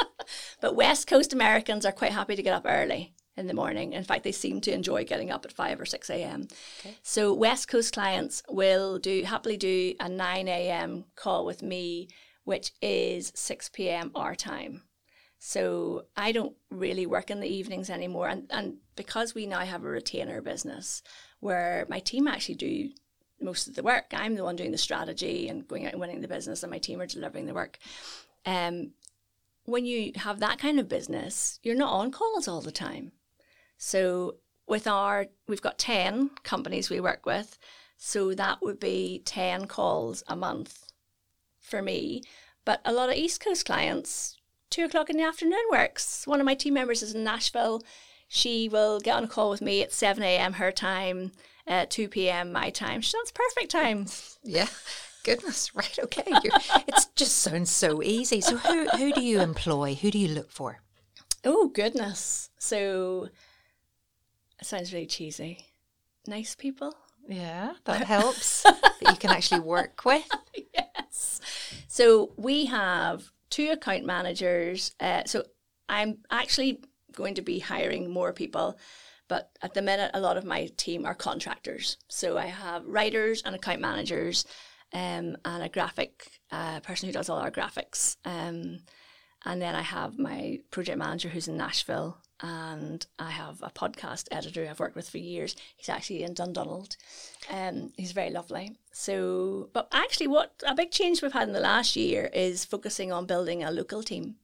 but 0.62 0.76
West 0.76 1.08
Coast 1.08 1.34
Americans 1.34 1.86
are 1.86 1.92
quite 1.92 2.12
happy 2.12 2.36
to 2.36 2.44
get 2.44 2.54
up 2.54 2.66
early 2.66 3.14
in 3.38 3.48
the 3.48 3.54
morning. 3.54 3.94
In 3.94 4.04
fact, 4.04 4.24
they 4.24 4.32
seem 4.32 4.60
to 4.62 4.74
enjoy 4.74 5.06
getting 5.06 5.32
up 5.32 5.46
at 5.46 5.54
5 5.54 5.80
or 5.80 5.86
6 5.86 6.10
a.m. 6.10 6.48
Okay. 6.80 6.98
So 7.04 7.34
West 7.34 7.68
Coast 7.68 7.94
clients 7.94 8.44
will 8.50 9.00
do 9.00 9.24
happily 9.24 9.58
do 9.58 9.94
a 10.00 10.10
9 10.10 10.48
a.m. 10.48 11.06
call 11.16 11.46
with 11.46 11.62
me, 11.62 12.10
which 12.44 12.72
is 12.82 13.32
6 13.36 13.70
p.m. 13.70 14.12
our 14.16 14.36
time. 14.36 14.84
So 15.44 16.06
I 16.16 16.32
don't 16.32 16.56
really 16.70 17.08
work 17.08 17.32
in 17.32 17.40
the 17.40 17.48
evenings 17.48 17.90
anymore. 17.90 18.28
And, 18.28 18.46
and 18.52 18.76
because 18.96 19.34
we 19.34 19.48
now 19.48 19.60
have 19.60 19.84
a 19.84 19.90
retainer 19.90 20.40
business 20.42 21.02
where 21.40 21.88
my 21.90 22.00
team 22.00 22.28
actually 22.28 22.56
do 22.56 22.90
most 23.40 23.68
of 23.68 23.74
the 23.74 23.82
work, 23.82 24.14
I'm 24.14 24.36
the 24.36 24.44
one 24.44 24.56
doing 24.56 24.72
the 24.72 24.78
strategy 24.78 25.48
and 25.50 25.68
going 25.68 25.88
out 25.88 25.94
and 25.94 26.00
winning 26.00 26.22
the 26.22 26.28
business, 26.28 26.62
and 26.62 26.72
my 26.72 26.78
team 26.78 27.02
are 27.02 27.08
delivering 27.08 27.48
the 27.48 27.56
work. 27.56 27.80
Um, 28.46 28.92
when 29.66 29.86
you 29.86 30.12
have 30.16 30.40
that 30.42 30.60
kind 30.60 30.80
of 30.80 30.88
business, 30.88 31.60
you're 31.64 31.76
not 31.76 31.94
on 31.94 32.12
calls 32.12 32.48
all 32.48 32.62
the 32.62 32.72
time. 32.72 33.12
So 33.78 34.36
with 34.68 34.86
our, 34.86 35.26
we've 35.48 35.62
got 35.62 35.80
10 35.80 36.30
companies 36.44 36.92
we 36.92 37.00
work 37.00 37.26
with. 37.26 37.58
So 37.98 38.36
that 38.36 38.62
would 38.62 38.80
be 38.80 39.24
10 39.26 39.66
calls 39.66 40.24
a 40.28 40.36
month 40.36 40.91
for 41.62 41.82
me. 41.82 42.24
But 42.66 42.82
a 42.84 42.94
lot 42.94 43.10
of 43.10 43.16
East 43.16 43.44
Coast 43.44 43.66
clients, 43.66 44.38
two 44.70 44.86
o'clock 44.86 45.10
in 45.10 45.18
the 45.18 45.24
afternoon 45.24 45.64
works. 45.72 46.28
One 46.28 46.40
of 46.40 46.46
my 46.46 46.56
team 46.56 46.74
members 46.74 47.02
is 47.02 47.16
in 47.16 47.24
Nashville. 47.24 47.82
She 48.28 48.70
will 48.70 49.00
get 49.00 49.16
on 49.16 49.26
a 49.26 49.28
call 49.28 49.50
with 49.50 49.62
me 49.62 49.82
at 49.82 49.92
7 49.92 50.24
a.m. 50.24 50.54
her 50.54 50.72
time, 50.72 51.32
uh, 51.68 51.86
2 51.90 52.08
p.m. 52.08 52.52
my 52.52 52.70
time. 52.70 53.02
She 53.02 53.12
sounds 53.12 53.32
perfect 53.32 53.72
time. 53.72 54.08
Yeah. 54.44 54.68
Goodness, 55.24 55.76
right, 55.76 56.00
okay. 56.02 56.24
it 56.34 57.06
just 57.16 57.38
sounds 57.38 57.70
so 57.70 58.02
easy. 58.02 58.42
So, 58.42 58.58
who, 58.58 58.88
who 58.90 59.14
do 59.14 59.22
you 59.22 59.40
employ? 59.40 59.94
Who 59.94 60.10
do 60.10 60.18
you 60.18 60.30
look 60.30 60.50
for? 60.50 60.82
Oh, 61.46 61.68
goodness. 61.68 62.50
So, 62.58 63.30
it 64.60 64.66
sounds 64.66 64.92
really 64.94 65.06
cheesy. 65.06 65.68
Nice 66.26 66.56
people. 66.56 66.96
Yeah, 67.28 67.74
that 67.86 68.04
helps 68.08 68.64
that 68.64 68.94
you 69.02 69.16
can 69.16 69.30
actually 69.30 69.62
work 69.62 70.04
with. 70.06 70.28
yes. 70.74 71.40
So 71.88 72.34
we 72.38 72.66
have 72.66 73.32
two 73.50 73.70
account 73.72 74.06
managers. 74.06 74.94
Uh, 75.00 75.24
so 75.26 75.44
I'm 75.90 76.20
actually 76.30 76.84
going 77.14 77.36
to 77.36 77.42
be 77.42 77.60
hiring 77.60 78.10
more 78.10 78.34
people, 78.34 78.78
but 79.28 79.52
at 79.62 79.74
the 79.74 79.82
minute, 79.82 80.12
a 80.14 80.20
lot 80.20 80.38
of 80.38 80.46
my 80.46 80.68
team 80.78 81.06
are 81.06 81.16
contractors. 81.16 81.98
So 82.08 82.38
I 82.38 82.48
have 82.48 82.86
writers 82.86 83.42
and 83.46 83.56
account 83.56 83.82
managers, 83.82 84.46
um, 84.94 85.38
and 85.46 85.64
a 85.64 85.70
graphic 85.70 86.28
uh, 86.52 86.80
person 86.82 87.08
who 87.08 87.14
does 87.14 87.30
all 87.30 87.40
our 87.40 87.52
graphics. 87.52 88.18
Um, 88.26 88.80
and 89.46 89.62
then 89.62 89.76
I 89.76 89.82
have 89.82 90.20
my 90.20 90.60
project 90.70 90.98
manager 90.98 91.30
who's 91.30 91.48
in 91.48 91.58
Nashville 91.58 92.18
and 92.42 93.06
I 93.20 93.30
have 93.30 93.60
a 93.62 93.70
podcast 93.70 94.28
editor 94.32 94.68
I've 94.68 94.80
worked 94.80 94.96
with 94.96 95.10
for 95.10 95.20
years. 95.20 95.56
He's 95.78 95.90
actually 95.90 96.24
in 96.24 96.34
Dundonald. 96.34 96.98
Um, 97.50 97.94
he's 97.98 98.12
very 98.12 98.32
lovely. 98.32 98.78
So, 98.92 99.70
but 99.74 99.88
actually, 99.92 100.28
what 100.28 100.54
a 100.66 100.76
big 100.76 100.92
change 100.92 101.22
we've 101.22 101.32
had 101.32 101.48
in 101.48 101.54
the 101.54 101.60
last 101.60 101.96
year 101.96 102.30
is 102.34 102.66
focusing 102.66 103.12
on 103.12 103.26
building 103.26 103.64
a 103.64 103.72
local 103.72 104.02
team 104.04 104.36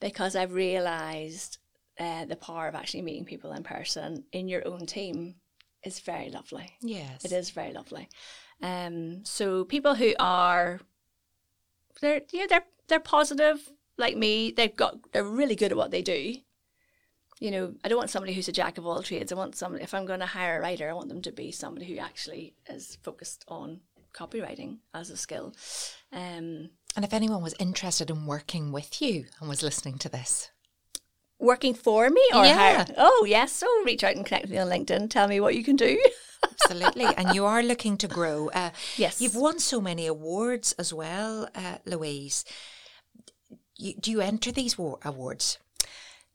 because 0.00 0.34
I've 0.34 0.52
realised 0.52 1.58
uh, 1.98 2.24
the 2.24 2.36
power 2.36 2.66
of 2.66 2.74
actually 2.74 3.02
meeting 3.02 3.24
people 3.24 3.52
in 3.52 3.62
person 3.62 4.24
in 4.32 4.48
your 4.48 4.66
own 4.66 4.86
team 4.86 5.36
is 5.84 6.00
very 6.00 6.30
lovely. 6.30 6.70
Yes. 6.80 7.24
It 7.24 7.32
is 7.32 7.50
very 7.50 7.72
lovely. 7.72 8.08
Um, 8.60 9.24
so 9.24 9.64
people 9.64 9.94
who 9.94 10.14
are 10.18 10.80
they're 12.00 12.22
yeah 12.32 12.46
they're 12.48 12.64
they're 12.88 13.00
positive 13.00 13.60
like 13.96 14.16
me. 14.16 14.50
They've 14.50 14.74
got 14.74 15.12
they're 15.12 15.24
really 15.24 15.56
good 15.56 15.72
at 15.72 15.78
what 15.78 15.90
they 15.90 16.02
do. 16.02 16.36
You 17.42 17.50
know, 17.50 17.74
I 17.84 17.88
don't 17.88 17.98
want 17.98 18.10
somebody 18.10 18.34
who's 18.34 18.46
a 18.46 18.52
jack 18.52 18.78
of 18.78 18.86
all 18.86 19.02
trades. 19.02 19.32
I 19.32 19.34
want 19.34 19.56
somebody 19.56 19.82
if 19.82 19.94
I'm 19.94 20.06
going 20.06 20.20
to 20.20 20.26
hire 20.26 20.58
a 20.58 20.60
writer, 20.60 20.88
I 20.88 20.92
want 20.92 21.08
them 21.08 21.22
to 21.22 21.32
be 21.32 21.50
somebody 21.50 21.86
who 21.86 21.98
actually 21.98 22.54
is 22.68 22.98
focused 23.02 23.44
on 23.48 23.80
copywriting 24.14 24.78
as 24.94 25.10
a 25.10 25.16
skill. 25.16 25.52
Um, 26.12 26.70
And 26.94 27.04
if 27.04 27.12
anyone 27.12 27.42
was 27.42 27.54
interested 27.58 28.10
in 28.10 28.26
working 28.26 28.70
with 28.70 29.02
you 29.02 29.24
and 29.40 29.48
was 29.48 29.62
listening 29.62 29.98
to 29.98 30.08
this, 30.08 30.50
working 31.40 31.74
for 31.74 32.08
me 32.10 32.22
or 32.32 32.44
Yeah. 32.44 32.54
hire? 32.54 32.86
Oh 32.96 33.24
yes, 33.28 33.50
so 33.52 33.66
reach 33.84 34.04
out 34.04 34.14
and 34.14 34.24
connect 34.24 34.44
with 34.44 34.52
me 34.52 34.58
on 34.58 34.68
LinkedIn. 34.68 35.10
Tell 35.10 35.26
me 35.26 35.40
what 35.40 35.56
you 35.56 35.64
can 35.64 35.74
do. 35.74 35.98
absolutely, 36.52 37.06
and 37.06 37.34
you 37.34 37.44
are 37.44 37.62
looking 37.64 37.96
to 37.98 38.06
grow. 38.06 38.50
Uh, 38.50 38.70
Yes. 38.96 39.20
You've 39.20 39.34
won 39.46 39.58
so 39.58 39.80
many 39.80 40.06
awards 40.06 40.74
as 40.78 40.94
well, 40.94 41.48
uh, 41.56 41.78
Louise. 41.86 42.44
You, 43.76 43.94
do 43.98 44.12
you 44.12 44.20
enter 44.20 44.52
these 44.52 44.78
wa- 44.78 44.98
awards? 45.04 45.58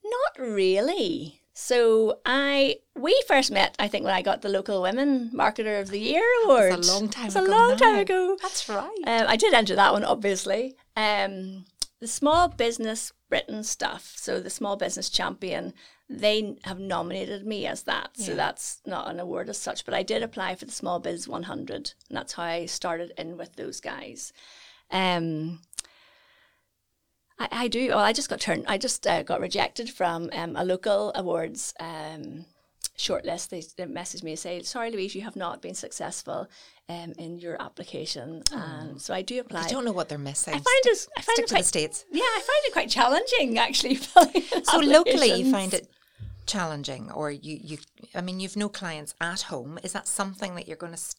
Not 0.10 0.46
really. 0.48 1.42
So 1.54 2.20
I 2.26 2.78
we 2.96 3.20
first 3.28 3.52
met 3.52 3.76
I 3.80 3.88
think 3.88 4.06
when 4.06 4.14
I 4.14 4.22
got 4.22 4.42
the 4.42 4.50
local 4.50 4.82
women 4.82 5.32
marketer 5.34 5.82
of 5.82 5.90
the 5.90 6.00
year 6.00 6.24
award. 6.46 6.74
It's 6.74 6.88
a 6.88 6.92
long 6.94 7.10
time 7.10 7.26
It's 7.28 7.36
a 7.36 7.42
long 7.42 7.76
time 7.78 8.00
ago. 8.00 8.38
That's 8.42 8.70
right. 8.70 9.00
Um, 9.06 9.26
I 9.28 9.36
did 9.36 9.54
enter 9.54 9.76
that 9.76 9.92
one, 9.94 10.04
obviously. 10.06 10.76
Um, 10.96 11.66
the 12.00 12.08
Small 12.08 12.48
Business 12.48 13.12
Britain 13.28 13.64
stuff, 13.64 14.14
so 14.16 14.40
the 14.40 14.52
Small 14.52 14.76
Business 14.78 15.10
Champion, 15.10 15.74
they 16.08 16.58
have 16.64 16.80
nominated 16.80 17.44
me 17.46 17.66
as 17.66 17.84
that. 17.84 18.16
So 18.18 18.32
Yeah. 18.32 18.36
that's 18.38 18.82
not 18.86 19.10
an 19.10 19.20
award 19.20 19.50
as 19.50 19.58
such, 19.58 19.84
but 19.84 19.96
I 19.96 20.04
did 20.04 20.22
apply 20.22 20.54
for 20.56 20.66
the 20.66 20.72
Small 20.72 21.00
Biz 21.00 21.28
100, 21.28 21.94
and 22.08 22.18
that's 22.18 22.34
how 22.34 22.44
I 22.44 22.68
started 22.68 23.14
in 23.18 23.36
with 23.36 23.56
those 23.56 23.82
guys. 23.82 24.32
Um, 24.92 25.60
I, 27.40 27.48
I 27.52 27.68
do. 27.68 27.90
Well, 27.90 28.00
I 28.00 28.14
just 28.14 28.30
got 28.30 28.40
turned. 28.40 28.66
I 28.68 28.78
just 28.78 29.06
uh, 29.06 29.24
got 29.24 29.42
rejected 29.42 29.90
from 29.90 30.30
um, 30.34 30.56
a 30.56 30.64
local 30.64 31.12
awards 31.16 31.74
um, 31.80 32.46
shortlist. 32.98 33.50
They, 33.50 33.64
they 33.78 33.92
messaged 33.92 34.24
me 34.24 34.32
and 34.32 34.40
say, 34.40 34.62
"Sorry, 34.64 34.92
Louise, 34.92 35.16
you 35.16 35.22
have 35.22 35.36
not 35.36 35.62
been 35.62 35.76
successful 35.76 36.48
um, 36.90 37.14
in 37.18 37.40
your 37.40 37.62
application." 37.62 38.44
And 38.52 39.02
so 39.02 39.14
I 39.14 39.22
do 39.22 39.40
apply. 39.40 39.64
I 39.64 39.70
don't 39.70 39.86
know 39.86 39.92
what 39.92 40.10
they're 40.10 40.18
missing. 40.18 40.54
I 40.54 40.58
find 40.58 40.86
it. 40.86 41.08
I 41.18 41.22
find 41.22 41.36
Stick 41.36 41.44
it 41.44 41.48
to 41.48 41.54
quite. 41.54 41.62
the 41.62 41.68
states. 41.68 42.06
Yeah, 42.12 42.24
I 42.24 42.42
find 42.42 42.66
it 42.66 42.74
quite 42.74 42.90
challenging 42.90 43.58
actually. 43.58 44.00
So 44.64 44.80
locally, 44.80 45.34
you 45.34 45.52
find 45.52 45.74
it 45.74 45.88
challenging, 46.46 47.12
or 47.12 47.32
you, 47.32 47.60
you. 47.62 47.78
I 48.16 48.22
mean, 48.22 48.40
you've 48.40 48.58
no 48.58 48.70
clients 48.70 49.14
at 49.22 49.42
home. 49.44 49.80
Is 49.84 49.94
that 49.94 50.08
something 50.08 50.56
that 50.56 50.68
you're 50.68 50.78
going 50.78 50.94
to 50.94 51.16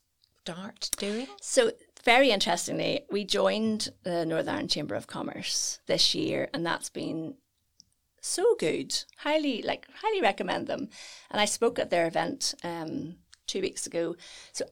start 0.48 0.90
doing? 0.96 1.26
So 1.40 1.72
very 2.04 2.30
interestingly, 2.30 3.04
we 3.10 3.24
joined 3.24 3.90
the 4.02 4.24
Northern 4.24 4.48
Ireland 4.48 4.70
Chamber 4.70 4.94
of 4.94 5.06
Commerce 5.06 5.80
this 5.86 6.14
year, 6.14 6.48
and 6.54 6.64
that's 6.64 6.88
been 6.88 7.34
so 8.22 8.56
good. 8.58 9.04
Highly 9.18 9.62
like 9.62 9.86
highly 10.02 10.22
recommend 10.22 10.66
them. 10.66 10.88
And 11.30 11.40
I 11.40 11.44
spoke 11.44 11.78
at 11.78 11.90
their 11.90 12.06
event 12.06 12.54
um, 12.64 13.16
two 13.46 13.60
weeks 13.60 13.86
ago. 13.86 14.16
So 14.52 14.64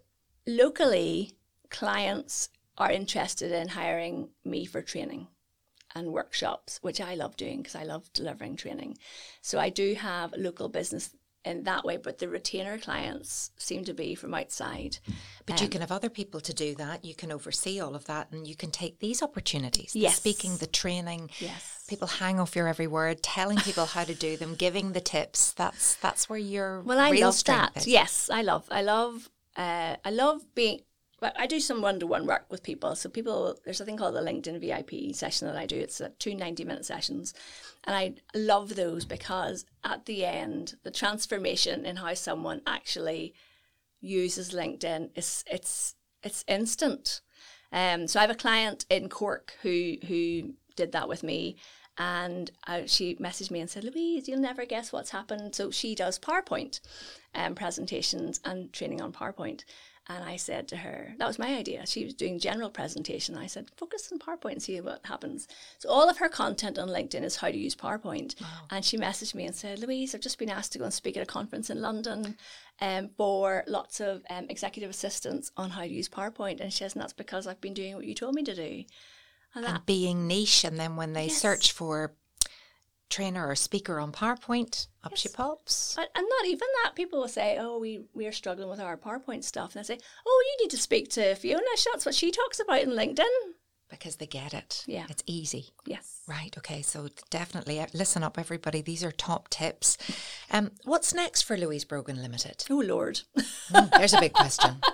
locally, 0.47 1.33
clients 1.69 2.49
are 2.79 2.91
interested 2.91 3.53
in 3.53 3.69
hiring 3.69 4.31
me 4.45 4.65
for 4.65 4.81
training 4.81 5.29
and 5.95 6.13
workshops, 6.13 6.79
which 6.83 7.01
I 7.01 7.15
love 7.15 7.37
doing 7.37 7.59
because 7.59 7.75
I 7.75 7.85
love 7.85 8.11
delivering 8.15 8.57
training. 8.57 8.97
So 9.43 9.59
I 9.59 9.69
do 9.69 9.95
have 9.95 10.35
local 10.37 10.69
business 10.69 11.15
in 11.47 11.63
that 11.65 11.85
way, 11.85 11.97
but 11.97 12.19
the 12.19 12.29
retainer 12.29 12.77
clients 12.77 13.51
seem 13.57 13.85
to 13.85 13.95
be 13.95 14.15
from 14.15 14.35
outside. 14.35 14.99
But 15.47 15.63
you 15.63 15.69
can 15.69 15.81
have 15.81 15.93
other 15.93 16.11
people 16.11 16.41
to 16.41 16.53
do 16.53 16.75
that. 16.75 17.05
You 17.05 17.15
can 17.15 17.31
oversee 17.31 17.81
all 17.81 17.95
of 17.95 18.05
that, 18.07 18.33
and 18.33 18.47
you 18.47 18.57
can 18.57 18.71
take 18.71 18.99
these 18.99 19.23
opportunities. 19.23 19.93
the 19.93 20.01
Yes. 20.01 20.17
speaking, 20.17 20.57
the 20.57 20.67
training. 20.67 21.31
Yes. 21.39 21.85
People 21.89 22.09
hang 22.09 22.41
off 22.41 22.57
your 22.57 22.67
every 22.67 22.89
word, 22.89 23.23
telling 23.23 23.59
people 23.59 23.87
how 23.87 24.03
to 24.05 24.15
do 24.15 24.37
them, 24.37 24.55
giving 24.67 24.93
the 24.93 25.01
tips. 25.01 25.53
That's 25.53 25.95
that's 25.95 26.29
where 26.29 26.39
your 26.39 26.81
Well, 26.81 26.99
I 26.99 27.11
real 27.11 27.29
love 27.29 27.45
that. 27.45 27.77
is. 27.77 27.87
Yes, 27.87 28.29
I 28.29 28.43
love. 28.43 28.67
I 28.71 28.83
love. 28.83 29.31
Uh, 29.57 29.97
I 30.05 30.11
love 30.11 30.43
being. 30.55 30.81
But 31.19 31.35
I 31.39 31.47
do 31.47 31.61
some 31.61 31.81
one-to-one 31.81 32.27
work 32.27 32.45
with 32.51 32.63
people. 32.63 32.95
So 32.95 33.09
people, 33.09 33.57
there's 33.65 33.81
a 33.81 33.87
thing 33.87 33.97
called 33.97 34.15
the 34.15 34.21
LinkedIn 34.21 34.61
VIP 34.61 35.15
session 35.15 35.49
that 35.49 35.57
I 35.57 35.65
do. 35.65 35.77
It's 35.77 36.03
two 36.19 36.33
90-minute 36.33 36.85
sessions, 36.85 37.33
and 37.85 37.97
I 37.97 38.15
love 38.35 38.75
those 38.75 39.05
because 39.05 39.65
at 39.83 40.05
the 40.05 40.27
end, 40.27 40.77
the 40.83 40.91
transformation 40.91 41.87
in 41.87 41.97
how 41.97 42.13
someone 42.15 42.61
actually 42.67 43.35
uses 44.01 44.53
LinkedIn 44.53 45.11
is 45.15 45.45
it's 45.51 45.95
it's 46.23 46.45
instant. 46.49 47.21
Um, 47.73 48.07
so 48.07 48.19
I 48.19 48.23
have 48.23 48.31
a 48.31 48.35
client 48.35 48.87
in 48.91 49.09
Cork 49.09 49.55
who 49.63 49.97
who 50.07 50.55
did 50.77 50.93
that 50.93 51.09
with 51.09 51.23
me, 51.23 51.57
and 51.99 52.51
uh, 52.67 52.83
she 52.87 53.17
messaged 53.17 53.51
me 53.51 53.61
and 53.61 53.71
said, 53.71 53.85
"Louise, 53.85 54.29
you'll 54.29 54.41
never 54.41 54.65
guess 54.65 54.93
what's 54.93 55.11
happened." 55.11 55.55
So 55.55 55.71
she 55.71 55.95
does 55.95 56.19
PowerPoint 56.19 56.81
um, 57.35 57.55
presentations 57.55 58.41
and 58.45 58.73
training 58.73 59.01
on 59.01 59.13
PowerPoint. 59.13 59.65
And 60.09 60.23
I 60.23 60.37
said 60.37 60.69
to 60.69 60.77
her, 60.77 61.15
that 61.19 61.27
was 61.27 61.39
my 61.39 61.57
idea. 61.57 61.85
She 61.85 62.05
was 62.05 62.15
doing 62.15 62.39
general 62.39 62.71
presentation. 62.71 63.37
I 63.37 63.49
said, 63.49 63.67
focus 63.77 64.09
on 64.13 64.21
PowerPoint 64.21 64.53
and 64.53 64.63
see 64.63 64.81
what 64.81 65.05
happens. 65.05 65.49
So 65.79 65.89
all 65.89 66.09
of 66.09 66.19
her 66.19 66.29
content 66.29 66.79
on 66.79 66.89
LinkedIn 66.89 67.25
is 67.25 67.35
how 67.35 67.49
to 67.49 67.57
use 67.59 67.75
PowerPoint. 67.75 68.37
And 68.71 68.85
she 68.85 68.97
messaged 68.97 69.35
me 69.35 69.47
and 69.47 69.55
said, 69.55 69.81
Louise, 69.81 70.15
I've 70.15 70.21
just 70.21 70.39
been 70.39 70.49
asked 70.49 70.73
to 70.73 70.79
go 70.79 70.85
and 70.85 70.95
speak 70.95 71.17
at 71.17 71.25
a 71.25 71.27
conference 71.27 71.71
in 71.71 71.81
London 71.81 72.37
um, 72.81 73.11
for 73.17 73.65
lots 73.67 73.99
of 73.99 74.23
um, 74.31 74.47
executive 74.49 74.91
assistants 74.91 75.51
on 75.57 75.71
how 75.71 75.81
to 75.81 75.89
use 75.89 76.09
PowerPoint. 76.09 76.61
And 76.61 76.73
she 76.73 76.79
says, 76.79 76.95
and 76.95 77.03
that's 77.03 77.13
because 77.13 77.49
I've 77.49 77.61
been 77.61 77.75
doing 77.75 77.97
what 77.97 78.05
you 78.07 78.15
told 78.15 78.37
me 78.37 78.45
to 78.45 78.55
do. 78.55 78.85
And 79.57 79.65
that, 79.65 79.75
And 79.75 79.87
being 79.87 80.29
niche, 80.29 80.63
and 80.63 80.79
then 80.79 80.95
when 80.95 81.15
they 81.15 81.27
Yes. 81.27 81.41
search 81.41 81.73
for 81.73 82.15
trainer 83.09 83.47
or 83.47 83.55
speaker 83.55 84.01
on 84.01 84.13
PowerPoint, 84.13 84.87
up 85.05 85.17
she 85.17 85.29
pops. 85.29 85.97
and 85.99 86.27
not 86.29 86.47
even 86.47 86.69
that. 86.83 86.95
People 86.95 87.21
will 87.21 87.29
say, 87.29 87.57
"Oh, 87.59 87.79
we 87.79 88.05
we 88.15 88.27
are 88.27 88.33
struggling 88.33 88.69
with 88.69 88.81
our 88.81 88.97
PowerPoint 88.97 89.45
stuff," 89.45 89.75
and 89.75 89.81
I 89.81 89.83
say, 89.83 89.99
"Oh, 90.27 90.45
you 90.47 90.65
need 90.65 90.71
to 90.71 90.79
speak 90.83 91.11
to 91.11 91.35
Fiona. 91.35 91.63
That's 91.93 92.07
what 92.07 92.15
she 92.15 92.31
talks 92.31 92.61
about 92.61 92.83
in 92.83 92.91
LinkedIn." 92.91 93.25
Because 93.89 94.17
they 94.17 94.27
get 94.27 94.53
it. 94.53 94.83
Yeah. 94.89 95.07
It's 95.09 95.23
easy. 95.27 95.71
Yes. 95.87 96.23
Right. 96.27 96.53
Okay. 96.59 96.83
So 96.83 97.09
definitely 97.31 97.79
uh, 97.79 97.87
listen 97.95 98.25
up, 98.25 98.37
everybody. 98.37 98.83
These 98.83 99.05
are 99.05 99.13
top 99.13 99.49
tips. 99.49 99.97
Um, 100.51 100.73
what's 100.85 101.15
next 101.15 101.43
for 101.43 101.57
Louise 101.57 101.85
Brogan 101.85 102.21
Limited? 102.21 102.65
Oh 102.69 102.81
Lord. 102.81 103.21
Hmm, 103.73 103.87
there's 103.97 104.15
a 104.15 104.21
big 104.21 104.33
question. 104.33 104.79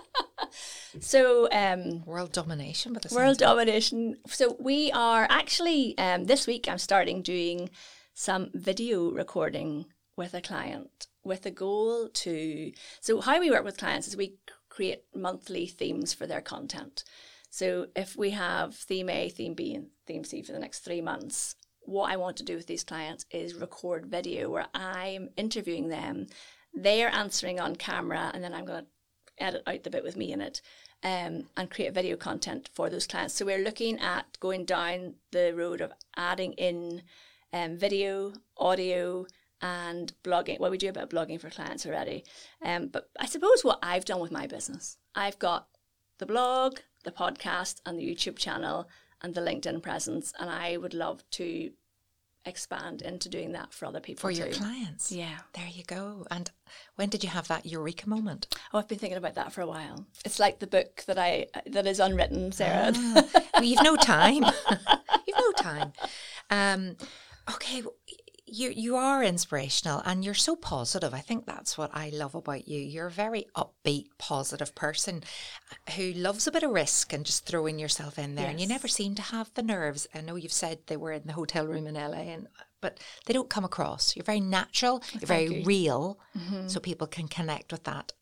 So 1.00 1.48
um, 1.50 2.04
World 2.04 2.32
domination, 2.32 2.92
but 2.92 3.10
world 3.10 3.38
domination. 3.38 4.16
So 4.26 4.56
we 4.60 4.90
are 4.92 5.26
actually 5.30 5.96
um, 5.96 6.24
this 6.24 6.46
week. 6.46 6.68
I'm 6.68 6.76
starting 6.78 7.22
doing 7.22 7.70
some 8.22 8.50
video 8.54 9.10
recording 9.10 9.84
with 10.16 10.32
a 10.32 10.40
client 10.40 11.08
with 11.24 11.44
a 11.44 11.50
goal 11.50 12.08
to. 12.08 12.72
So 13.00 13.20
how 13.20 13.40
we 13.40 13.50
work 13.50 13.64
with 13.64 13.76
clients 13.76 14.06
is 14.06 14.16
we 14.16 14.36
create 14.68 15.02
monthly 15.12 15.66
themes 15.66 16.14
for 16.14 16.28
their 16.28 16.40
content. 16.40 17.02
So 17.50 17.88
if 17.96 18.16
we 18.16 18.30
have 18.30 18.76
theme 18.76 19.08
A, 19.08 19.28
theme 19.28 19.54
B, 19.54 19.74
and 19.74 19.88
theme 20.06 20.22
C 20.22 20.40
for 20.40 20.52
the 20.52 20.60
next 20.60 20.80
three 20.80 21.00
months, 21.00 21.56
what 21.80 22.12
I 22.12 22.16
want 22.16 22.36
to 22.36 22.44
do 22.44 22.54
with 22.54 22.68
these 22.68 22.84
clients 22.84 23.26
is 23.32 23.56
record 23.56 24.06
video 24.06 24.48
where 24.48 24.68
I'm 24.72 25.30
interviewing 25.36 25.88
them. 25.88 26.28
They 26.72 27.02
are 27.02 27.10
answering 27.10 27.58
on 27.58 27.74
camera, 27.74 28.30
and 28.32 28.42
then 28.42 28.54
I'm 28.54 28.64
going 28.64 28.84
to 28.84 29.44
edit 29.44 29.64
out 29.66 29.82
the 29.82 29.90
bit 29.90 30.04
with 30.04 30.16
me 30.16 30.32
in 30.32 30.40
it 30.40 30.62
um, 31.02 31.48
and 31.56 31.68
create 31.68 31.92
video 31.92 32.16
content 32.16 32.70
for 32.72 32.88
those 32.88 33.08
clients. 33.08 33.34
So 33.34 33.44
we're 33.44 33.64
looking 33.64 33.98
at 33.98 34.38
going 34.38 34.64
down 34.64 35.14
the 35.32 35.52
road 35.56 35.80
of 35.80 35.92
adding 36.16 36.52
in 36.52 37.02
um, 37.52 37.76
video, 37.76 38.32
audio, 38.56 39.26
and 39.60 40.12
blogging. 40.24 40.58
Well, 40.58 40.70
we 40.70 40.78
do 40.78 40.88
a 40.88 40.92
bit 40.92 41.04
of 41.04 41.08
blogging 41.08 41.40
for 41.40 41.50
clients 41.50 41.86
already. 41.86 42.24
Um, 42.62 42.88
but 42.88 43.10
I 43.18 43.26
suppose 43.26 43.64
what 43.64 43.78
I've 43.82 44.04
done 44.04 44.20
with 44.20 44.32
my 44.32 44.46
business, 44.46 44.98
I've 45.14 45.38
got 45.38 45.68
the 46.18 46.26
blog, 46.26 46.78
the 47.04 47.12
podcast, 47.12 47.80
and 47.86 47.98
the 47.98 48.04
YouTube 48.04 48.38
channel, 48.38 48.88
and 49.22 49.34
the 49.34 49.40
LinkedIn 49.40 49.82
presence. 49.82 50.32
And 50.38 50.50
I 50.50 50.76
would 50.76 50.94
love 50.94 51.22
to 51.32 51.70
expand 52.44 53.02
into 53.02 53.28
doing 53.28 53.52
that 53.52 53.72
for 53.72 53.86
other 53.86 54.00
people 54.00 54.20
for 54.22 54.30
your 54.30 54.48
too. 54.48 54.60
clients. 54.60 55.12
Yeah. 55.12 55.38
There 55.54 55.68
you 55.68 55.84
go. 55.84 56.26
And 56.30 56.50
when 56.96 57.08
did 57.08 57.22
you 57.22 57.30
have 57.30 57.46
that 57.48 57.66
eureka 57.66 58.08
moment? 58.08 58.48
Oh, 58.72 58.78
I've 58.78 58.88
been 58.88 58.98
thinking 58.98 59.18
about 59.18 59.34
that 59.36 59.52
for 59.52 59.60
a 59.60 59.66
while. 59.66 60.06
It's 60.24 60.40
like 60.40 60.58
the 60.58 60.66
book 60.66 61.04
that 61.06 61.18
I 61.18 61.46
that 61.66 61.86
is 61.86 62.00
unwritten, 62.00 62.50
Sarah. 62.52 62.92
Ah, 62.94 63.24
well, 63.54 63.62
you've 63.62 63.82
no 63.82 63.96
time. 63.96 64.42
you've 65.26 65.38
no 65.38 65.52
time. 65.52 65.92
Um, 66.50 66.96
okay, 67.50 67.82
you 68.46 68.70
you 68.74 68.96
are 68.96 69.22
inspirational 69.24 70.02
and 70.04 70.24
you're 70.24 70.34
so 70.34 70.54
positive. 70.54 71.14
I 71.14 71.20
think 71.20 71.46
that's 71.46 71.78
what 71.78 71.90
I 71.94 72.10
love 72.10 72.34
about 72.34 72.68
you. 72.68 72.80
You're 72.80 73.06
a 73.06 73.10
very 73.10 73.46
upbeat, 73.56 74.06
positive 74.18 74.74
person 74.74 75.22
uh, 75.70 75.92
who 75.92 76.12
loves 76.12 76.46
a 76.46 76.52
bit 76.52 76.62
of 76.62 76.70
risk 76.70 77.12
and 77.12 77.24
just 77.24 77.46
throwing 77.46 77.78
yourself 77.78 78.18
in 78.18 78.34
there. 78.34 78.48
And 78.48 78.60
you 78.60 78.66
never 78.66 78.88
seem 78.88 79.14
to 79.14 79.22
have 79.22 79.52
the 79.54 79.62
nerves. 79.62 80.06
I 80.14 80.20
know 80.20 80.36
you've 80.36 80.52
said 80.52 80.80
they 80.86 80.98
were 80.98 81.12
in 81.12 81.26
the 81.26 81.32
hotel 81.32 81.66
room 81.66 81.86
in 81.86 81.94
LA, 81.94 82.32
and 82.34 82.48
but 82.80 83.00
they 83.26 83.32
don't 83.32 83.48
come 83.48 83.64
across. 83.64 84.14
You're 84.16 84.24
very 84.24 84.40
natural. 84.40 85.02
You're 85.12 85.26
very 85.26 85.60
you. 85.60 85.64
real, 85.64 86.18
so 86.66 86.80
people 86.80 87.06
can 87.06 87.28
connect 87.28 87.72
with 87.72 87.84
that. 87.84 88.12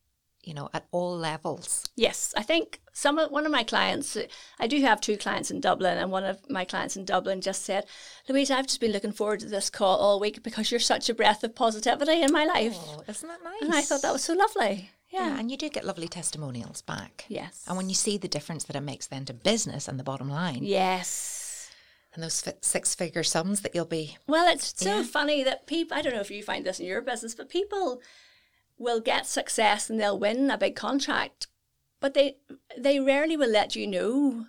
You 0.43 0.55
know, 0.55 0.70
at 0.72 0.86
all 0.91 1.16
levels. 1.18 1.84
Yes, 1.97 2.32
I 2.34 2.43
think 2.43 2.80
some 2.95 3.18
of 3.18 3.30
one 3.30 3.45
of 3.45 3.53
my 3.53 3.62
clients. 3.62 4.16
I 4.59 4.66
do 4.66 4.80
have 4.80 5.01
two 5.01 5.18
clients 5.18 5.51
in 5.51 5.61
Dublin, 5.61 5.99
and 5.99 6.11
one 6.11 6.24
of 6.24 6.49
my 6.49 6.64
clients 6.64 6.97
in 6.97 7.05
Dublin 7.05 7.43
just 7.43 7.62
said, 7.62 7.84
"Louise, 8.26 8.51
I've 8.51 8.66
just 8.66 8.80
been 8.80 8.93
looking 8.93 9.12
forward 9.12 9.41
to 9.41 9.47
this 9.47 9.68
call 9.68 9.99
all 9.99 10.18
week 10.18 10.43
because 10.43 10.70
you're 10.70 10.80
such 10.80 11.11
a 11.11 11.14
breath 11.14 11.45
of 11.45 11.55
positivity 11.55 12.22
in 12.22 12.32
my 12.32 12.47
life." 12.47 12.74
Oh, 12.78 13.03
isn't 13.07 13.28
that 13.28 13.45
nice? 13.45 13.61
And 13.62 13.74
I 13.74 13.82
thought 13.82 14.01
that 14.01 14.12
was 14.14 14.24
so 14.24 14.32
lovely. 14.32 14.91
Yeah, 15.11 15.26
Yeah. 15.26 15.38
and 15.41 15.51
you 15.51 15.59
do 15.59 15.68
get 15.68 15.84
lovely 15.84 16.09
testimonials 16.09 16.80
back. 16.82 17.26
Yes. 17.28 17.64
And 17.66 17.76
when 17.76 17.88
you 17.91 17.95
see 17.95 18.16
the 18.16 18.28
difference 18.28 18.64
that 18.64 18.76
it 18.76 18.80
makes 18.80 19.09
then 19.09 19.26
to 19.26 19.34
business 19.34 19.88
and 19.88 19.99
the 19.99 20.05
bottom 20.05 20.30
line, 20.30 20.64
Yes. 20.64 21.68
and 22.14 22.22
those 22.22 22.43
six 22.62 22.95
figure 22.95 23.24
sums 23.24 23.61
that 23.61 23.74
you'll 23.74 23.84
be. 23.84 24.16
Well, 24.26 24.47
it's 24.51 24.72
so 24.76 24.99
Yeah. 24.99 25.03
funny 25.03 25.43
that 25.45 25.66
people, 25.66 25.99
I 25.99 26.01
don't 26.03 26.14
know 26.14 26.20
if 26.20 26.30
you 26.30 26.43
find 26.43 26.64
this 26.64 26.80
in 26.80 26.86
your 26.86 27.03
business, 27.03 27.34
but 27.34 27.49
people 27.51 28.01
will 28.81 29.01
get 29.01 29.26
success 29.26 29.89
and 29.89 30.01
they'll 30.01 30.18
win 30.18 30.51
a 30.51 30.59
big 30.59 30.74
contract, 30.74 31.47
but 32.01 32.14
they 32.14 32.37
they 32.76 32.99
rarely 32.99 33.37
will 33.37 33.51
let 33.51 33.76
you 33.76 33.87
know 33.87 34.47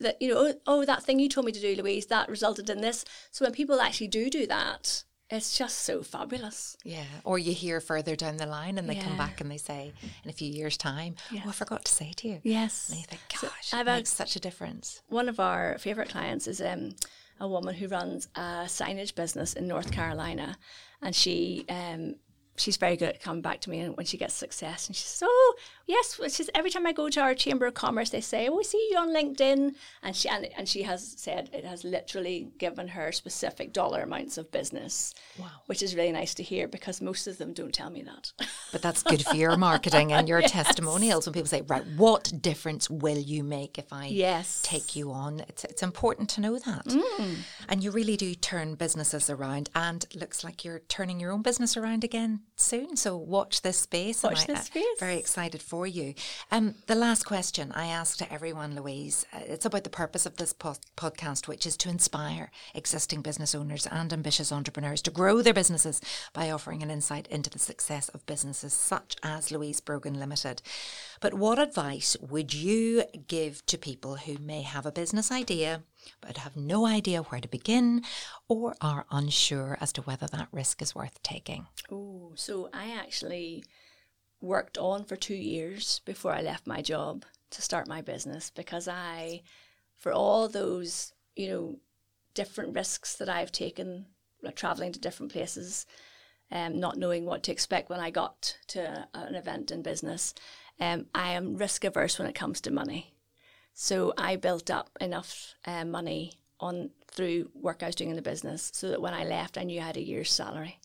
that, 0.00 0.20
you 0.20 0.28
know, 0.34 0.54
oh, 0.66 0.84
that 0.84 1.02
thing 1.04 1.18
you 1.20 1.28
told 1.28 1.46
me 1.46 1.52
to 1.52 1.60
do, 1.60 1.74
Louise, 1.80 2.06
that 2.06 2.28
resulted 2.28 2.68
in 2.68 2.80
this. 2.80 3.04
So 3.30 3.44
when 3.44 3.52
people 3.52 3.80
actually 3.80 4.08
do 4.08 4.28
do 4.28 4.46
that, 4.46 5.04
it's 5.30 5.56
just 5.58 5.78
so 5.80 6.02
fabulous. 6.02 6.76
Yeah. 6.84 7.04
Or 7.24 7.38
you 7.38 7.52
hear 7.52 7.80
further 7.80 8.14
down 8.14 8.36
the 8.36 8.46
line 8.46 8.78
and 8.78 8.88
they 8.88 8.94
come 8.94 9.16
back 9.16 9.40
and 9.40 9.50
they 9.50 9.56
say 9.56 9.92
in 10.22 10.30
a 10.30 10.32
few 10.32 10.50
years' 10.52 10.76
time, 10.76 11.16
Oh, 11.32 11.40
I 11.48 11.52
forgot 11.52 11.84
to 11.86 11.92
say 11.92 12.12
to 12.16 12.28
you. 12.28 12.40
Yes. 12.44 12.88
And 12.90 12.98
you 12.98 13.04
think, 13.06 13.20
So 13.34 13.48
gosh, 13.48 13.72
I've 13.74 13.86
it 13.86 13.90
had- 13.90 13.96
makes 14.00 14.12
such 14.12 14.36
a 14.36 14.40
difference. 14.40 15.02
one 15.08 15.28
of 15.28 15.40
our 15.40 15.78
favorite 15.78 16.10
clients 16.10 16.46
is 16.46 16.60
um, 16.60 16.94
a 17.40 17.48
woman 17.48 17.74
who 17.74 17.88
runs 17.88 18.28
a 18.36 18.66
signage 18.66 19.14
business 19.14 19.52
in 19.54 19.66
North 19.66 19.90
Carolina, 19.92 20.56
and 21.02 21.14
she 21.14 21.64
um, 21.68 22.14
she's 22.58 22.76
very 22.76 22.96
good 22.96 23.10
at 23.10 23.20
coming 23.22 23.42
back 23.42 23.60
to 23.62 23.70
me 23.70 23.80
and 23.80 23.96
when 23.96 24.06
she 24.06 24.16
gets 24.16 24.34
success, 24.34 24.86
and 24.86 24.96
she 24.96 25.04
says, 25.04 25.22
"Oh 25.26 25.54
yes," 25.86 26.18
well, 26.18 26.28
she 26.28 26.36
says, 26.36 26.50
every 26.54 26.70
time 26.70 26.86
I 26.86 26.92
go 26.92 27.08
to 27.08 27.20
our 27.20 27.34
chamber 27.34 27.66
of 27.66 27.74
commerce, 27.74 28.10
they 28.10 28.20
say, 28.20 28.48
"Oh, 28.48 28.56
we 28.56 28.64
see 28.64 28.88
you 28.90 28.98
on 28.98 29.08
LinkedIn," 29.10 29.74
and 30.02 30.16
she 30.16 30.28
and, 30.28 30.48
and 30.56 30.68
she 30.68 30.82
has 30.82 31.14
said 31.18 31.50
it 31.52 31.64
has 31.64 31.84
literally 31.84 32.48
given 32.58 32.88
her 32.88 33.12
specific 33.12 33.72
dollar 33.72 34.02
amounts 34.02 34.38
of 34.38 34.50
business, 34.50 35.14
Wow. 35.38 35.48
which 35.66 35.82
is 35.82 35.94
really 35.94 36.12
nice 36.12 36.34
to 36.34 36.42
hear 36.42 36.68
because 36.68 37.00
most 37.00 37.26
of 37.26 37.38
them 37.38 37.52
don't 37.52 37.74
tell 37.74 37.90
me 37.90 38.02
that. 38.02 38.32
But 38.72 38.82
that's 38.82 39.02
good 39.02 39.24
for 39.24 39.36
your 39.36 39.56
marketing 39.56 40.12
and 40.12 40.28
your 40.28 40.42
testimonials 40.58 41.26
when 41.26 41.32
people 41.34 41.46
say, 41.48 41.62
right, 41.62 41.84
what 41.96 42.32
difference 42.40 42.90
will 42.90 43.18
you 43.18 43.42
make 43.44 43.78
if 43.78 43.92
I 43.92 44.06
Yes. 44.06 44.60
take 44.64 44.96
you 44.96 45.12
on? 45.12 45.40
It's, 45.48 45.64
it's 45.64 45.82
important 45.82 46.28
to 46.30 46.40
know 46.40 46.58
that. 46.58 46.84
Mm. 46.86 47.36
And 47.68 47.82
you 47.84 47.90
really 47.90 48.16
do 48.16 48.34
turn 48.34 48.74
businesses 48.74 49.30
around 49.30 49.70
and 49.74 50.04
it 50.04 50.16
looks 50.16 50.42
like 50.44 50.64
you're 50.64 50.80
turning 50.80 51.20
your 51.20 51.32
own 51.32 51.42
business 51.42 51.76
around 51.76 52.04
again 52.04 52.40
soon. 52.56 52.96
So 52.96 53.16
watch 53.16 53.62
this 53.62 53.78
space. 53.78 54.22
Watch 54.22 54.46
this 54.46 54.60
uh, 54.60 54.62
space. 54.62 54.86
Very 54.98 55.16
excited 55.16 55.62
for 55.62 55.86
you. 55.86 56.14
Um, 56.50 56.76
the 56.86 56.94
last 56.94 57.24
question 57.24 57.72
I 57.72 57.86
ask 57.86 58.16
to 58.18 58.32
everyone, 58.32 58.74
Louise, 58.74 59.26
uh, 59.32 59.40
it's 59.46 59.66
about 59.66 59.84
the 59.84 59.90
purpose 59.90 60.26
of 60.26 60.36
this 60.36 60.52
po- 60.52 60.76
podcast, 60.96 61.48
which 61.48 61.66
is 61.66 61.76
to 61.78 61.88
inspire 61.88 62.50
existing 62.74 63.22
business 63.22 63.54
owners 63.54 63.86
and 63.86 64.12
ambitious 64.12 64.52
entrepreneurs 64.52 65.02
to 65.02 65.10
grow 65.10 65.42
their 65.42 65.54
businesses 65.54 66.00
by 66.32 66.50
offering 66.50 66.82
an 66.82 66.90
insight 66.90 67.26
into 67.28 67.50
the 67.50 67.58
success 67.58 68.08
of 68.10 68.26
businesses 68.26 68.72
such 68.72 69.16
as 69.22 69.50
Louise 69.50 69.80
Brogan 69.80 70.18
Limited. 70.18 70.62
But 71.20 71.34
what 71.34 71.58
advice 71.58 72.16
would 72.20 72.54
you 72.54 73.04
give 73.26 73.64
to 73.66 73.78
people 73.78 74.16
who 74.16 74.38
may 74.38 74.62
have 74.62 74.86
a 74.86 74.92
business 74.92 75.30
idea 75.30 75.82
but 76.20 76.38
have 76.38 76.56
no 76.56 76.86
idea 76.86 77.22
where 77.22 77.40
to 77.40 77.48
begin 77.48 78.02
or 78.48 78.74
are 78.80 79.06
unsure 79.10 79.76
as 79.80 79.92
to 79.94 80.02
whether 80.02 80.26
that 80.26 80.48
risk 80.52 80.82
is 80.82 80.94
worth 80.94 81.22
taking? 81.22 81.66
Oh, 81.90 82.32
so 82.34 82.68
I 82.72 82.92
actually 82.92 83.64
worked 84.40 84.78
on 84.78 85.04
for 85.04 85.16
two 85.16 85.34
years 85.34 86.00
before 86.04 86.32
I 86.32 86.42
left 86.42 86.66
my 86.66 86.82
job 86.82 87.24
to 87.50 87.62
start 87.62 87.88
my 87.88 88.02
business 88.02 88.50
because 88.50 88.88
I, 88.88 89.42
for 89.96 90.12
all 90.12 90.48
those, 90.48 91.12
you 91.34 91.48
know, 91.48 91.76
different 92.34 92.74
risks 92.74 93.16
that 93.16 93.28
I've 93.28 93.52
taken, 93.52 94.06
like 94.42 94.56
traveling 94.56 94.92
to 94.92 95.00
different 95.00 95.32
places, 95.32 95.86
um, 96.50 96.78
not 96.78 96.98
knowing 96.98 97.24
what 97.24 97.42
to 97.44 97.52
expect 97.52 97.90
when 97.90 98.00
I 98.00 98.10
got 98.10 98.56
to 98.68 99.08
an 99.14 99.34
event 99.34 99.70
in 99.70 99.82
business, 99.82 100.34
um, 100.78 101.06
I 101.14 101.32
am 101.32 101.56
risk 101.56 101.84
averse 101.84 102.18
when 102.18 102.28
it 102.28 102.34
comes 102.34 102.60
to 102.62 102.70
money. 102.70 103.15
So 103.78 104.14
I 104.16 104.36
built 104.36 104.70
up 104.70 104.88
enough 105.02 105.54
uh, 105.66 105.84
money 105.84 106.32
on 106.60 106.88
through 107.08 107.50
work 107.54 107.82
I 107.82 107.86
was 107.86 107.94
doing 107.94 108.08
in 108.08 108.16
the 108.16 108.22
business 108.22 108.70
so 108.72 108.88
that 108.88 109.02
when 109.02 109.12
I 109.12 109.22
left, 109.22 109.58
I 109.58 109.64
knew 109.64 109.78
I 109.78 109.84
had 109.84 109.98
a 109.98 110.02
year's 110.02 110.32
salary. 110.32 110.80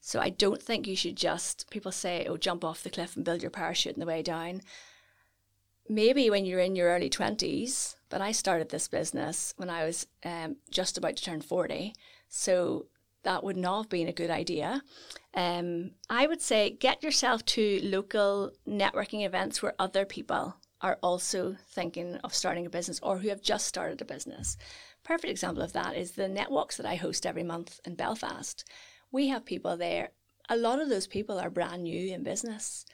So 0.00 0.20
I 0.20 0.28
don't 0.28 0.62
think 0.62 0.86
you 0.86 0.94
should 0.94 1.16
just, 1.16 1.68
people 1.68 1.90
say, 1.90 2.26
oh, 2.28 2.36
jump 2.36 2.64
off 2.64 2.84
the 2.84 2.90
cliff 2.90 3.16
and 3.16 3.24
build 3.24 3.42
your 3.42 3.50
parachute 3.50 3.94
on 3.94 3.98
the 4.00 4.06
way 4.06 4.22
down. 4.22 4.60
Maybe 5.88 6.30
when 6.30 6.46
you're 6.46 6.60
in 6.60 6.76
your 6.76 6.90
early 6.90 7.10
20s, 7.10 7.96
but 8.08 8.20
I 8.20 8.30
started 8.30 8.68
this 8.68 8.86
business 8.86 9.52
when 9.56 9.68
I 9.68 9.84
was 9.84 10.06
um, 10.24 10.58
just 10.70 10.96
about 10.96 11.16
to 11.16 11.24
turn 11.24 11.40
40. 11.40 11.92
So 12.28 12.86
that 13.24 13.42
would 13.42 13.56
not 13.56 13.78
have 13.78 13.88
been 13.88 14.06
a 14.06 14.12
good 14.12 14.30
idea. 14.30 14.82
Um, 15.34 15.90
I 16.08 16.28
would 16.28 16.40
say 16.40 16.70
get 16.70 17.02
yourself 17.02 17.44
to 17.46 17.80
local 17.82 18.52
networking 18.64 19.26
events 19.26 19.60
where 19.60 19.74
other 19.80 20.04
people 20.04 20.54
are 20.80 20.98
also 21.02 21.56
thinking 21.70 22.16
of 22.24 22.34
starting 22.34 22.66
a 22.66 22.70
business 22.70 23.00
or 23.02 23.18
who 23.18 23.28
have 23.28 23.42
just 23.42 23.66
started 23.66 24.00
a 24.00 24.04
business. 24.04 24.56
Perfect 25.04 25.30
example 25.30 25.62
of 25.62 25.72
that 25.72 25.96
is 25.96 26.12
the 26.12 26.28
netwalks 26.28 26.76
that 26.76 26.86
I 26.86 26.96
host 26.96 27.26
every 27.26 27.42
month 27.42 27.80
in 27.84 27.94
Belfast. 27.94 28.64
We 29.10 29.28
have 29.28 29.44
people 29.44 29.76
there. 29.76 30.10
A 30.48 30.56
lot 30.56 30.80
of 30.80 30.88
those 30.88 31.06
people 31.06 31.38
are 31.38 31.50
brand 31.50 31.82
new 31.84 32.12
in 32.14 32.22
business, 32.22 32.84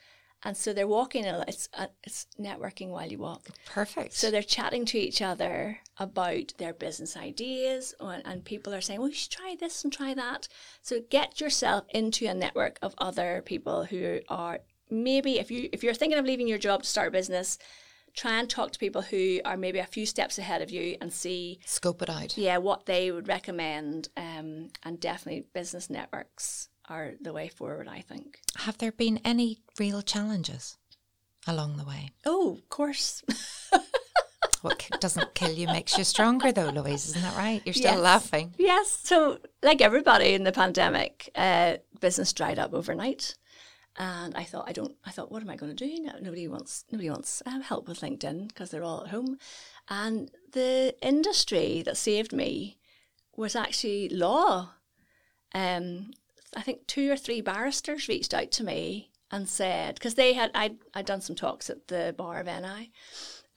and 0.43 0.55
so 0.57 0.73
they're 0.73 0.87
walking. 0.87 1.25
a- 1.25 1.45
It's 1.47 1.69
uh, 1.73 1.87
it's 2.03 2.27
networking 2.39 2.89
while 2.89 3.07
you 3.07 3.17
walk. 3.17 3.47
Perfect. 3.65 4.13
So 4.13 4.29
they're 4.29 4.43
chatting 4.43 4.85
to 4.87 4.97
each 4.97 5.21
other 5.21 5.79
about 5.97 6.53
their 6.57 6.73
business 6.73 7.15
ideas, 7.17 7.93
and, 7.99 8.21
and 8.25 8.43
people 8.45 8.73
are 8.73 8.81
saying, 8.81 8.99
"Well, 8.99 9.09
you 9.09 9.15
should 9.15 9.31
try 9.31 9.55
this 9.59 9.83
and 9.83 9.91
try 9.91 10.13
that." 10.13 10.47
So 10.81 10.99
get 11.09 11.39
yourself 11.41 11.85
into 11.89 12.27
a 12.27 12.33
network 12.33 12.77
of 12.81 12.93
other 12.97 13.41
people 13.45 13.85
who 13.85 14.19
are 14.29 14.59
maybe 14.89 15.39
if 15.39 15.49
you 15.51 15.69
if 15.73 15.83
you're 15.83 15.93
thinking 15.93 16.19
of 16.19 16.25
leaving 16.25 16.47
your 16.47 16.57
job 16.57 16.83
to 16.83 16.89
start 16.89 17.09
a 17.09 17.11
business, 17.11 17.57
try 18.13 18.39
and 18.39 18.49
talk 18.49 18.71
to 18.71 18.79
people 18.79 19.01
who 19.03 19.39
are 19.45 19.57
maybe 19.57 19.79
a 19.79 19.85
few 19.85 20.05
steps 20.05 20.37
ahead 20.37 20.61
of 20.61 20.69
you 20.71 20.95
and 21.01 21.11
see 21.11 21.59
Scope 21.65 22.01
it 22.01 22.09
out. 22.09 22.37
yeah 22.37 22.57
what 22.57 22.85
they 22.85 23.11
would 23.11 23.27
recommend. 23.27 24.09
Um, 24.17 24.69
and 24.83 24.99
definitely 24.99 25.45
business 25.53 25.89
networks 25.89 26.69
are 26.87 27.13
the 27.19 27.33
way 27.33 27.47
forward. 27.49 27.87
I 27.87 28.01
think. 28.01 28.39
Have 28.57 28.77
there 28.77 28.91
been 28.91 29.19
any 29.25 29.59
real 29.79 30.01
challenges 30.01 30.77
along 31.47 31.77
the 31.77 31.85
way? 31.85 32.11
Oh, 32.25 32.53
of 32.53 32.69
course. 32.69 33.23
What 34.61 34.89
doesn't 34.99 35.35
kill 35.35 35.51
you 35.51 35.67
makes 35.67 35.95
you 35.95 36.03
stronger, 36.03 36.51
though, 36.51 36.69
Louise. 36.69 37.07
Isn't 37.09 37.21
that 37.21 37.37
right? 37.37 37.61
You're 37.65 37.73
still 37.75 37.91
Yes. 37.93 37.99
laughing. 37.99 38.55
Yes. 38.57 38.99
So, 39.03 39.37
like 39.61 39.79
everybody 39.79 40.33
in 40.33 40.43
the 40.43 40.51
pandemic, 40.51 41.29
uh, 41.35 41.75
business 41.99 42.33
dried 42.33 42.57
up 42.57 42.73
overnight, 42.73 43.35
and 43.97 44.35
I 44.35 44.43
thought, 44.43 44.65
I 44.67 44.73
don't. 44.73 44.95
I 45.05 45.11
thought, 45.11 45.31
what 45.31 45.41
am 45.41 45.49
I 45.49 45.55
going 45.55 45.75
to 45.75 45.87
do? 45.87 46.01
No, 46.01 46.13
nobody 46.21 46.47
wants. 46.47 46.85
Nobody 46.91 47.09
wants 47.09 47.41
um, 47.45 47.61
help 47.61 47.87
with 47.87 48.01
LinkedIn 48.01 48.49
because 48.49 48.71
they're 48.71 48.83
all 48.83 49.03
at 49.03 49.11
home, 49.11 49.37
and 49.89 50.31
the 50.51 50.95
industry 51.01 51.81
that 51.85 51.97
saved 51.97 52.33
me 52.33 52.77
was 53.35 53.55
actually 53.55 54.09
law. 54.09 54.71
Um, 55.53 56.11
I 56.55 56.61
think 56.61 56.87
two 56.87 57.11
or 57.11 57.17
three 57.17 57.41
barristers 57.41 58.07
reached 58.07 58.33
out 58.33 58.51
to 58.51 58.63
me 58.63 59.11
and 59.31 59.47
said 59.47 59.95
because 59.95 60.15
they 60.15 60.33
had 60.33 60.51
I'd, 60.53 60.77
I'd 60.93 61.05
done 61.05 61.21
some 61.21 61.35
talks 61.35 61.69
at 61.69 61.87
the 61.87 62.13
bar 62.17 62.39
of 62.39 62.47
NI 62.47 62.91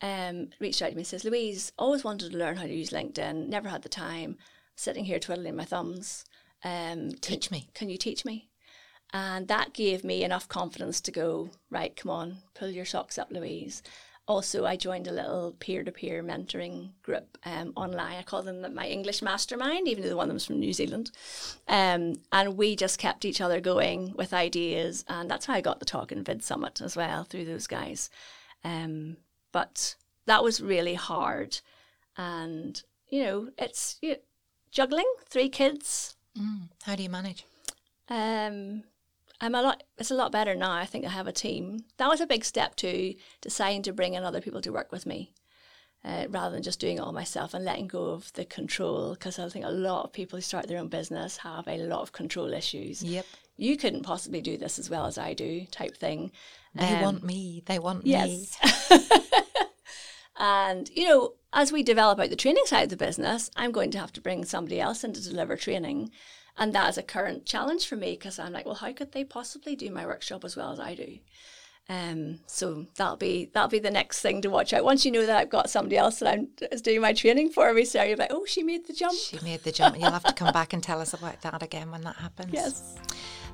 um, 0.01 0.51
reached 0.61 0.83
out 0.83 0.91
to 0.91 0.95
me 0.95 1.01
and 1.01 1.07
says, 1.07 1.25
Louise, 1.25 1.73
always 1.79 2.05
wanted 2.05 2.33
to 2.33 2.39
learn 2.39 2.57
how 2.57 2.65
to 2.65 2.75
use 2.75 2.91
LinkedIn, 2.91 3.49
never 3.49 3.69
had 3.69 3.83
the 3.83 3.89
time, 3.89 4.37
sitting 4.77 5.05
here 5.05 5.19
twiddling 5.19 5.57
my 5.57 5.65
thumbs. 5.65 6.25
Um, 6.65 7.11
Teach 7.21 7.51
me. 7.51 7.69
Can 7.75 7.89
you 7.89 7.97
teach 7.97 8.25
me? 8.25 8.48
And 9.13 9.49
that 9.49 9.73
gave 9.73 10.05
me 10.05 10.23
enough 10.23 10.49
confidence 10.49 11.01
to 11.03 11.11
go, 11.11 11.51
right, 11.71 11.97
come 11.97 12.11
on, 12.11 12.39
pull 12.55 12.71
your 12.71 12.85
socks 12.85 13.19
up, 13.19 13.31
Louise. 13.31 13.83
Also, 14.27 14.67
I 14.67 14.77
joined 14.77 15.07
a 15.07 15.13
little 15.13 15.57
peer 15.59 15.83
to 15.83 15.91
peer 15.91 16.23
mentoring 16.23 16.91
group 17.03 17.39
um, 17.47 17.73
online. 17.77 18.19
I 18.19 18.23
call 18.23 18.43
them 18.43 18.75
my 18.75 18.87
English 18.87 19.23
mastermind, 19.23 19.89
even 19.89 20.03
though 20.03 20.11
the 20.11 20.17
one 20.17 20.25
of 20.25 20.29
them 20.29 20.35
was 20.35 20.45
from 20.45 20.61
New 20.61 20.75
Zealand. 20.75 21.11
Um, 21.67 22.17
and 22.31 22.59
we 22.59 22.77
just 22.77 22.99
kept 22.99 23.25
each 23.25 23.41
other 23.41 23.59
going 23.59 24.13
with 24.15 24.35
ideas. 24.35 25.07
And 25.09 25.31
that's 25.31 25.47
how 25.47 25.55
I 25.55 25.63
got 25.63 25.81
the 25.81 25.87
Talk 25.87 26.13
and 26.13 26.27
Vid 26.27 26.45
Summit 26.45 26.83
as 26.83 26.95
well 26.95 27.25
through 27.25 27.47
those 27.47 27.67
guys. 27.67 28.11
Um, 28.65 29.17
but 29.51 29.95
that 30.27 30.45
was 30.45 30.61
really 30.61 30.95
hard. 30.95 31.59
And, 32.19 32.83
you 33.09 33.23
know, 33.23 33.49
it's 33.57 33.97
you 34.03 34.17
juggling 34.71 35.11
three 35.31 35.49
kids 35.49 36.17
Mm. 36.39 36.69
How 36.83 36.95
do 36.95 37.03
you 37.03 37.11
manage? 37.11 37.45
Um, 38.09 38.85
I'm 39.41 39.55
a 39.55 39.63
lot. 39.63 39.83
It's 39.99 40.11
a 40.11 40.15
lot 40.15 40.33
better 40.33 40.55
now. 40.55 40.73
I 40.73 40.85
think 40.87 41.05
I 41.05 41.11
have 41.11 41.27
a 41.29 41.33
team. 41.33 41.85
That 41.99 42.09
was 42.09 42.21
a 42.21 42.27
big 42.27 42.45
step 42.45 42.75
to 42.77 43.15
deciding 43.41 43.83
to 43.85 43.93
bring 43.93 44.15
in 44.15 44.25
other 44.25 44.41
people 44.41 44.61
to 44.63 44.73
work 44.73 44.91
with 44.91 45.07
me, 45.07 45.33
uh, 46.05 46.27
rather 46.29 46.55
than 46.55 46.63
just 46.65 46.81
doing 46.81 46.97
it 46.97 47.01
all 47.01 47.13
myself 47.13 47.55
and 47.55 47.65
letting 47.65 47.87
go 47.87 48.07
of 48.07 48.33
the 48.33 48.45
control. 48.45 49.13
Because 49.15 49.39
I 49.39 49.49
think 49.49 49.65
a 49.65 49.71
lot 49.71 50.05
of 50.05 50.13
people 50.13 50.37
who 50.39 50.43
start 50.43 50.67
their 50.67 50.79
own 50.81 50.89
business 50.89 51.37
have 51.39 51.69
a 51.69 51.79
lot 51.79 52.01
of 52.03 52.13
control 52.13 52.53
issues. 52.53 53.03
Yep. 53.03 53.27
You 53.57 53.77
couldn't 53.77 54.03
possibly 54.03 54.41
do 54.41 54.57
this 54.57 54.79
as 54.79 54.91
well 54.91 55.07
as 55.07 55.19
I 55.19 55.35
do, 55.35 55.67
type 55.71 55.97
thing. 55.97 56.33
They 56.75 56.95
Um, 56.97 57.03
want 57.03 57.25
me. 57.25 57.63
They 57.67 57.79
want 57.79 58.05
me. 58.05 58.11
Yes. 58.11 58.57
and, 60.39 60.89
you 60.95 61.09
know, 61.09 61.35
as 61.53 61.73
we 61.73 61.83
develop 61.83 62.21
out 62.21 62.31
the 62.31 62.37
training 62.37 62.65
side 62.67 62.85
of 62.85 62.91
the 62.91 62.97
business, 62.97 63.51
I'm 63.57 63.73
going 63.73 63.91
to 63.93 63.99
have 63.99 64.13
to 64.15 64.21
bring 64.21 64.45
somebody 64.45 64.81
else 64.81 65.03
in 65.03 65.13
to 65.13 65.23
deliver 65.23 65.57
training. 65.57 66.11
And 66.59 66.75
that 66.75 66.89
is 66.91 66.99
a 66.99 67.03
current 67.03 67.47
challenge 67.47 67.87
for 67.87 67.97
me 67.97 68.13
because 68.13 68.39
I'm 68.39 68.53
like, 68.53 68.67
well, 68.67 68.75
how 68.75 68.93
could 68.93 69.13
they 69.13 69.25
possibly 69.25 69.77
do 69.77 69.91
my 69.91 70.05
workshop 70.05 70.45
as 70.45 70.57
well 70.57 70.73
as 70.73 70.81
I 70.81 70.95
do? 70.95 71.19
Um, 71.91 72.41
so 72.47 72.87
that'll 72.97 73.17
be 73.17 73.49
that'll 73.55 73.71
be 73.71 73.79
the 73.79 73.91
next 73.91 74.21
thing 74.21 74.43
to 74.43 74.51
watch 74.51 74.75
out. 74.75 74.85
Once 74.85 75.07
you 75.07 75.11
know 75.11 75.25
that 75.25 75.39
I've 75.39 75.49
got 75.49 75.71
somebody 75.71 75.97
else 75.97 76.19
that 76.19 76.35
I'm 76.35 76.49
is 76.71 76.83
doing 76.83 77.01
my 77.01 77.15
training 77.15 77.49
for 77.49 77.73
me, 77.73 77.87
so 77.87 78.03
you're 78.03 78.17
like, 78.17 78.33
oh, 78.33 78.45
she 78.45 78.63
made 78.63 78.87
the 78.87 78.93
jump. 78.93 79.15
She 79.15 79.39
made 79.43 79.63
the 79.63 79.73
jump. 79.73 79.99
You'll 79.99 80.11
have 80.11 80.25
to 80.25 80.35
come 80.35 80.53
back 80.53 80.75
and 80.75 80.83
tell 80.83 81.01
us 81.01 81.15
about 81.15 81.41
that 81.43 81.63
again 81.63 81.91
when 81.91 82.03
that 82.03 82.17
happens. 82.17 82.53
Yes. 82.53 82.97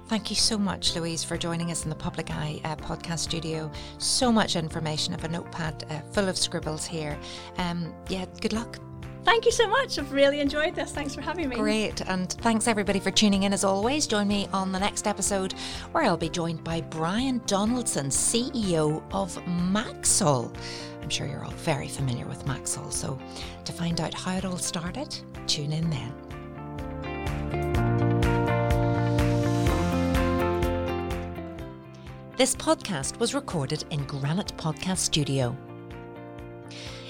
Thank 0.09 0.31
you 0.31 0.37
so 0.37 0.59
much, 0.59 0.97
Louise, 0.97 1.25
for 1.25 1.39
joining 1.39 1.71
us 1.71 1.85
in 1.85 1.91
the 1.91 1.97
Public 1.97 2.31
Eye 2.31 2.61
uh, 2.65 2.77
podcast 2.77 3.21
studio. 3.21 3.71
So 3.99 4.31
much 4.33 4.57
information 4.57 5.15
of 5.15 5.25
a 5.25 5.29
notepad 5.29 5.85
uh, 5.89 6.01
full 6.13 6.29
of 6.29 6.37
scribbles 6.37 6.85
here. 6.85 7.17
Um, 7.57 7.95
yeah, 8.09 8.27
good 8.41 8.53
luck. 8.53 8.79
Thank 9.25 9.47
you 9.47 9.53
so 9.53 9.67
much. 9.67 9.99
I've 9.99 10.13
really 10.13 10.41
enjoyed 10.41 10.75
this. 10.75 10.93
Thanks 10.93 11.15
for 11.15 11.23
having 11.23 11.49
me. 11.49 11.57
Great. 11.57 12.01
And 12.03 12.31
thanks 12.31 12.69
everybody 12.69 13.01
for 13.01 13.11
tuning 13.11 13.45
in 13.45 13.53
as 13.53 13.65
always. 13.65 14.07
Join 14.07 14.29
me 14.29 14.49
on 14.53 14.71
the 14.71 14.79
next 14.79 15.07
episode 15.07 15.55
where 15.93 16.05
I'll 16.05 16.17
be 16.17 16.29
joined 16.29 16.63
by 16.63 16.83
Brian 16.83 17.41
Donaldson, 17.47 18.07
CEO 18.09 19.03
of 19.13 19.35
Maxol. 19.45 20.55
I'm 21.03 21.09
sure 21.09 21.27
you're 21.27 21.45
all 21.45 21.51
very 21.53 21.89
familiar 21.89 22.27
with 22.27 22.45
Maxol. 22.45 22.93
So 22.93 23.19
to 23.65 23.73
find 23.73 24.01
out 24.01 24.15
how 24.15 24.37
it 24.37 24.45
all 24.45 24.59
started, 24.59 25.17
tune 25.47 25.73
in 25.73 25.91
then. 25.91 26.13
This 32.37 32.57
podcast 32.57 33.19
was 33.21 33.33
recorded 33.33 33.85
in 33.91 34.05
Granite 34.05 34.57
Podcast 34.57 34.99
Studio. 34.99 35.57